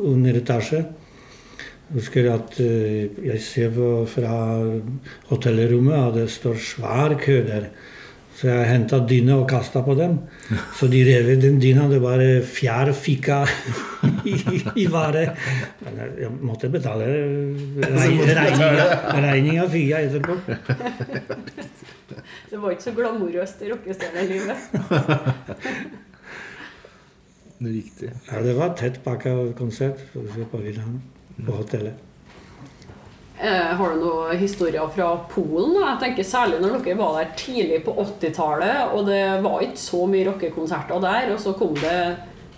under 0.00 0.38
etasje. 0.38 0.84
Jeg 0.86 1.98
husker 1.98 2.30
at 2.32 2.56
eh, 2.62 3.10
jeg 3.26 3.42
ser 3.44 3.74
fra 4.08 4.36
hotellrommet 5.28 5.98
at 5.98 6.20
det 6.20 6.28
står 6.32 6.62
svær 6.62 7.18
kø 7.20 7.42
der. 7.50 7.72
Så 8.38 8.48
jeg 8.48 8.66
henta 8.70 8.98
dyne 9.06 9.34
og 9.38 9.44
kasta 9.50 9.82
på 9.86 9.94
dem. 9.98 10.16
Så 10.78 10.88
de 10.90 11.02
rev 11.06 11.28
i 11.30 11.36
den 11.40 11.58
dyna. 11.62 11.84
Det 11.90 12.00
var 12.02 12.18
eh, 12.24 12.40
fjær 12.42 12.90
fika 12.96 13.42
i, 14.32 14.34
i 14.82 14.86
været. 14.90 15.36
Jeg- 15.84 16.14
jeg 16.24 16.30
måtte 16.40 16.68
betale 16.72 17.06
regninga, 17.82 18.86
regninga 19.28 19.66
fikk 19.70 19.88
jeg 19.92 20.08
etterpå. 20.10 20.38
Det 22.50 22.60
var 22.60 22.70
ikke 22.74 22.82
så 22.88 22.92
glamorøst 22.96 23.62
i 23.64 23.70
rockestjernelivet. 23.72 24.56
Riktig. 27.62 28.10
Ja, 28.32 28.40
det 28.42 28.54
var 28.58 28.72
tett 28.78 28.98
pakka 29.04 29.36
konsert 29.58 30.00
på 30.12 30.24
på 31.46 31.52
hotellet. 31.56 31.94
Eh, 33.42 33.72
har 33.74 33.90
du 33.90 33.98
noen 33.98 34.38
historier 34.38 34.86
fra 34.94 35.16
Polen? 35.32 35.74
Jeg 35.74 35.98
tenker 35.98 36.26
Særlig 36.26 36.60
når 36.62 36.76
dere 36.84 36.98
var 37.00 37.16
der 37.16 37.32
tidlig 37.34 37.80
på 37.82 37.94
80-tallet, 37.98 38.92
og 38.94 39.08
det 39.08 39.22
var 39.42 39.64
ikke 39.64 39.82
så 39.82 40.04
mye 40.06 40.28
rockekonserter 40.28 41.02
der, 41.02 41.32
og 41.34 41.40
så 41.42 41.54
kom 41.58 41.74
det 41.74 41.96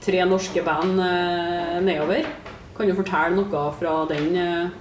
tre 0.04 0.20
norske 0.28 0.60
band 0.66 1.00
eh, 1.00 1.78
nedover. 1.86 2.28
Kan 2.76 2.90
du 2.90 2.98
fortelle 2.98 3.38
noe 3.38 3.64
fra 3.78 3.94
den 4.12 4.36
eh, 4.36 4.76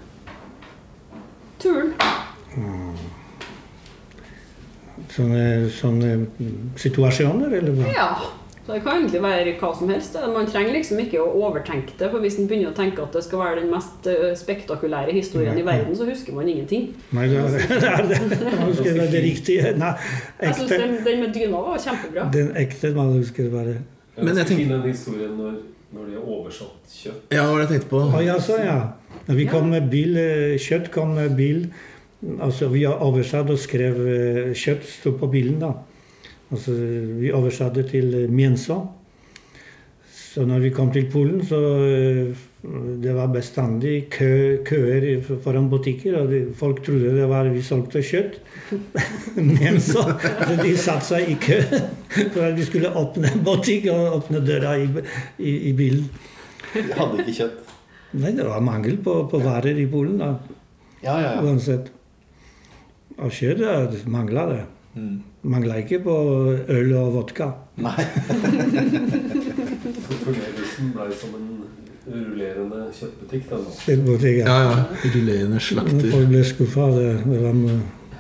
turen? 1.64 1.96
Sånne, 5.14 5.48
sånne 5.72 6.16
mm, 6.26 6.72
situasjoner, 6.84 7.62
eller 7.62 7.80
hva? 7.80 7.96
Ja. 7.96 8.10
Så 8.66 8.72
det 8.78 8.84
kan 8.86 8.96
egentlig 9.02 9.20
være 9.22 9.54
hva 9.60 9.70
som 9.76 9.90
helst. 9.92 10.14
Man 10.32 10.46
trenger 10.48 10.72
liksom 10.78 11.00
ikke 11.04 11.20
å 11.20 11.26
overtenke 11.44 11.98
det. 12.00 12.08
For 12.14 12.24
hvis 12.24 12.38
man 12.40 12.46
begynner 12.48 12.70
å 12.72 12.76
tenke 12.78 13.04
at 13.04 13.12
det 13.18 13.24
skal 13.26 13.42
være 13.42 13.58
den 13.60 13.72
mest 13.74 14.08
eh, 14.08 14.30
spektakulære 14.40 15.12
historien 15.18 15.58
i 15.60 15.66
verden, 15.68 15.92
så 16.00 16.08
husker 16.08 16.38
man 16.38 16.48
ingenting. 16.48 16.86
Nei, 17.12 17.26
det 17.28 17.42
er 17.42 17.58
det. 17.58 17.82
er 17.90 18.08
det. 18.08 18.22
Man 18.62 18.70
husker 18.70 18.96
det, 19.02 19.10
det 19.12 19.24
riktige. 19.26 19.74
Nei, 19.82 19.92
Jeg 20.40 20.56
synes 20.62 20.72
den, 20.80 20.96
den 21.10 21.20
med 21.26 21.36
dyna 21.36 21.60
var 21.68 21.84
kjempebra. 21.84 22.30
Den 22.34 22.54
ekte 22.64 22.94
man 22.96 23.12
husker 23.18 23.52
bare. 23.52 23.76
Jeg 24.16 24.24
Men 24.30 24.38
jeg 24.38 24.46
tenker- 24.48 24.64
finne 24.64 24.80
en 24.80 24.88
historie 24.94 25.28
når, 25.36 25.54
når 25.92 26.06
de 26.08 26.16
har 26.22 26.28
oversatt 26.38 26.96
kjøtt. 27.04 27.22
Ja, 27.36 27.44
hva 27.44 27.52
var 27.52 27.60
det 27.60 27.68
jeg 27.68 27.74
tenkte 27.76 27.92
på? 27.98 28.04
Ah, 28.16 28.22
ja, 28.24 28.40
så 28.40 28.60
ja. 28.64 28.78
Når 29.28 29.36
vi 29.44 29.46
kom 29.52 29.68
med 29.76 29.90
bil, 29.92 30.16
eh, 30.18 30.56
kjøtt 30.60 30.88
kom 30.96 31.18
med 31.20 31.36
bil 31.40 31.66
Altså, 32.40 32.70
vi 32.72 32.86
har 32.88 33.02
oversatt 33.04 33.50
og 33.52 33.58
skrev 33.60 33.98
eh, 34.08 34.54
kjøtt 34.56 34.86
sto 34.88 35.12
på 35.20 35.28
bilen, 35.28 35.58
da. 35.60 35.74
Altså, 36.54 36.74
vi 37.20 37.32
oversatte 37.34 37.86
til 37.90 38.14
eh. 38.30 38.84
Så 40.14 40.46
når 40.50 40.64
vi 40.64 40.70
kom 40.74 40.90
til 40.94 41.06
Polen, 41.14 41.42
så 41.46 41.60
eh, 41.86 42.44
det 43.04 43.12
var 43.14 43.32
bestandig 43.34 44.08
kø, 44.14 44.64
køer 44.66 45.06
foran 45.44 45.70
butikker. 45.70 46.16
Og 46.22 46.32
de, 46.32 46.40
folk 46.58 46.84
trodde 46.86 47.12
det 47.18 47.28
var 47.30 47.50
vi 47.54 47.62
solgte 47.66 48.02
kjøtt. 48.06 48.40
Men 49.36 49.82
Så 49.82 50.06
de 50.62 50.76
satte 50.78 51.10
seg 51.10 51.34
i 51.34 51.38
kø 51.42 51.60
for 52.34 52.46
at 52.48 52.58
vi 52.58 52.66
skulle 52.70 52.94
åpne 52.98 53.34
butikk 53.46 53.90
og 53.94 54.20
åpne 54.22 54.42
døra 54.46 54.78
i, 54.82 54.88
i, 55.38 55.58
i 55.70 55.76
bilen. 55.78 56.08
De 56.74 56.86
hadde 56.98 57.22
ikke 57.22 57.38
kjøtt. 57.44 57.74
Nei, 58.14 58.32
det 58.38 58.46
var 58.46 58.62
mangel 58.62 59.00
på, 59.02 59.24
på 59.30 59.42
varer 59.42 59.78
i 59.82 59.90
Polen, 59.90 60.20
da, 60.22 60.36
Ja, 61.04 61.18
ja, 61.20 61.30
ja. 61.34 61.42
uansett. 61.44 61.90
Og 63.18 63.34
kjøtt 63.34 63.62
mangla 64.10 64.46
det. 64.50 64.60
Mm. 64.96 65.18
Mangla 65.44 65.76
ikke 65.82 66.00
på 66.06 66.14
øl 66.72 66.94
og 66.96 67.14
vodka. 67.18 67.50
Nei. 67.84 68.04
Fornøyelsen 70.14 70.24
forlevelsen 70.24 70.92
ble 70.96 71.08
som 71.20 71.34
en 71.36 71.50
rullerende 72.14 72.86
kjøttbutikk. 72.96 73.50
Nå. 73.52 73.58
Måtte 74.08 74.32
Ja, 74.38 74.58
ja. 74.70 74.78
Rullerende 75.04 75.60
slakter. 75.60 76.10
Folk 76.14 76.30
ble 76.32 76.44
skuffa. 76.48 76.86
Det, 76.96 77.08
det, 77.28 77.40
var, 77.44 77.58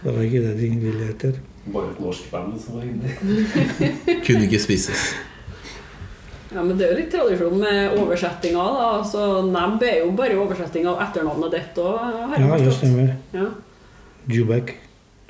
det 0.04 0.16
var 0.18 0.26
ikke 0.28 0.42
det 0.44 0.54
de 0.60 0.70
ville 0.84 1.10
etter. 1.14 1.38
Bare 1.74 1.92
et 1.94 2.02
norsk 2.04 2.26
band 2.32 2.58
som 2.60 2.80
var 2.80 2.90
inne. 2.90 3.08
Kunne 4.26 4.44
ikke 4.50 4.60
spises. 4.60 5.04
Ja, 6.54 6.62
men 6.62 6.76
Det 6.78 6.86
er 6.86 6.92
jo 6.92 6.98
litt 7.00 7.14
tradisjon 7.14 7.56
med 7.62 7.96
oversettinga. 8.02 8.66
da. 8.80 8.90
Altså, 9.00 9.22
Nebb 9.48 9.86
er 9.88 10.02
jo 10.04 10.12
bare 10.18 10.36
oversetting 10.44 10.86
av 10.92 11.00
etternavnet 11.08 11.56
ditt. 11.56 11.80
Og, 11.82 11.96
Ja, 12.36 12.58
det 12.60 12.74
stemmer. 12.76 13.16
Ja, 13.34 13.48
Jubek. 14.30 14.76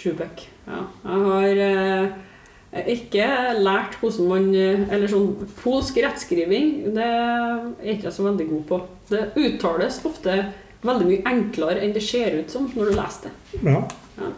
Trubek. 0.01 0.47
Ja. 0.67 0.81
Jeg 1.03 1.23
har 1.27 1.61
eh, 1.67 2.91
ikke 2.93 3.25
lært 3.59 3.97
hvordan 3.99 4.29
man 4.29 4.45
eh, 4.55 4.85
Eller 4.95 5.11
sånn 5.11 5.33
polsk 5.59 5.99
rettskriving, 6.03 6.69
det 6.95 7.07
er 7.07 7.65
jeg 7.83 7.97
ikke 7.99 8.13
så 8.15 8.27
veldig 8.29 8.47
god 8.51 8.63
på. 8.71 8.79
Det 9.11 9.25
uttales 9.43 9.99
ofte 10.07 10.37
veldig 10.83 11.09
mye 11.09 11.25
enklere 11.33 11.83
enn 11.83 11.95
det 11.95 12.03
ser 12.03 12.39
ut 12.39 12.51
som 12.51 12.69
når 12.75 12.91
du 12.91 12.97
leser 12.97 13.29
det. 13.29 13.73
Ja. 13.73 14.31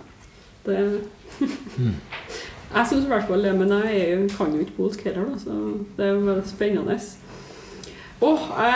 Det 0.66 0.80
Jeg 2.76 2.88
syns 2.90 3.06
i 3.06 3.08
hvert 3.08 3.28
fall 3.30 3.46
det, 3.46 3.54
men 3.56 3.72
jeg 3.88 4.26
kan 4.34 4.52
jo 4.52 4.64
ikke 4.66 4.80
polsk 4.82 5.06
heller, 5.06 5.30
da, 5.30 5.38
så 5.40 5.54
det 5.96 6.10
er 6.10 6.18
veldig 6.26 6.50
spennende. 6.50 6.98
Oh, 8.24 8.48
jeg, 8.58 8.76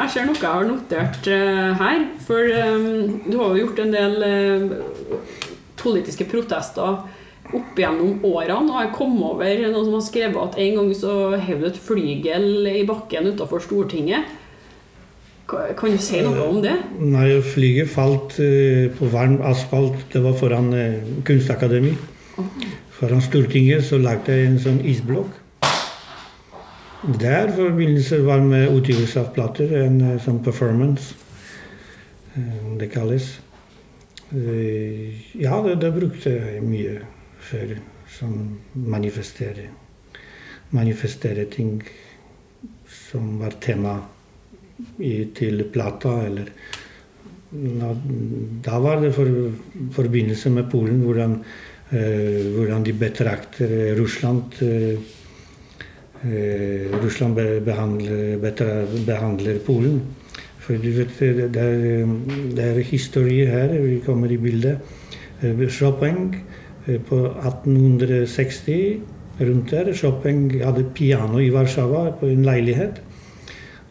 jeg 0.00 0.10
ser 0.12 0.26
noe 0.26 0.38
jeg 0.38 0.50
har 0.50 0.66
notert 0.66 1.28
eh, 1.30 1.70
her. 1.78 2.04
For 2.26 2.50
eh, 2.50 2.88
du 3.26 3.36
har 3.38 3.54
jo 3.54 3.64
gjort 3.64 3.82
en 3.84 3.94
del 3.94 4.16
eh, 4.26 5.49
politiske 5.80 6.26
protester 6.30 7.00
opp 7.50 7.78
gjennom 7.78 8.20
årene. 8.26 8.68
Og 8.70 8.84
jeg 8.84 8.92
kom 8.96 9.16
over 9.26 9.64
noen 9.64 9.86
som 9.86 9.96
har 9.96 10.04
skrevet 10.06 10.42
at 10.42 10.60
en 10.60 10.78
gang 10.78 10.92
så 10.96 11.16
hev 11.40 11.64
det 11.64 11.72
et 11.72 11.82
flygel 11.88 12.70
i 12.70 12.84
bakken 12.88 13.32
utafor 13.32 13.62
Stortinget. 13.64 14.36
Kan 15.50 15.96
du 15.96 15.98
si 15.98 16.20
noe 16.22 16.44
om 16.46 16.60
det? 16.62 16.76
Nei, 17.02 17.40
flyget 17.42 17.90
falt 17.90 18.36
eh, 18.42 18.86
på 18.94 19.08
varm 19.10 19.40
asfalt. 19.42 20.04
Det 20.12 20.22
var 20.22 20.36
foran 20.38 20.70
eh, 20.78 21.00
Kunstakademi. 21.26 21.96
Foran 22.94 23.24
Stortinget 23.24 23.82
så 23.88 23.98
lagde 23.98 24.36
jeg 24.36 24.46
en 24.46 24.60
sånn 24.62 24.78
isblokk. 24.86 25.34
Der 27.18 27.50
forbindelse 27.56 28.20
var 28.26 28.44
med 28.44 28.70
utgivelse 28.76 29.24
av 29.24 29.32
plater, 29.34 29.72
en 29.82 29.98
eh, 30.04 30.18
sånn 30.22 30.38
performance, 30.44 31.16
det 32.78 32.86
kalles. 32.92 33.32
Eh, 34.32 35.40
Ja, 35.40 35.62
det, 35.62 35.80
det 35.80 35.92
brukte 35.94 36.30
jeg 36.30 36.62
mye 36.62 37.00
før. 37.40 37.76
Som 38.10 38.58
manifestere. 38.74 39.68
Manifestere 40.74 41.44
ting 41.50 41.80
som 42.90 43.38
var 43.38 43.54
tema 43.62 43.94
i, 44.98 45.30
til 45.34 45.64
plata, 45.72 46.16
eller 46.26 46.50
da, 47.50 47.90
da 48.66 48.78
var 48.82 49.00
det 49.02 49.12
for, 49.14 49.30
forbindelse 49.94 50.50
med 50.54 50.68
Polen, 50.70 51.00
hvordan, 51.06 51.36
eh, 51.90 52.46
hvordan 52.54 52.84
de 52.86 52.94
betrakter 52.94 53.94
Russland 53.98 54.60
eh, 54.62 55.00
eh, 56.24 56.90
Russland 57.02 57.34
be, 57.34 57.60
behandler, 57.66 58.38
betra, 58.42 58.84
behandler 59.06 59.58
Polen. 59.66 60.00
For 60.60 60.76
du 60.76 60.90
vet, 60.92 61.12
det, 61.18 61.56
er, 61.56 62.08
det 62.56 62.64
er 62.64 62.80
historie 62.84 63.46
her, 63.48 63.72
vi 63.80 64.00
kommer 64.04 64.30
i 64.30 64.36
bildet. 64.40 64.78
Eh, 65.42 65.68
Chopin 65.72 66.34
eh, 66.86 66.98
på 67.00 67.16
1860, 67.26 69.00
rundt 69.40 69.70
der, 69.70 69.92
Chopin 69.94 70.50
hadde 70.60 70.84
piano 70.94 71.38
i 71.40 71.50
Warszawa 71.50 72.10
på 72.20 72.28
en 72.28 72.44
leilighet. 72.44 73.00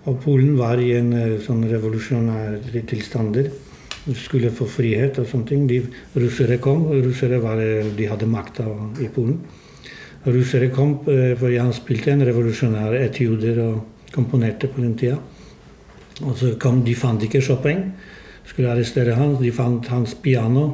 Og 0.06 0.20
Polen 0.22 0.58
var 0.58 0.78
i 0.78 0.92
en 0.98 1.10
eh, 1.18 1.40
sånn 1.42 1.66
revolusjonær 1.72 2.62
tilstander. 2.88 3.50
Skulle 4.14 4.54
få 4.54 4.70
frihet 4.70 5.18
og 5.20 5.28
sånne 5.28 5.50
ting. 5.50 5.66
De 5.70 5.82
russere 6.22 6.60
kom. 6.62 6.86
Russere 6.94 7.42
var, 7.42 7.60
de 7.98 8.08
hadde 8.10 8.30
makta 8.30 8.68
i 9.02 9.10
Polen. 9.14 9.42
Russere 10.30 10.70
kom 10.76 11.00
for 11.04 11.50
han 11.50 11.74
spilte 11.74 12.12
en 12.12 12.26
revolusjonær 12.28 12.96
etiuder 13.00 13.62
og 13.64 14.10
komponerte 14.14 14.68
på 14.70 14.84
den 14.84 14.98
tida. 15.00 15.18
Og 16.26 16.36
så 16.38 16.54
kom, 16.60 16.84
De 16.84 16.96
fant 16.96 17.24
ikke 17.24 17.42
Chopin. 17.42 17.84
Skulle 18.46 18.72
arrestere 18.74 19.16
han. 19.16 19.36
De 19.42 19.52
fant 19.56 19.88
hans 19.94 20.16
piano. 20.24 20.68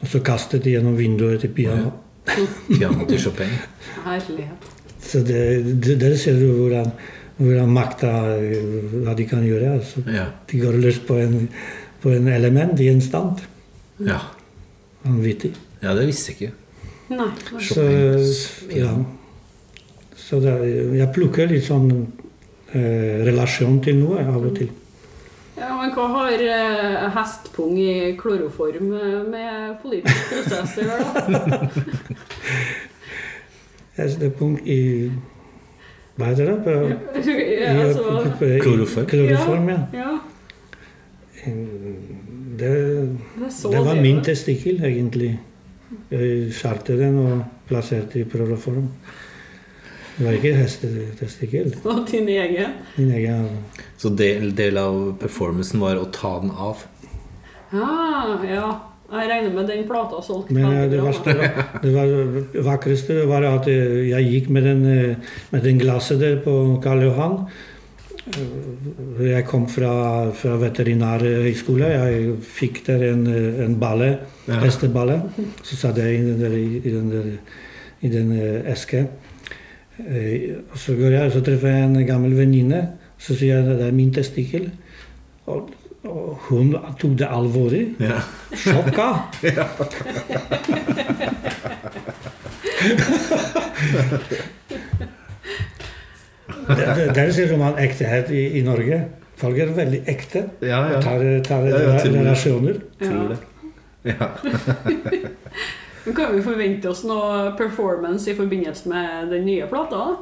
Og 0.00 0.08
så 0.10 0.20
kastet 0.24 0.64
de 0.64 0.74
gjennom 0.76 0.96
vinduet 0.98 1.40
til 1.44 1.52
piano. 1.54 1.92
Piano 2.68 3.06
til 3.06 3.20
Chopin. 3.20 3.50
Herlighet. 4.04 4.70
Så 5.02 5.20
det, 5.26 5.40
det, 5.82 5.98
der 6.00 6.16
ser 6.16 6.38
du 6.38 6.46
hvordan, 6.54 6.90
hvordan 7.36 7.72
makta 7.74 8.10
eh, 8.38 8.84
Hva 9.02 9.14
de 9.18 9.26
kan 9.26 9.42
gjøre. 9.46 9.72
Altså. 9.78 10.02
Ja. 10.06 10.28
De 10.50 10.60
går 10.62 10.78
løs 10.82 10.98
på 11.06 11.18
en, 11.18 11.48
på 12.02 12.10
en 12.14 12.28
element 12.28 12.80
i 12.80 12.88
en 12.92 13.00
stand. 13.02 13.42
ja. 14.06 14.20
Vanvittig. 15.02 15.50
Ja, 15.82 15.96
det 15.98 16.04
visste 16.06 16.30
jeg 16.30 16.36
ikke. 16.36 16.52
Nei. 17.16 17.30
Så, 17.66 17.82
ja. 18.70 18.92
Så 20.14 20.38
det, 20.38 20.52
jeg 20.94 21.08
plukker 21.16 21.50
litt 21.50 21.66
sånn 21.66 21.88
relasjon 22.74 23.80
til 23.84 23.98
noe 24.00 24.22
av 24.24 24.38
og 24.48 24.54
til. 24.56 24.70
Ja, 25.58 25.68
men 25.76 25.90
hva 25.92 26.06
har 26.14 26.40
eh, 26.40 27.10
hestpung 27.12 27.74
i 27.78 28.14
kloroform 28.18 28.92
eh, 28.96 29.18
med 29.28 29.74
politiske 29.82 30.22
prosesser 30.30 30.88
å 30.88 30.96
gjøre, 30.96 31.50
da? 31.52 31.68
SD-punkt 34.08 34.64
i 34.66 35.10
Hva 36.16 36.28
heter 36.30 36.48
det? 36.48 36.56
På, 36.64 36.70
Ja, 37.28 37.74
altså, 37.84 38.02
i- 38.46 38.58
Kloroform. 38.60 39.06
Kloroform, 39.12 39.68
ja. 39.68 39.78
ja, 39.96 40.12
Det, 41.44 42.72
det 43.38 43.72
det 43.72 43.84
var 43.86 44.00
min 44.02 44.20
testikkel, 44.24 44.80
egentlig. 44.84 45.32
Jeg 46.12 46.52
skjærte 46.56 46.96
den 47.00 47.16
og 47.18 47.42
plasserte 47.68 48.20
i 48.20 48.24
kloroform. 48.28 48.88
Det 50.16 50.24
var 50.26 50.32
ikke 50.36 50.54
hestetestikkel. 50.58 51.72
Og 51.88 52.02
din 52.10 52.28
egen. 52.28 52.74
Min 52.98 53.10
egen 53.16 53.46
Så 53.98 54.10
del, 54.18 54.50
del 54.58 54.76
av 54.80 55.16
performancen 55.22 55.80
var 55.80 55.96
å 56.00 56.08
ta 56.12 56.34
den 56.42 56.50
av. 56.52 56.82
Ah, 57.72 58.36
ja. 58.44 58.70
Jeg 59.12 59.28
regner 59.28 59.52
med 59.52 59.66
den 59.68 59.82
plata 59.84 60.22
solgte 60.24 60.54
Men 60.56 60.88
det 60.88 61.00
verste 61.04 61.34
var, 61.36 61.58
det 61.82 61.90
var, 61.92 62.12
vakreste 62.64 63.16
var 63.28 63.44
at 63.44 63.66
eh, 63.68 64.06
jeg 64.08 64.28
gikk 64.30 64.46
med 64.56 64.64
den, 64.64 64.80
eh, 64.88 65.34
med 65.52 65.66
den 65.66 65.80
glasset 65.82 66.20
der 66.22 66.38
på 66.44 66.54
Karl 66.84 67.02
Johan. 67.04 67.34
Eh, 68.32 69.26
Jeg 69.32 69.44
kom 69.50 69.66
fra, 69.68 70.30
fra 70.32 70.56
veterinærhøgskole. 70.62 71.90
Jeg 71.92 72.36
fikk 72.56 72.82
der 72.88 73.04
en, 73.12 73.26
en 73.66 73.76
balle, 73.80 74.14
Ja. 74.48 74.56
hesteballe. 74.64 75.20
Så 75.62 75.76
satte 75.76 76.02
jeg 76.08 76.18
i 76.18 76.24
den 76.30 76.40
der, 76.40 76.56
i, 76.56 76.80
den, 76.90 77.10
der, 77.12 77.28
i 78.00 78.08
den 78.16 78.32
eh, 78.32 78.72
eske. 78.72 79.04
Eh, 79.98 80.56
og 80.70 80.78
Så 80.78 80.94
går 80.96 81.10
jeg, 81.10 81.26
og 81.26 81.32
så 81.32 81.40
treffer 81.44 81.68
jeg 81.68 81.84
en 81.84 82.06
gammel 82.06 82.36
venninne. 82.36 82.88
Så 83.18 83.34
sier 83.38 83.56
jeg 83.56 83.64
at 83.66 83.78
det 83.78 83.86
er 83.88 83.92
min 83.96 84.12
testikkel. 84.14 84.70
Og, 85.46 85.70
og 86.04 86.38
hun 86.48 86.72
tok 86.98 87.18
det 87.18 87.28
alvorlig. 87.30 87.84
Ja. 88.00 88.20
Sjokka! 88.56 89.08
det, 96.68 96.86
det, 96.96 97.14
der 97.14 97.32
ser 97.32 97.56
man 97.58 97.78
ektehet 97.78 98.30
i, 98.30 98.46
i 98.58 98.62
Norge. 98.62 99.04
Folk 99.36 99.58
er 99.58 99.72
veldig 99.74 100.02
ekte. 100.06 100.44
Ja, 100.62 100.84
ja. 100.92 101.00
Tar, 101.02 101.18
tar 101.46 101.66
Ja, 101.66 101.80
ja, 101.82 101.98
relasjoner. 102.04 102.74
Tror 103.02 103.28
det. 103.34 103.38
Ja. 104.04 104.26
Men 106.04 106.14
Kan 106.16 106.34
vi 106.36 106.42
forvente 106.42 106.88
oss 106.90 107.04
noe 107.06 107.52
performance 107.58 108.30
i 108.30 108.34
forbindelse 108.34 108.88
med 108.90 109.30
den 109.30 109.44
nye 109.46 109.66
plata? 109.70 110.16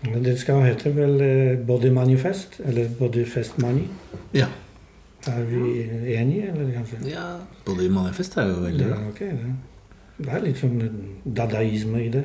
Det 0.00 0.32
skal 0.40 0.62
hete 0.64 0.94
vel 0.96 1.18
eh, 1.20 1.58
Body 1.68 1.90
Manifest, 1.92 2.60
eller 2.64 2.88
Body 2.98 3.24
Fest 3.28 3.58
Money. 3.60 3.84
ja. 4.32 4.46
Er 5.28 5.42
vi 5.44 5.82
enige, 6.16 6.46
eller 6.48 6.70
kanskje? 6.72 6.96
ja. 7.10 7.26
Body 7.66 7.88
Manifest 7.92 8.36
er 8.40 8.46
jo 8.48 8.54
veldig 8.62 8.86
Ja, 8.86 8.94
bra. 8.94 9.08
ok, 9.10 9.18
det. 9.20 9.50
det 10.24 10.28
er 10.32 10.40
litt 10.46 10.56
sånn 10.56 10.78
dadaisme 11.36 12.00
i 12.00 12.08
det. 12.14 12.22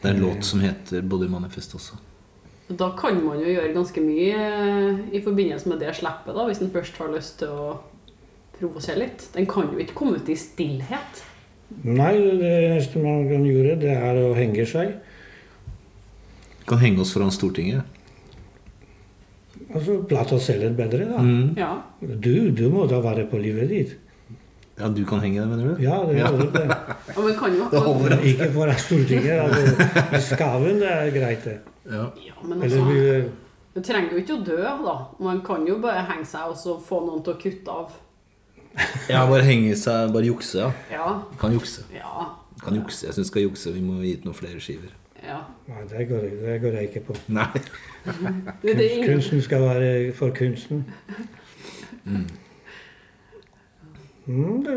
Det 0.00 0.08
er 0.08 0.14
en 0.14 0.22
låt 0.22 0.44
som 0.48 0.60
heter 0.64 1.02
Body 1.02 1.28
Manifest 1.28 1.74
også. 1.76 1.98
Da 2.70 2.88
kan 2.96 3.20
man 3.26 3.42
jo 3.44 3.52
gjøre 3.52 3.74
ganske 3.76 4.00
mye 4.00 4.40
eh, 4.40 5.02
i 5.12 5.20
forbindelse 5.20 5.68
med 5.68 5.80
det 5.84 5.92
slippet, 6.00 6.32
da, 6.32 6.46
hvis 6.48 6.62
en 6.64 6.72
først 6.72 6.96
har 6.96 7.12
lyst 7.12 7.36
til 7.42 7.52
å 7.52 7.74
provosere 8.60 8.98
litt. 9.02 9.26
Den 9.34 9.46
kan 9.50 9.70
jo 9.72 9.80
ikke 9.82 9.96
komme 9.98 10.20
ut 10.20 10.28
i 10.28 10.36
stillhet. 10.38 11.22
Nei, 11.86 12.12
det 12.40 12.50
eneste 12.70 12.98
man 13.02 13.24
kan 13.30 13.44
gjøre, 13.46 13.76
det 13.80 13.94
er 13.94 14.18
å 14.24 14.32
henge 14.36 14.66
seg. 14.66 14.96
Kan 16.68 16.78
henge 16.82 17.02
oss 17.04 17.12
foran 17.14 17.30
Stortinget. 17.34 17.82
Altså, 19.70 20.00
plata 20.10 20.38
selger 20.42 20.72
bedre, 20.74 21.04
da. 21.12 21.20
Mm. 21.22 21.52
Ja. 21.58 21.72
Du, 22.00 22.50
du 22.56 22.64
må 22.72 22.86
da 22.90 22.98
være 23.04 23.26
på 23.30 23.38
livet 23.42 23.68
ditt. 23.70 23.92
Ja, 24.80 24.88
du 24.88 25.02
kan 25.06 25.20
henge 25.22 25.42
det, 25.42 25.46
mener 25.50 25.74
du? 25.76 25.82
Ja, 25.84 25.98
det 26.08 26.16
Ja. 26.18 26.30
holder 26.32 26.50
det. 26.54 26.76
ja 27.14 27.20
men 27.26 27.34
kan 27.38 27.54
jo 27.58 27.66
Det 27.70 27.82
holder. 27.84 28.16
Ikke 28.32 28.48
foran 28.54 28.78
Stortinget. 28.80 29.40
Altså, 29.44 30.34
skaven 30.34 30.80
det 30.80 30.90
er 30.90 31.10
greit, 31.14 31.44
det. 31.44 31.58
Ja. 31.90 32.06
Ja, 32.26 32.34
men 32.42 32.62
Eller 32.62 32.80
altså, 32.80 32.84
vi- 32.90 33.30
Du 33.74 33.80
trenger 33.86 34.10
jo 34.16 34.18
ikke 34.24 34.34
å 34.40 34.44
dø, 34.44 34.56
da. 34.82 34.94
Man 35.22 35.42
kan 35.46 35.66
jo 35.68 35.76
bare 35.78 36.02
henge 36.08 36.26
seg 36.26 36.48
og 36.50 36.56
så 36.58 36.78
få 36.82 37.04
noen 37.06 37.22
til 37.22 37.34
å 37.36 37.38
kutte 37.38 37.70
av. 37.70 37.92
ja, 39.08 39.24
bare 39.26 39.42
henge 39.44 39.76
seg, 39.76 40.12
bare 40.14 40.26
jukse, 40.28 40.58
ja. 40.58 40.70
Ja. 40.92 41.06
Kan 41.40 41.52
jukse. 41.52 41.84
Ja. 41.94 42.26
Kan 42.62 42.76
jukse. 42.76 43.06
Jeg 43.06 43.14
syns 43.16 43.30
skal 43.32 43.42
jukse. 43.42 43.72
Vi 43.74 43.80
må 43.84 44.00
gi 44.04 44.16
ut 44.18 44.26
noen 44.28 44.36
flere 44.36 44.60
skiver. 44.62 44.92
ja. 45.24 45.40
Nei, 45.70 45.84
det 45.90 46.08
går, 46.08 46.24
det 46.42 46.60
går 46.62 46.76
jeg 46.78 46.90
ikke 46.90 47.04
på. 47.10 47.16
Nei. 47.28 47.46
Det, 48.62 48.72
det 48.78 48.86
ingen... 48.90 49.10
Kunsten 49.10 49.42
skal 49.44 49.60
være 49.60 50.12
for 50.16 50.32
kunsten. 50.34 50.86
Mm, 54.26 54.64
det, 54.64 54.76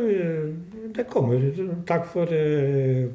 det 0.96 1.06
kommer. 1.08 1.40
Takk 1.88 2.06
for, 2.12 2.28
uh, 2.28 3.06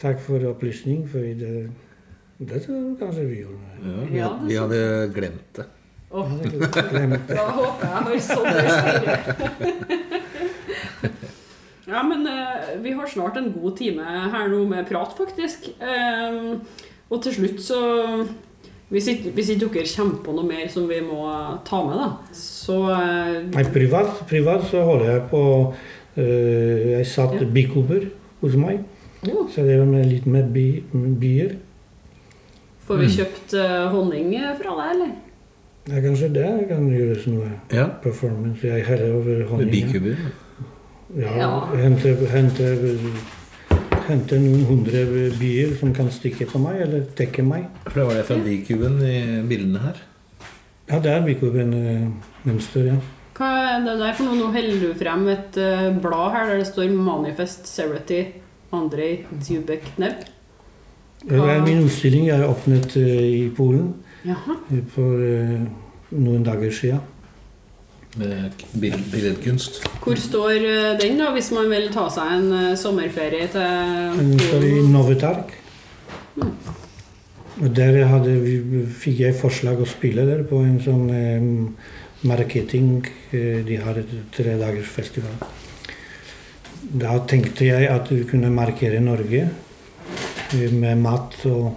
takk 0.00 0.20
for 0.22 0.46
opplysning. 0.48 1.02
For 1.10 1.18
det, 1.18 1.70
det 2.38 2.62
tror 2.62 2.76
jeg 2.76 2.96
kanskje 3.00 3.26
vi 3.28 3.40
gjorde. 3.42 4.06
Ja, 4.14 4.30
vi 4.46 4.54
hadde 4.54 5.10
glemt 5.14 5.56
det. 5.56 5.66
Glem 6.14 7.10
da 7.28 7.44
håper 7.58 7.84
jeg 7.84 7.94
har 7.94 8.04
respire. 8.14 9.18
Ja, 11.84 12.00
men 12.02 12.22
uh, 12.24 12.80
vi 12.80 12.94
har 12.96 13.04
snart 13.12 13.36
en 13.36 13.50
god 13.52 13.74
time 13.76 14.00
her 14.32 14.46
nå 14.48 14.62
med 14.70 14.86
prat, 14.88 15.10
faktisk. 15.18 15.66
Um, 15.84 16.62
og 17.12 17.20
til 17.26 17.34
slutt 17.36 17.60
så 17.62 17.80
Hvis 18.88 19.06
ikke, 19.10 19.30
hvis 19.36 19.48
ikke 19.52 19.68
dere 19.74 19.84
kommer 19.96 20.16
på 20.24 20.32
noe 20.36 20.46
mer 20.48 20.68
som 20.72 20.86
vi 20.88 21.00
må 21.04 21.18
ta 21.66 21.80
med, 21.84 21.96
da, 21.98 22.08
så 22.36 22.76
eh, 22.94 23.36
Nei, 23.48 23.64
privat, 23.74 24.10
privat 24.28 24.62
så 24.70 24.82
holder 24.86 25.06
jeg 25.10 25.22
på 25.32 25.40
eh, 26.20 26.92
Jeg 26.92 27.06
satt 27.10 27.34
Ja. 27.40 27.46
bikuber 27.56 28.02
hos 28.42 28.54
meg. 28.60 28.76
Ja. 29.24 29.34
Så 29.50 29.58
det 29.64 29.78
var 29.80 29.88
med 29.88 30.04
litt 30.12 30.26
mer 30.30 30.44
bi, 30.52 30.66
bier. 30.92 31.56
Får 32.84 32.96
vi 33.00 33.08
kjøpt 33.16 33.54
eh, 33.56 33.86
honning 33.92 34.28
fra 34.60 34.70
deg, 34.78 34.88
eller? 34.94 35.10
Det 35.84 35.98
er 35.98 36.00
kanskje 36.00 36.28
det 36.32 36.68
kan 36.68 36.86
gjøre 36.88 37.16
som 37.22 37.34
Ja. 37.72 37.86
performance. 38.02 38.66
Jeg 38.66 38.84
heller 38.86 39.12
over 39.14 39.24
Med 39.38 39.46
honning. 39.48 39.70
bikuber. 39.70 40.16
Ja, 41.16 41.36
Ja. 41.38 41.60
hente, 41.76 42.14
hente, 42.26 42.98
hente 44.08 44.38
noen 44.38 44.64
hundre 44.64 45.04
bier 45.38 45.76
som 45.78 45.92
kan 45.94 46.08
stikke 46.10 46.46
på 46.46 46.58
meg, 46.58 46.80
eller 46.80 47.00
dekke 47.16 47.42
meg. 47.44 47.66
For 47.86 48.00
det 48.00 48.06
var 48.08 48.14
det 48.14 48.24
fra 48.26 48.36
bikuben 48.36 48.98
i 49.02 49.42
bildene 49.48 49.78
her. 49.78 49.94
Ja, 50.90 50.98
det 50.98 51.06
er 51.12 51.22
bikuben-mønster, 51.26 52.84
ja. 52.86 52.96
Hva 53.34 53.44
er 53.76 53.84
det 53.84 53.98
der 53.98 54.12
for 54.14 54.24
noe? 54.24 54.36
Nå 54.36 54.52
holder 54.52 54.80
du 54.80 54.94
frem 54.94 55.28
et 55.28 55.56
eh, 55.56 55.90
blad 56.00 56.32
her 56.32 56.46
der 56.46 56.58
det 56.58 56.66
står 56.66 56.88
'Manifest 56.90 57.66
Serity 57.66 58.24
Andrej 58.72 59.24
Dzjubeknev'. 59.40 60.28
Det 61.28 61.38
er 61.38 61.64
min 61.64 61.84
utstilling 61.84 62.26
jeg 62.26 62.36
har 62.38 62.48
åpnet 62.48 62.96
eh, 62.96 63.44
i 63.46 63.48
Polen 63.56 63.94
Jaha. 64.24 64.54
for 64.94 65.20
eh, 65.20 65.66
noen 66.14 66.44
dager 66.46 66.70
siden. 66.72 67.00
Med 68.16 68.52
bil- 68.78 69.02
billedkunst. 69.10 69.80
Hvor 70.04 70.16
står 70.20 70.50
eh, 70.62 70.92
den, 71.00 71.18
da, 71.18 71.32
hvis 71.34 71.50
man 71.52 71.66
vil 71.72 71.88
ta 71.92 72.06
seg 72.14 72.30
en 72.38 72.52
eh, 72.52 72.76
sommerferie 72.78 73.48
til 73.52 74.20
Den 74.20 74.38
står 74.46 74.64
i? 74.68 74.72
Novetark. 74.94 75.52
Og 77.62 77.68
der 77.76 78.00
hadde 78.10 78.32
vi, 78.42 78.54
fikk 79.02 79.20
jeg 79.26 79.36
forslag 79.38 79.78
å 79.82 79.86
spille 79.86 80.24
der 80.26 80.40
på 80.48 80.58
en 80.64 80.78
sånn 80.82 81.04
eh, 81.14 81.44
marketing 82.26 83.04
eh, 83.34 83.60
De 83.66 83.76
har 83.82 83.98
et 84.00 84.14
tre 84.34 84.56
dagers 84.58 84.88
festival. 84.90 85.36
Da 86.84 87.18
tenkte 87.30 87.66
jeg 87.68 87.86
at 87.90 88.10
vi 88.12 88.24
kunne 88.28 88.50
markere 88.54 88.98
Norge 89.02 89.44
eh, 90.54 90.70
med 90.74 90.98
mat 91.02 91.36
og 91.50 91.72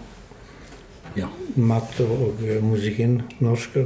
Ja. 1.18 1.28
mat 1.58 2.00
og, 2.04 2.12
og 2.30 2.42
musikken 2.62 3.22
norsk. 3.42 3.78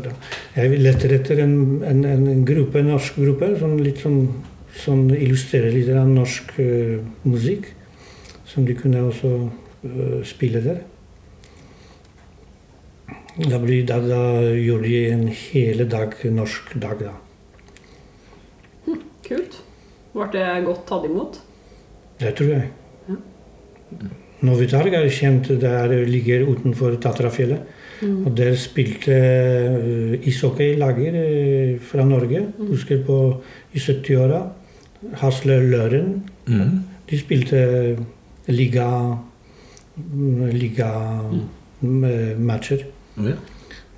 Jeg 0.56 0.80
leter 0.82 1.16
etter 1.16 1.44
en, 1.46 1.56
en, 1.88 2.06
en 2.06 2.46
gruppe, 2.48 2.82
en 2.82 2.92
norsk 2.92 3.20
gruppe 3.22 3.54
som 3.60 3.78
litt 3.80 4.02
sånn, 4.04 4.26
som 4.84 5.06
illustrerer 5.16 5.72
litt 5.72 5.92
av 5.96 6.10
norsk 6.12 6.54
uh, 6.60 7.00
musikk. 7.24 7.72
Som 8.52 8.66
de 8.68 8.76
kunne 8.76 9.06
også 9.08 9.30
uh, 9.48 10.18
spille 10.28 10.60
der. 10.66 10.82
Da, 13.40 13.58
ble, 13.64 13.80
da, 13.88 14.02
da 14.04 14.24
gjorde 14.60 14.90
de 14.90 15.04
en 15.14 15.28
hele 15.32 15.88
dag 15.88 16.18
norsk 16.36 16.76
dag, 16.84 17.06
da. 17.08 17.16
Kult. 19.24 19.62
Ble 20.12 20.28
det 20.34 20.50
godt 20.68 20.84
tatt 20.90 21.08
imot? 21.08 21.40
Det 22.20 22.36
tror 22.36 22.52
jeg. 22.58 22.68
Novitarg 24.42 24.94
er 24.98 25.10
kjent, 25.14 25.52
der 25.62 25.92
ligger 26.10 26.48
utenfor 26.50 26.96
Tatrafjellet. 27.02 27.62
Og 28.02 28.32
der 28.38 28.56
spilte 28.58 29.14
uh, 29.14 30.28
ishockeylager 30.28 31.18
uh, 31.22 31.82
fra 31.86 32.06
Norge, 32.06 32.48
husker 32.58 33.04
på 33.06 33.18
i 33.74 33.80
70-åra. 33.80 34.42
Hasle 35.22 35.60
Løren. 35.70 36.24
Mm. 36.48 36.80
De 37.10 37.20
spilte 37.20 37.60
liga 38.50 38.88
mm, 39.98 40.48
liga-matcher. 40.56 42.08
Ja. 43.22 43.36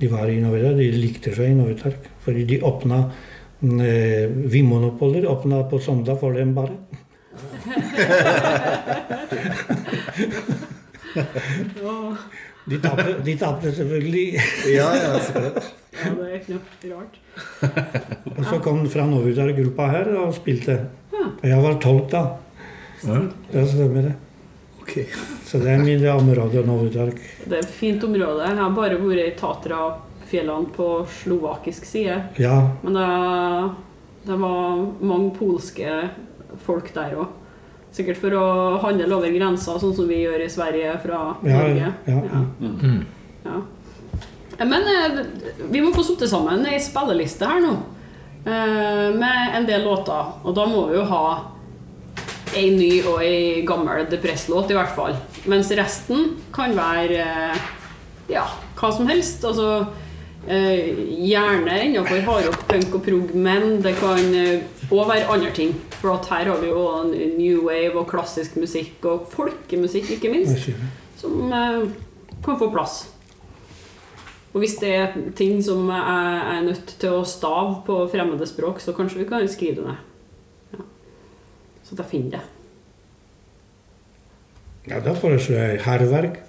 De 0.02 0.12
var 0.12 0.28
i 0.28 0.42
Novitarg, 0.42 0.78
de 0.80 0.92
likte 0.98 1.36
seg 1.36 1.54
i 1.54 1.56
Novitarg. 1.56 2.12
Fordi 2.26 2.44
de 2.50 2.60
åpna 2.68 3.00
uh, 3.08 4.26
Vinmonopoler 4.52 5.30
åpna 5.32 5.64
på 5.72 5.80
søndag 5.80 6.20
for 6.20 6.36
dem 6.36 6.52
bare. 6.58 6.76
De 12.66 12.80
tapte, 13.38 13.72
selvfølgelig. 13.76 14.40
Ja, 14.72 14.88
ja, 14.96 15.20
så. 15.20 15.34
Ja, 15.94 16.10
det 16.18 16.28
er 16.34 16.40
knapt 16.46 16.86
rart. 16.90 17.18
Og 18.38 18.46
så 18.46 18.60
kom 18.64 18.90
fra 18.90 19.06
Novitarg-gruppa 19.10 19.88
her 19.92 20.08
og 20.22 20.34
spilte. 20.38 20.78
Ja. 21.14 21.26
Og 21.28 21.46
jeg 21.50 21.64
var 21.66 21.74
tolk 21.84 22.08
da. 22.14 22.24
Ja. 23.04 23.20
Det 23.52 23.66
stemmer 23.74 24.02
det. 24.08 24.14
Okay. 24.84 25.06
Så 25.46 25.60
det 25.62 25.70
er 25.74 25.84
mitt 25.84 26.04
område, 26.12 26.64
Novitarg. 26.68 27.20
Det 27.46 27.60
er 27.60 27.62
et 27.62 27.76
fint 27.78 28.04
område. 28.04 28.48
Jeg 28.48 28.58
har 28.60 28.74
bare 28.76 28.98
vært 29.00 29.26
i 29.26 29.36
Tatrafjellene 29.40 30.74
på 30.76 30.88
slovakisk 31.22 31.86
side. 31.88 32.18
Ja, 32.42 32.58
Men 32.84 32.98
det, 32.98 33.08
det 34.28 34.40
var 34.40 34.84
mange 35.04 35.32
polske 35.38 35.90
folk 36.66 36.92
der 36.96 37.16
òg. 37.20 37.40
Sikkert 37.94 38.18
for 38.18 38.34
å 38.34 38.46
handle 38.82 39.12
over 39.14 39.30
grensa, 39.36 39.76
sånn 39.80 39.94
som 39.94 40.08
vi 40.10 40.24
gjør 40.24 40.42
i 40.42 40.50
Sverige 40.50 40.96
fra 41.04 41.20
ja, 41.46 41.58
Norge. 41.60 41.90
ja, 42.10 42.22
ja. 42.26 42.44
Mm. 42.60 43.04
Ja. 43.46 43.60
Men 44.66 44.86
eh, 44.90 45.20
vi 45.70 45.82
må 45.84 45.92
få 45.94 46.02
satt 46.08 46.24
sammen 46.30 46.66
ei 46.70 46.80
spilleliste 46.82 47.46
her 47.50 47.62
nå. 47.62 47.74
eh, 48.46 49.10
Med 49.20 49.58
en 49.60 49.68
del 49.70 49.86
låter. 49.86 50.32
Og 50.44 50.56
da 50.58 50.66
må 50.70 50.88
vi 50.90 50.98
jo 50.98 51.06
ha 51.12 51.24
ei 52.58 52.68
ny 52.74 52.90
og 53.10 53.22
ei 53.26 53.62
gammel 53.66 54.06
depresslåt, 54.10 54.70
i 54.74 54.78
hvert 54.78 54.94
fall. 54.98 55.16
Mens 55.50 55.70
resten 55.78 56.36
kan 56.54 56.74
være 56.78 57.22
eh, 57.22 57.64
ja, 58.34 58.48
hva 58.80 58.92
som 58.94 59.06
helst. 59.10 59.46
Altså 59.46 59.86
eh, 60.48 60.94
gjerne 61.30 61.78
innenfor 61.92 62.26
hardrock, 62.26 62.66
punk 62.70 62.98
og 62.98 63.06
prog, 63.06 63.34
men 63.38 63.82
det 63.86 63.96
kan 64.02 64.22
òg 64.90 65.10
være 65.14 65.30
andre 65.34 65.54
ting. 65.58 65.74
For 66.04 66.20
her 66.36 66.50
har 66.52 66.60
vi 66.60 66.68
jo 66.68 66.82
new 67.38 67.62
wave 67.70 67.96
og 67.96 68.10
klassisk 68.12 68.58
musikk 68.60 69.06
og 69.08 69.30
folkemusikk, 69.32 70.18
ikke 70.18 70.32
minst 70.34 70.68
som 71.22 71.46
eh, 71.48 71.86
kan 72.44 72.58
få 72.60 72.68
plass. 72.74 73.06
Og 74.52 74.60
hvis 74.62 74.76
det 74.82 74.90
er 74.92 75.16
ting 75.40 75.62
som 75.64 75.88
jeg 75.88 76.42
er 76.58 76.66
nødt 76.68 76.92
til 77.00 77.16
å 77.16 77.24
stave 77.26 77.80
på 77.88 78.02
fremmede 78.12 78.46
språk, 78.50 78.84
så 78.84 78.92
kanskje 78.94 79.24
vi 79.24 79.30
kan 79.32 79.48
skrive 79.48 79.80
det 79.80 79.86
ned. 79.88 80.04
Ja. 80.76 80.84
Så 81.88 81.98
jeg 81.98 82.10
finner 82.12 82.36
det. 82.36 82.44
Ja, 84.92 85.00
da 85.00 85.16
foreslår 85.16 85.62
jeg 85.62 85.82
hærverk. 85.88 86.42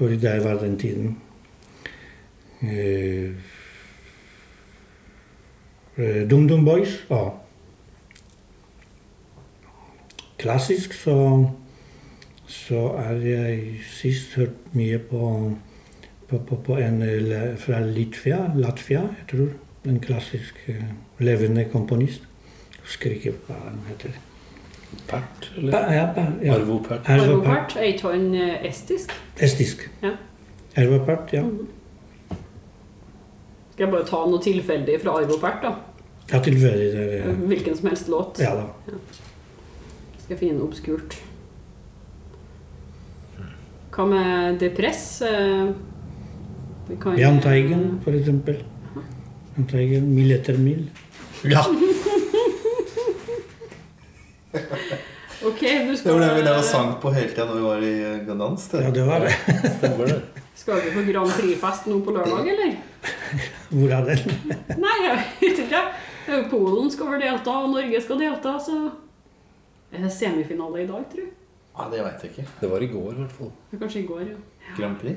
Fordi 0.00 0.16
det 0.16 0.38
var 0.40 0.64
den 0.64 0.78
tiden. 0.80 1.18
Eh, 6.02 6.22
Dum 6.30 6.48
Dum 6.48 6.64
Boys. 6.66 6.96
og 7.08 7.38
Klassisk 10.42 10.92
så, 10.98 11.16
så 12.50 12.80
er 12.98 13.20
jeg 13.26 13.58
sist 13.86 14.34
hørt 14.40 14.56
mye 14.74 14.98
på, 14.98 15.52
på, 16.28 16.38
på, 16.48 16.56
på 16.66 16.78
en 16.82 17.02
eh, 17.06 17.52
fra 17.62 17.78
Litvia, 17.86 18.40
Latvia, 18.58 19.04
jeg 19.20 19.28
tror. 19.30 19.52
En 19.86 20.00
klassisk 20.02 20.58
eh, 20.70 20.82
levende 21.22 21.64
komponist. 21.72 22.26
Husker 22.82 23.14
ikke 23.16 23.32
hva 23.46 23.60
han 23.68 23.78
heter. 23.88 24.18
Pert, 25.08 25.46
Ja, 25.56 25.60
eller? 25.62 25.92
ja, 25.94 26.26
ja. 26.42 26.56
Arvo 26.56 26.80
Pert. 26.84 27.06
Arvo. 27.08 27.38
Arvopart, 27.38 27.76
er 27.78 27.86
ikke 27.94 28.10
han 28.12 28.34
estisk? 28.66 29.14
Estisk. 29.40 29.86
Ja. 30.02 30.10
Ervapart, 30.76 31.32
ja. 31.32 31.44
Skal 33.72 33.86
jeg 33.86 33.90
bare 33.94 34.04
ta 34.08 34.20
noe 34.28 34.42
tilfeldig 34.44 34.98
fra 35.04 35.14
Arvopart, 35.22 35.62
da? 35.64 35.72
Ja, 36.32 36.40
tilfeldig. 36.40 36.88
det 36.96 37.18
ja. 37.18 37.32
Hvilken 37.50 37.76
som 37.76 37.88
helst 37.90 38.08
låt. 38.08 38.40
Ja 38.40 38.54
da. 38.56 38.66
Skal 40.22 40.34
jeg 40.34 40.38
finne 40.40 40.58
noe 40.58 40.70
obskurt. 40.70 41.18
Hva 43.92 44.06
med 44.08 44.58
depress? 44.62 45.04
Jan 45.26 45.74
vi 46.88 46.96
kan- 47.02 47.18
Jahn 47.18 47.40
Teigen, 47.44 48.00
for 48.04 48.16
eksempel. 48.16 48.62
Jahn 49.56 49.66
Teigen, 49.68 50.14
Mil 50.14 50.32
etter 50.32 50.56
mil. 50.58 50.86
Ja. 51.44 51.64
Ok, 55.42 55.60
du 55.60 55.96
skal... 55.96 56.12
Det 56.12 56.12
var 56.12 56.20
det 56.22 56.34
vi 56.36 56.42
drev 56.46 56.58
og 56.60 56.64
sang 56.66 56.90
på 57.02 57.10
hele 57.10 57.30
tida 57.32 57.48
når 57.48 57.56
vi 57.56 57.62
var 57.66 57.80
i 57.82 57.92
eh, 58.06 58.34
dans. 58.38 58.66
Det. 58.70 58.82
Ja, 58.84 58.90
det 58.94 59.06
var 59.08 59.24
det. 59.24 59.32
Det. 59.82 60.18
skal 60.60 60.78
vi 60.84 60.92
på 60.94 61.02
Grand 61.08 61.32
Prix-fest 61.34 61.88
nå 61.90 61.98
på 62.06 62.14
lørdag, 62.14 62.46
eller? 62.52 62.76
Hvor 63.72 63.94
er 63.96 64.06
den? 64.06 64.36
Nei, 64.78 64.94
jeg 65.02 65.16
vet 65.40 65.62
ikke. 65.64 65.80
Jo 66.28 66.42
Polen 66.50 66.90
skal 66.90 67.10
vel 67.14 67.20
delta, 67.24 67.50
og 67.64 67.70
Norge 67.74 68.00
skal 68.04 68.18
delta, 68.20 68.56
så 68.62 68.76
Er 69.92 70.04
det 70.06 70.12
semifinale 70.12 70.82
i 70.82 70.86
dag, 70.88 71.02
tror 71.12 71.20
jeg? 71.24 71.32
Ja, 71.72 71.86
det 71.92 72.02
veit 72.04 72.22
jeg 72.22 72.30
ikke. 72.32 72.44
Det 72.60 72.68
var 72.70 72.82
i 72.84 72.86
går, 72.92 73.10
i 73.12 73.20
hvert 73.22 73.32
fall. 73.32 73.50
Kanskje 73.80 74.00
i 74.02 74.06
går, 74.08 74.20
ja. 74.28 74.36
Grand 74.76 74.96
Prix? 75.00 75.16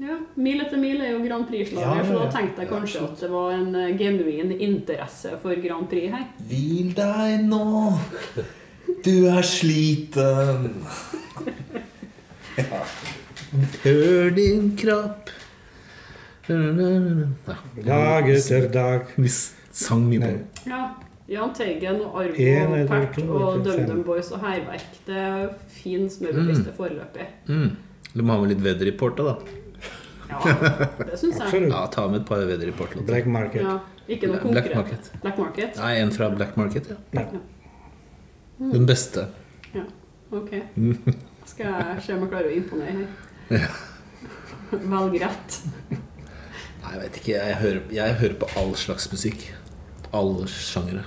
Ja, 0.00 0.16
Mil 0.40 0.60
etter 0.64 0.78
mil 0.80 1.00
er 1.04 1.10
jo 1.12 1.18
Grand 1.26 1.44
Prix-slager, 1.50 1.82
Ja, 1.84 1.96
ja, 1.98 2.04
så 2.08 2.18
da 2.22 2.28
tenkte 2.32 2.62
jeg 2.64 2.70
kanskje 2.70 3.02
at 3.04 3.20
det 3.20 3.28
var 3.30 3.50
en 3.52 3.74
eh, 3.76 3.90
genuin 3.98 4.52
interesse 4.56 5.34
for 5.42 5.54
Grand 5.60 5.88
Prix 5.90 6.10
her. 6.14 6.24
Hvil 6.48 6.94
deg 6.96 7.44
nå, 7.50 7.98
du 9.04 9.26
er 9.28 9.42
sliten. 9.44 10.70
Hør 13.84 14.30
din 14.36 14.72
kropp 14.78 15.30
ja, 16.50 16.56
Dag 17.86 18.28
etter 18.32 18.66
dag. 18.74 19.04
Vi 19.16 19.28
s- 19.28 19.52
sang 19.80 20.04
mye 20.08 20.20
på 20.22 20.30
den. 20.32 20.42
Ja, 20.70 20.82
Jahn 21.30 21.52
Teigen 21.54 22.00
og 22.02 22.16
Arvo 22.20 22.34
En 22.42 22.74
eller 22.74 23.06
og. 23.30 23.62
DumDum 23.64 24.02
Boys 24.06 24.32
og 24.34 24.42
Hærverk. 24.42 24.98
Det 25.06 25.16
er 25.16 25.48
fin 25.70 26.08
smørbriste 26.10 26.74
foreløpig. 26.76 27.28
Mm. 27.48 27.76
Du 28.14 28.22
må 28.24 28.34
ha 28.34 28.42
med 28.42 28.56
litt 28.56 28.64
weather-report, 28.64 29.20
da. 29.20 29.36
Ja, 30.30 30.40
det 31.06 31.18
syns 31.18 31.38
jeg. 31.38 31.68
Ja, 31.70 31.84
ta 31.90 32.06
med 32.10 32.22
et 32.22 32.26
par 32.26 32.42
weather-report-låter. 32.42 33.06
Black 33.06 33.30
market. 33.30 33.62
Ja, 33.62 33.78
ikke 34.10 34.30
noe 34.30 34.52
Black. 34.52 34.74
Market. 34.74 35.12
Black 35.22 35.38
Market? 35.38 35.78
Nei, 35.78 35.94
en 36.02 36.12
fra 36.14 36.30
Black 36.34 36.58
Market, 36.58 36.90
ja. 36.90 36.98
Ja. 37.14 37.24
Den 38.74 38.86
beste. 38.86 39.28
Ja, 39.74 39.86
ok. 40.34 40.50
Skal 41.48 41.70
jeg 41.70 42.02
se 42.04 42.14
om 42.18 42.26
jeg 42.26 42.32
klarer 42.34 42.50
å 42.50 42.56
imponere 42.58 43.06
her. 43.50 43.70
Velg 44.70 45.16
rett. 45.22 45.60
Nei, 45.90 46.90
jeg 46.92 47.00
vet 47.04 47.16
ikke. 47.22 47.32
Jeg 47.38 47.56
hører, 47.62 47.80
jeg 47.94 48.18
hører 48.22 48.36
på 48.42 48.50
all 48.60 48.74
slags 48.78 49.08
musikk. 49.14 49.48
Alle 50.12 50.46
sjangere. 50.50 51.04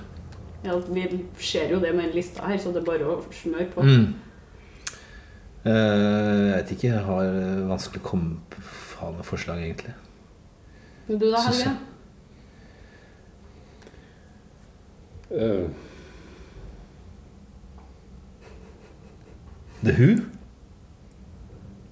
Ja, 0.64 0.78
vi 0.88 1.04
ser 1.38 1.70
jo 1.74 1.80
det 1.80 1.92
med 1.94 2.08
en 2.08 2.14
lista 2.14 2.46
her, 2.48 2.58
så 2.58 2.72
det 2.72 2.80
er 2.80 2.86
bare 2.88 3.08
å 3.12 3.18
smøre 3.32 3.66
på. 3.74 3.84
Mm. 3.84 4.14
Eh, 5.64 5.72
jeg 5.72 6.54
vet 6.54 6.72
ikke. 6.76 6.88
Jeg 6.88 7.04
har 7.04 7.28
eh, 7.28 7.64
vanskelig 7.68 8.00
å 8.00 8.08
komme 8.08 8.38
på 8.52 8.64
faen 8.64 9.18
med 9.18 9.28
forslag, 9.28 9.60
egentlig. 9.64 9.92
Men 11.08 11.20
du 11.20 11.26
da, 11.28 11.42
Helge? 11.44 11.74
Eh, 15.34 15.66
The 19.84 19.92
Who? 19.98 20.10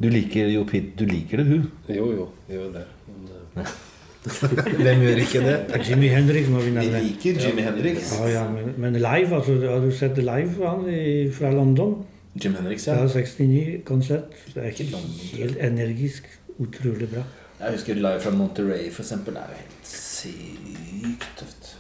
Du 0.02 0.08
liker 0.08 0.48
jo 0.48 0.64
Pete, 0.64 0.96
du 0.96 1.04
liker 1.06 1.42
The 1.42 1.48
Who. 1.48 1.58
jo, 1.92 2.12
jo, 2.16 2.28
gjør 2.48 2.72
det. 2.72 2.86
Men, 3.08 3.64
eh, 3.64 3.74
Hvem 4.22 5.00
gjør 5.02 5.18
ikke 5.24 5.40
det? 5.42 5.56
Jimmy 5.88 6.08
Hendrix 6.12 6.48
må 6.48 6.60
vi 6.62 6.68
Vi 6.70 6.74
nevne. 6.76 7.00
liker 7.02 7.40
Jimi 7.42 7.62
Hendrix. 7.66 8.12
Ja, 8.20 8.28
ja, 8.30 8.42
men, 8.50 8.68
men 8.78 8.94
live, 9.02 9.34
altså, 9.34 9.56
har 9.66 9.80
du 9.82 9.90
sett 9.98 10.18
live 10.22 10.62
han 10.62 10.84
i, 10.88 11.30
fra 11.34 11.50
London? 11.50 11.96
Jim 12.38 12.54
Hendrix, 12.54 12.84
Det 12.86 12.94
ja. 12.94 13.02
er 13.02 13.08
69-konsert. 13.08 14.36
Det 14.54 14.62
er 14.62 14.70
ikke 14.70 15.02
helt 15.36 15.58
energisk. 15.60 16.28
Utrolig 16.62 17.08
bra. 17.10 17.24
Jeg 17.60 17.72
husker 17.76 17.94
live 17.98 18.20
fra 18.20 18.30
Monterey, 18.30 18.90
for 18.92 19.02
eksempel. 19.02 19.34
Det 19.34 19.42
er 19.42 19.48
jo 19.50 19.58
helt 19.64 19.90
sykt 19.90 21.26
tøft. 21.38 21.72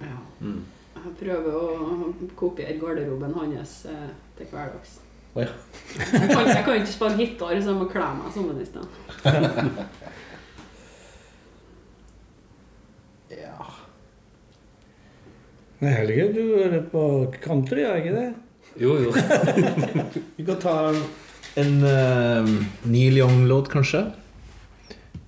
Ja. 0.00 0.18
Mm. 0.40 0.64
Jeg 1.06 1.14
prøver 1.22 1.54
å 1.54 2.12
kopiere 2.36 2.74
garderoben 2.82 3.32
hans 3.38 3.76
eh, 3.86 4.08
til 4.38 4.46
hverdags. 4.50 4.98
Oh, 5.36 5.42
ja. 5.44 5.52
Jeg 6.12 6.28
kan, 6.32 6.48
jeg 6.48 6.64
kan 6.66 6.74
ikke 6.80 6.92
spille 6.92 7.16
gitar, 7.20 7.54
så 7.62 7.70
jeg 7.70 7.78
må 7.78 7.86
kle 7.92 8.06
meg 8.18 8.32
som 8.34 8.50
en 8.50 8.60
i 8.60 8.66
stedet. 8.70 8.90
Ja. 13.36 13.66
Nei, 15.80 15.90
Helge, 15.92 16.28
du 16.32 16.42
er 16.64 16.78
på 16.92 17.02
country, 17.44 17.82
er 17.84 18.00
ikke 18.00 18.14
det? 18.16 18.28
jo, 18.80 18.94
jo. 19.00 19.12
Vi 20.38 20.44
kan 20.44 20.58
ta 20.60 20.76
en 21.56 21.74
uh, 21.84 22.48
Neil 22.88 23.18
Young-låt, 23.22 23.68
kanskje. 23.72 24.06
En, 24.06 24.14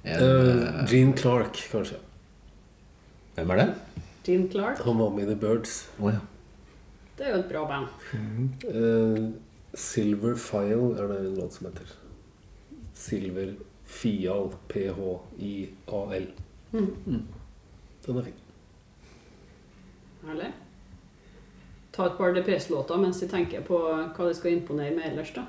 Eh, 0.09 0.24
eh, 0.24 0.86
Gene 0.88 1.12
Clark, 1.12 1.59
kanskje. 1.72 1.98
hvem 3.36 3.50
er 3.52 3.56
det? 3.61 3.66
Gene 4.24 4.48
Clark, 4.48 4.78
Han 4.86 4.96
var 4.98 5.11
med 5.12 5.24
i 5.26 5.26
The 5.26 5.36
Birds. 5.42 5.74
Oh, 6.00 6.09
ja. 6.12 6.20
det 7.18 7.26
er 7.26 7.34
jo 7.34 7.40
et 7.42 7.50
bra 7.50 7.64
band. 7.68 7.88
Eh, 8.64 9.26
Silver 9.76 10.34
File 10.40 10.94
er 10.96 11.11
det 11.12 11.18
en 11.26 11.34
låt 11.36 11.52
som 11.59 11.66
heter. 11.68 11.92
Silver 12.96 13.52
Fial. 13.84 14.48
P-H-I-A-L. 14.68 16.26
Mm. 16.72 17.22
Den 18.09 18.16
er 18.16 18.24
fin. 18.26 18.38
Herlig. 20.24 20.48
Ta 21.92 22.06
et 22.09 22.16
par 22.18 22.32
depresslåter 22.36 22.96
mens 23.00 23.20
de 23.20 23.28
tenker 23.28 23.61
på 23.66 23.78
hva 24.16 24.28
de 24.28 24.34
skal 24.38 24.54
imponere 24.56 24.94
med 24.96 25.11
ellers, 25.12 25.32
da. 25.36 25.44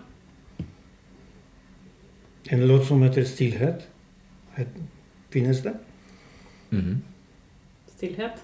En 2.49 2.67
låt 2.67 2.85
som 2.87 3.01
heter 3.03 3.21
'Stillhet'. 3.23 3.81
Finnes 5.29 5.61
det? 5.63 5.73
Mhm. 6.69 7.01
Stillhet. 7.87 8.43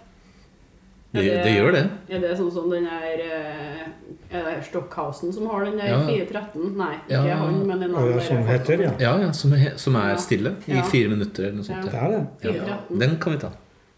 det, 1.14 1.22
det 1.44 1.52
gjør 1.56 1.72
det. 1.72 1.90
Er 2.10 2.20
det 2.20 2.38
sånn 2.38 2.52
som 2.52 2.70
den 2.70 2.84
der 2.84 3.22
eh, 3.24 3.88
Er 4.32 4.44
det 4.44 4.66
Stockhausen 4.66 5.34
som 5.34 5.48
har 5.48 5.66
den 5.66 5.78
der 5.78 5.86
Ja. 5.88 6.08
413? 6.08 6.78
Nei, 6.78 6.94
ikke 7.10 7.28
Ja. 7.28 7.36
han, 7.36 7.68
men 7.68 7.84
en 7.84 7.96
annen. 7.96 8.12
ja, 8.14 8.20
som 8.20 8.38
heter, 8.38 8.80
ja. 8.82 8.92
Ja, 9.00 9.18
ja, 9.22 9.32
som, 9.32 9.54
er, 9.54 9.78
som 9.78 9.96
er 9.96 10.10
Ja. 10.10 10.16
stille 10.18 10.56
i 10.68 10.82
fire 10.92 11.10
minutter 11.10 11.44
eller 11.44 11.56
noe 11.56 11.64
sånt. 11.64 11.84
Det 11.84 11.94
Ja. 11.94 12.06
er 12.08 12.28
det. 12.44 12.56
Ja. 12.56 12.78
Den 12.90 13.18
kan 13.20 13.34
vi 13.34 13.40
ta. 13.40 13.50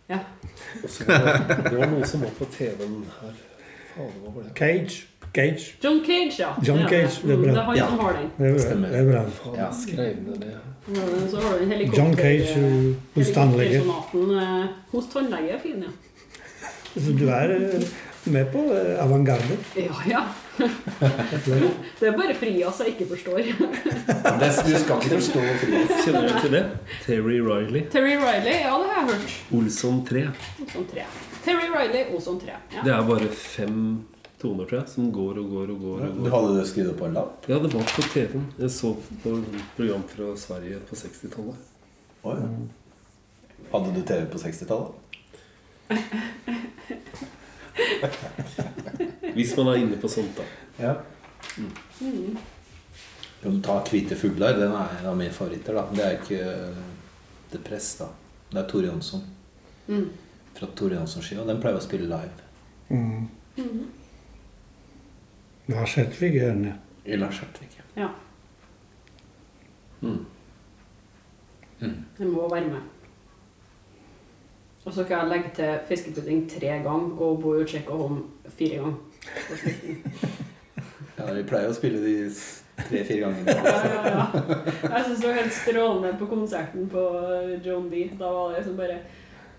Ja. 0.10 0.20
Og 0.84 0.90
så 0.90 1.04
var 1.08 1.46
det, 1.48 1.78
var 1.78 1.90
noe 1.92 2.06
som 2.08 2.22
var 2.24 2.30
på 2.40 2.46
TV-en 2.54 3.06
her. 3.22 3.34
Fader? 3.98 4.50
Cage. 4.56 5.04
Cage. 5.36 5.66
John 5.84 6.00
Cage, 6.06 6.36
ja. 6.40 6.50
John 6.68 6.78
Det 6.80 6.90
Cage, 6.90 7.22
det 7.28 7.34
er 7.34 7.38
bra. 7.38 7.52
Det 7.52 7.58
er 7.58 7.64
han 7.64 7.78
Ja. 7.78 7.88
som 7.90 8.00
har 8.00 8.14
den. 8.14 8.32
Det 8.38 8.48
er 8.48 8.54
bra. 8.54 8.88
Det 8.88 9.00
er 9.00 9.12
bra. 9.12 9.24
Faen, 9.30 9.56
Ja. 9.60 9.70
skrev 9.72 10.16
ned 10.28 10.40
det. 10.46 10.54
Mm, 10.88 11.30
Så 11.30 11.38
har 11.42 11.58
du 11.60 11.66
helikopter... 11.66 12.04
John 12.04 12.14
Cage 12.16 12.58
uh, 12.58 12.96
hos 13.16 13.30
tannlege. 13.36 13.78
eh, 13.78 14.66
Hos 14.92 15.06
tannlege 15.14 15.50
er 15.50 15.60
fin, 15.64 15.84
ja. 15.84 15.90
Så 17.02 17.12
du 17.20 17.28
er 17.30 17.56
eh, 17.56 17.82
med 18.26 18.46
på 18.54 18.64
eh, 18.74 19.04
avantgarde. 19.04 19.58
Ja, 19.76 19.94
ja. 20.10 20.22
Det 20.58 22.08
er 22.10 22.16
bare 22.18 22.34
Frias 22.38 22.80
jeg 22.82 22.94
ikke 22.96 23.08
forstår. 23.12 23.38
Det, 23.38 24.50
du 24.66 24.74
skal 24.82 25.02
ikke 25.02 25.14
forstå 25.14 25.44
Frias. 25.62 25.94
Kjenner 26.06 26.28
du 26.28 26.36
til 26.42 26.54
det? 26.56 26.64
Terry 27.06 27.38
Riley. 27.46 27.84
Terry 27.94 28.16
Riley, 28.18 28.58
ja, 28.64 28.74
det 28.82 28.92
har 28.92 29.02
jeg 29.02 29.08
hørt. 29.14 29.38
Olson 29.60 30.04
3. 30.08 30.24
Olson 30.66 30.88
3. 30.94 31.08
Terry 31.46 31.68
Riley, 31.74 32.04
Olson 32.16 32.40
3. 32.42 32.58
Ja. 32.76 32.86
Det 32.86 32.94
er 32.96 33.08
bare 33.12 33.30
fem 33.38 33.80
toner, 34.42 34.66
tror 34.70 34.80
jeg, 34.80 34.90
som 34.94 35.12
går 35.14 35.40
og 35.42 35.54
går 35.54 35.74
og 35.76 35.80
går. 35.86 36.04
og 36.10 36.20
Du 36.26 36.30
hadde 36.34 36.58
det 36.60 36.68
skrevet 36.72 36.98
på 37.00 37.06
en 37.10 37.18
lapp? 37.18 37.48
Ja, 37.50 37.62
det 37.64 37.74
var 37.74 37.88
på 37.94 38.02
TV-en. 38.14 38.46
Jeg 38.60 38.74
så 38.76 38.94
på 39.24 39.38
program 39.78 40.04
fra 40.12 40.34
Sverige 40.38 40.82
på 40.90 41.00
60-tallet. 41.00 41.58
Oh, 42.24 42.38
ja. 42.38 42.48
Hadde 43.74 43.96
du 43.96 44.02
TV 44.08 44.26
på 44.34 44.38
60-tallet? 44.42 44.90
Hvis 49.38 49.56
man 49.58 49.68
er 49.68 49.82
inne 49.82 49.98
på 50.02 50.10
sånt, 50.10 50.38
da. 50.38 50.44
Ja. 50.82 50.94
Kan 53.42 53.52
du 53.56 53.62
ta 53.62 53.80
'Hvite 53.84 54.16
fugler'? 54.16 54.58
Den 54.60 54.72
er 54.72 55.00
en 55.00 55.06
av 55.06 55.18
mine 55.18 55.32
favoritter. 55.32 55.74
da 55.74 55.86
Det 55.94 56.06
er 56.06 56.12
ikke 56.18 56.40
eh, 56.42 56.84
The 57.52 57.60
Press, 57.64 57.96
da. 58.00 58.08
Det 58.52 58.64
er 58.64 58.70
Tore 58.70 58.88
Jonsson. 58.88 59.22
Mm. 59.88 60.10
Fra 60.56 60.68
Tore 60.76 60.96
Jonsson-skiva. 60.96 61.46
Den 61.48 61.62
pleier 61.62 61.78
å 61.78 61.84
spille 61.84 62.08
live. 62.10 62.32
Mm. 62.90 63.28
Lars 65.68 65.96
Hertvig 65.96 66.34
gjerne. 66.40 66.78
I 67.06 67.16
Lars 67.16 67.40
Hertvig. 67.40 67.70
ja. 67.96 68.10
Mm. 70.02 70.26
Det 72.18 72.28
må 72.28 72.48
være 72.50 72.68
med. 72.68 72.82
Og 74.88 74.94
så 74.96 75.04
kan 75.04 75.20
jeg 75.26 75.30
legge 75.34 75.50
til 75.58 75.74
fiskepudding 75.90 76.46
tre 76.50 76.68
ganger 76.86 77.20
og 77.22 77.42
bo 77.44 77.58
Check 77.68 77.90
og 77.92 77.98
Home 78.06 78.22
fire 78.56 78.78
ganger. 78.80 78.96
Ja, 81.18 81.26
Vi 81.34 81.44
pleier 81.50 81.68
å 81.72 81.76
spille 81.76 82.00
de 82.00 82.14
tre-fire 82.88 83.20
Ja, 83.20 83.28
ganger. 83.28 83.44
ja, 83.52 84.02
ja. 84.08 84.26
Jeg 84.94 85.06
syns 85.08 85.20
det 85.24 85.28
var 85.28 85.38
helt 85.42 85.56
strålende 85.58 86.12
på 86.20 86.28
konserten 86.32 86.88
på 86.94 87.04
John 87.66 87.90
D. 87.92 88.06
Da 88.20 88.30
var 88.32 88.52
det 88.54 88.62
liksom 88.62 88.78
bare 88.80 89.00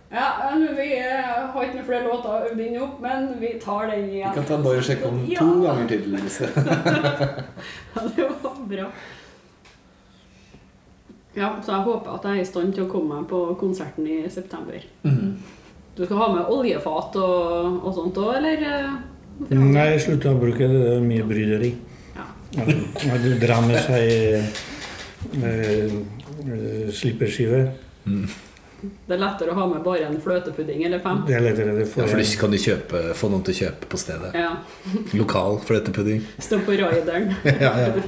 Ja, 0.08 0.28
vi 0.56 0.86
eh, 0.96 1.34
har 1.52 1.64
ikke 1.66 1.74
noen 1.76 1.84
flere 1.90 2.06
låter 2.08 2.46
øvd 2.48 2.60
inn 2.64 2.78
opp, 2.80 2.94
men 3.04 3.26
vi 3.42 3.50
tar 3.60 3.90
den 3.90 4.06
igjen. 4.08 4.30
Vi 4.32 4.38
kan 4.38 4.46
ta 4.48 4.56
bare 4.64 4.80
sjekke 4.86 5.10
om 5.10 5.18
Ja. 5.28 5.42
to 5.42 5.60
ganger 5.66 5.88
til. 5.88 6.02
Ja, 7.98 8.02
det 8.16 8.28
var 8.42 8.56
bra. 8.70 8.86
Ja, 11.36 11.48
så 11.62 11.72
jeg 11.74 11.82
håper 11.86 12.10
at 12.16 12.24
jeg 12.26 12.32
er 12.38 12.42
i 12.42 12.44
stand 12.48 12.72
til 12.74 12.84
å 12.86 12.90
komme 12.90 13.14
meg 13.20 13.26
på 13.30 13.38
konserten 13.60 14.06
i 14.08 14.28
september. 14.32 14.80
Mm. 15.04 15.36
Du 15.98 16.04
skal 16.06 16.16
ha 16.22 16.28
med 16.34 16.44
oljefat 16.54 17.16
og, 17.20 17.84
og 17.84 17.92
sånt 17.96 18.16
òg, 18.22 18.30
eller? 18.38 18.58
eh, 18.64 18.90
Nei, 19.58 19.86
jeg 19.92 20.00
slutta 20.06 20.32
å 20.32 20.40
bruke 20.40 20.64
det. 20.66 20.78
Det 20.82 20.94
er 20.96 21.00
mye 21.04 21.24
bryderi. 21.28 21.70
Ja. 22.16 22.24
Ja, 22.56 22.64
Du 23.22 23.30
drar 23.42 23.60
med 23.66 23.78
seg 23.84 24.04
eh, 24.08 24.44
eh, 25.44 25.92
slipperskive. 26.94 27.60
Det 28.78 29.10
er 29.16 29.18
lettere 29.18 29.50
å 29.50 29.56
ha 29.58 29.64
med 29.66 29.82
bare 29.82 30.06
en 30.06 30.20
fløtepudding 30.22 30.84
eller 30.86 31.00
fem. 31.02 31.24
Det 31.26 31.34
er 31.34 31.40
lettere. 31.42 31.72
Det 31.74 31.82
Ja, 31.88 32.06
for 32.06 32.14
du 32.22 32.36
kan 32.40 32.50
du 32.54 32.58
kjøpe, 32.62 33.00
få 33.18 33.26
noen 33.32 33.42
til 33.46 33.54
å 33.56 33.58
kjøpe 33.64 33.84
på 33.90 33.96
stedet. 33.98 34.30
Ja. 34.38 34.52
Lokal 35.18 35.58
fløtepudding. 35.66 36.20
Stå 36.38 36.60
på 36.66 36.72
raideren. 36.78 37.34
ja, 37.66 37.72
ja. 37.74 37.90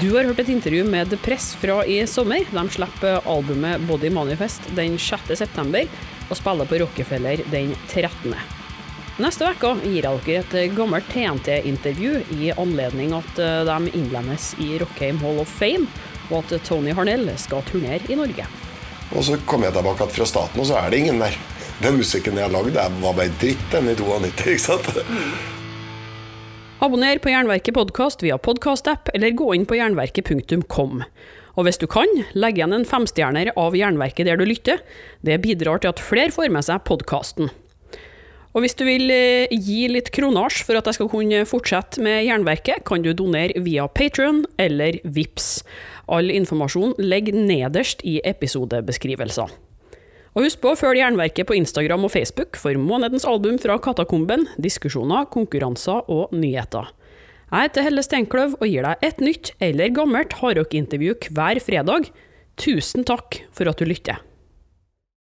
Du 0.00 0.10
har 0.16 0.24
hørt 0.24 0.38
et 0.42 0.48
intervju 0.52 0.84
med 0.84 1.08
The 1.08 1.16
Press 1.16 1.54
fra 1.54 1.78
i 1.86 2.02
sommer. 2.06 2.44
De 2.50 2.62
slipper 2.68 3.22
albumet 3.24 3.80
Body 3.88 4.10
Manifest 4.12 4.66
den 4.76 4.98
6. 5.00 5.30
september, 5.38 5.86
og 6.28 6.36
spiller 6.36 6.68
på 6.68 6.80
Rockefeller 6.82 7.40
den 7.48 7.72
13. 7.88 8.34
Neste 9.24 9.48
uke 9.48 9.72
gir 9.86 10.04
jeg 10.04 10.20
dere 10.26 10.66
et 10.66 10.76
gammelt 10.76 11.08
TNT-intervju 11.14 12.20
i 12.36 12.52
anledning 12.52 13.16
at 13.16 13.40
eh, 13.40 13.62
de 13.64 13.96
innlemmes 13.96 14.52
i 14.60 14.74
Rockheim 14.82 15.22
Hall 15.24 15.40
of 15.40 15.56
Fame, 15.62 15.88
og 16.28 16.42
at 16.44 16.68
Tony 16.68 16.92
Harnell 16.92 17.30
skal 17.40 17.64
turnere 17.64 18.04
i 18.12 18.20
Norge. 18.20 18.44
Og 19.16 19.24
så 19.24 19.40
kom 19.48 19.64
jeg 19.64 19.78
tilbake 19.78 20.12
fra 20.12 20.28
staten, 20.28 20.60
og 20.60 20.68
så 20.68 20.76
er 20.82 20.92
det 20.92 21.06
ingen 21.06 21.24
der. 21.24 21.40
Den 21.80 21.96
musikken 21.96 22.36
jeg 22.36 22.50
har 22.50 22.52
lagd, 22.52 22.76
var 22.76 23.16
bare 23.16 23.32
dritt, 23.40 23.70
den 23.72 23.88
i 23.88 23.96
92, 23.96 24.44
ikke 24.44 24.66
sant? 24.68 25.55
Abonner 26.76 27.16
på 27.24 27.30
Jernverket 27.32 27.72
podkast 27.72 28.20
via 28.20 28.36
podkastapp, 28.36 29.08
eller 29.16 29.32
gå 29.32 29.46
inn 29.56 29.62
på 29.64 29.78
jernverket.kom. 29.78 30.98
Og 31.56 31.64
hvis 31.64 31.80
du 31.80 31.86
kan, 31.88 32.10
legg 32.36 32.58
igjen 32.60 32.76
en 32.76 32.84
femstjerner 32.84 33.48
av 33.56 33.72
Jernverket 33.78 34.28
der 34.28 34.36
du 34.36 34.44
lytter. 34.44 34.82
Det 35.24 35.38
bidrar 35.40 35.80
til 35.80 35.94
at 35.94 36.02
flere 36.04 36.34
får 36.36 36.52
med 36.52 36.66
seg 36.68 36.84
podkasten. 36.84 37.48
Og 38.52 38.60
hvis 38.60 38.76
du 38.76 38.84
vil 38.88 39.08
eh, 39.08 39.48
gi 39.56 39.88
litt 39.88 40.12
kronasj 40.12 40.66
for 40.68 40.76
at 40.76 40.88
jeg 40.88 40.98
skal 40.98 41.10
kunne 41.12 41.42
fortsette 41.48 42.04
med 42.04 42.26
Jernverket, 42.28 42.84
kan 42.84 43.00
du 43.00 43.14
donere 43.16 43.56
via 43.64 43.88
Patrion 43.88 44.44
eller 44.60 45.00
VIPS. 45.00 45.62
All 46.12 46.28
informasjon 46.28 46.92
ligger 47.00 47.40
nederst 47.40 48.04
i 48.04 48.18
episodebeskrivelser. 48.20 49.48
Og 50.36 50.44
husk 50.44 50.60
på 50.60 50.74
å 50.74 50.76
følge 50.76 51.00
Jernverket 51.00 51.48
på 51.48 51.56
Instagram 51.56 52.04
og 52.04 52.12
Facebook 52.12 52.58
for 52.60 52.76
månedens 52.76 53.24
album 53.24 53.56
fra 53.56 53.78
Katakomben, 53.80 54.44
diskusjoner, 54.60 55.24
konkurranser 55.32 56.04
og 56.12 56.34
nyheter. 56.36 56.90
Jeg 57.46 57.70
heter 57.70 57.86
Helle 57.86 58.04
Steinkløv 58.04 58.58
og 58.58 58.68
gir 58.68 58.84
deg 58.84 59.06
et 59.06 59.24
nytt 59.24 59.54
eller 59.64 59.96
gammelt 59.96 60.36
hardrockintervju 60.42 61.16
hver 61.32 61.62
fredag. 61.64 62.10
Tusen 62.60 63.08
takk 63.08 63.46
for 63.54 63.72
at 63.72 63.80
du 63.80 63.88
lytter. 63.88 64.20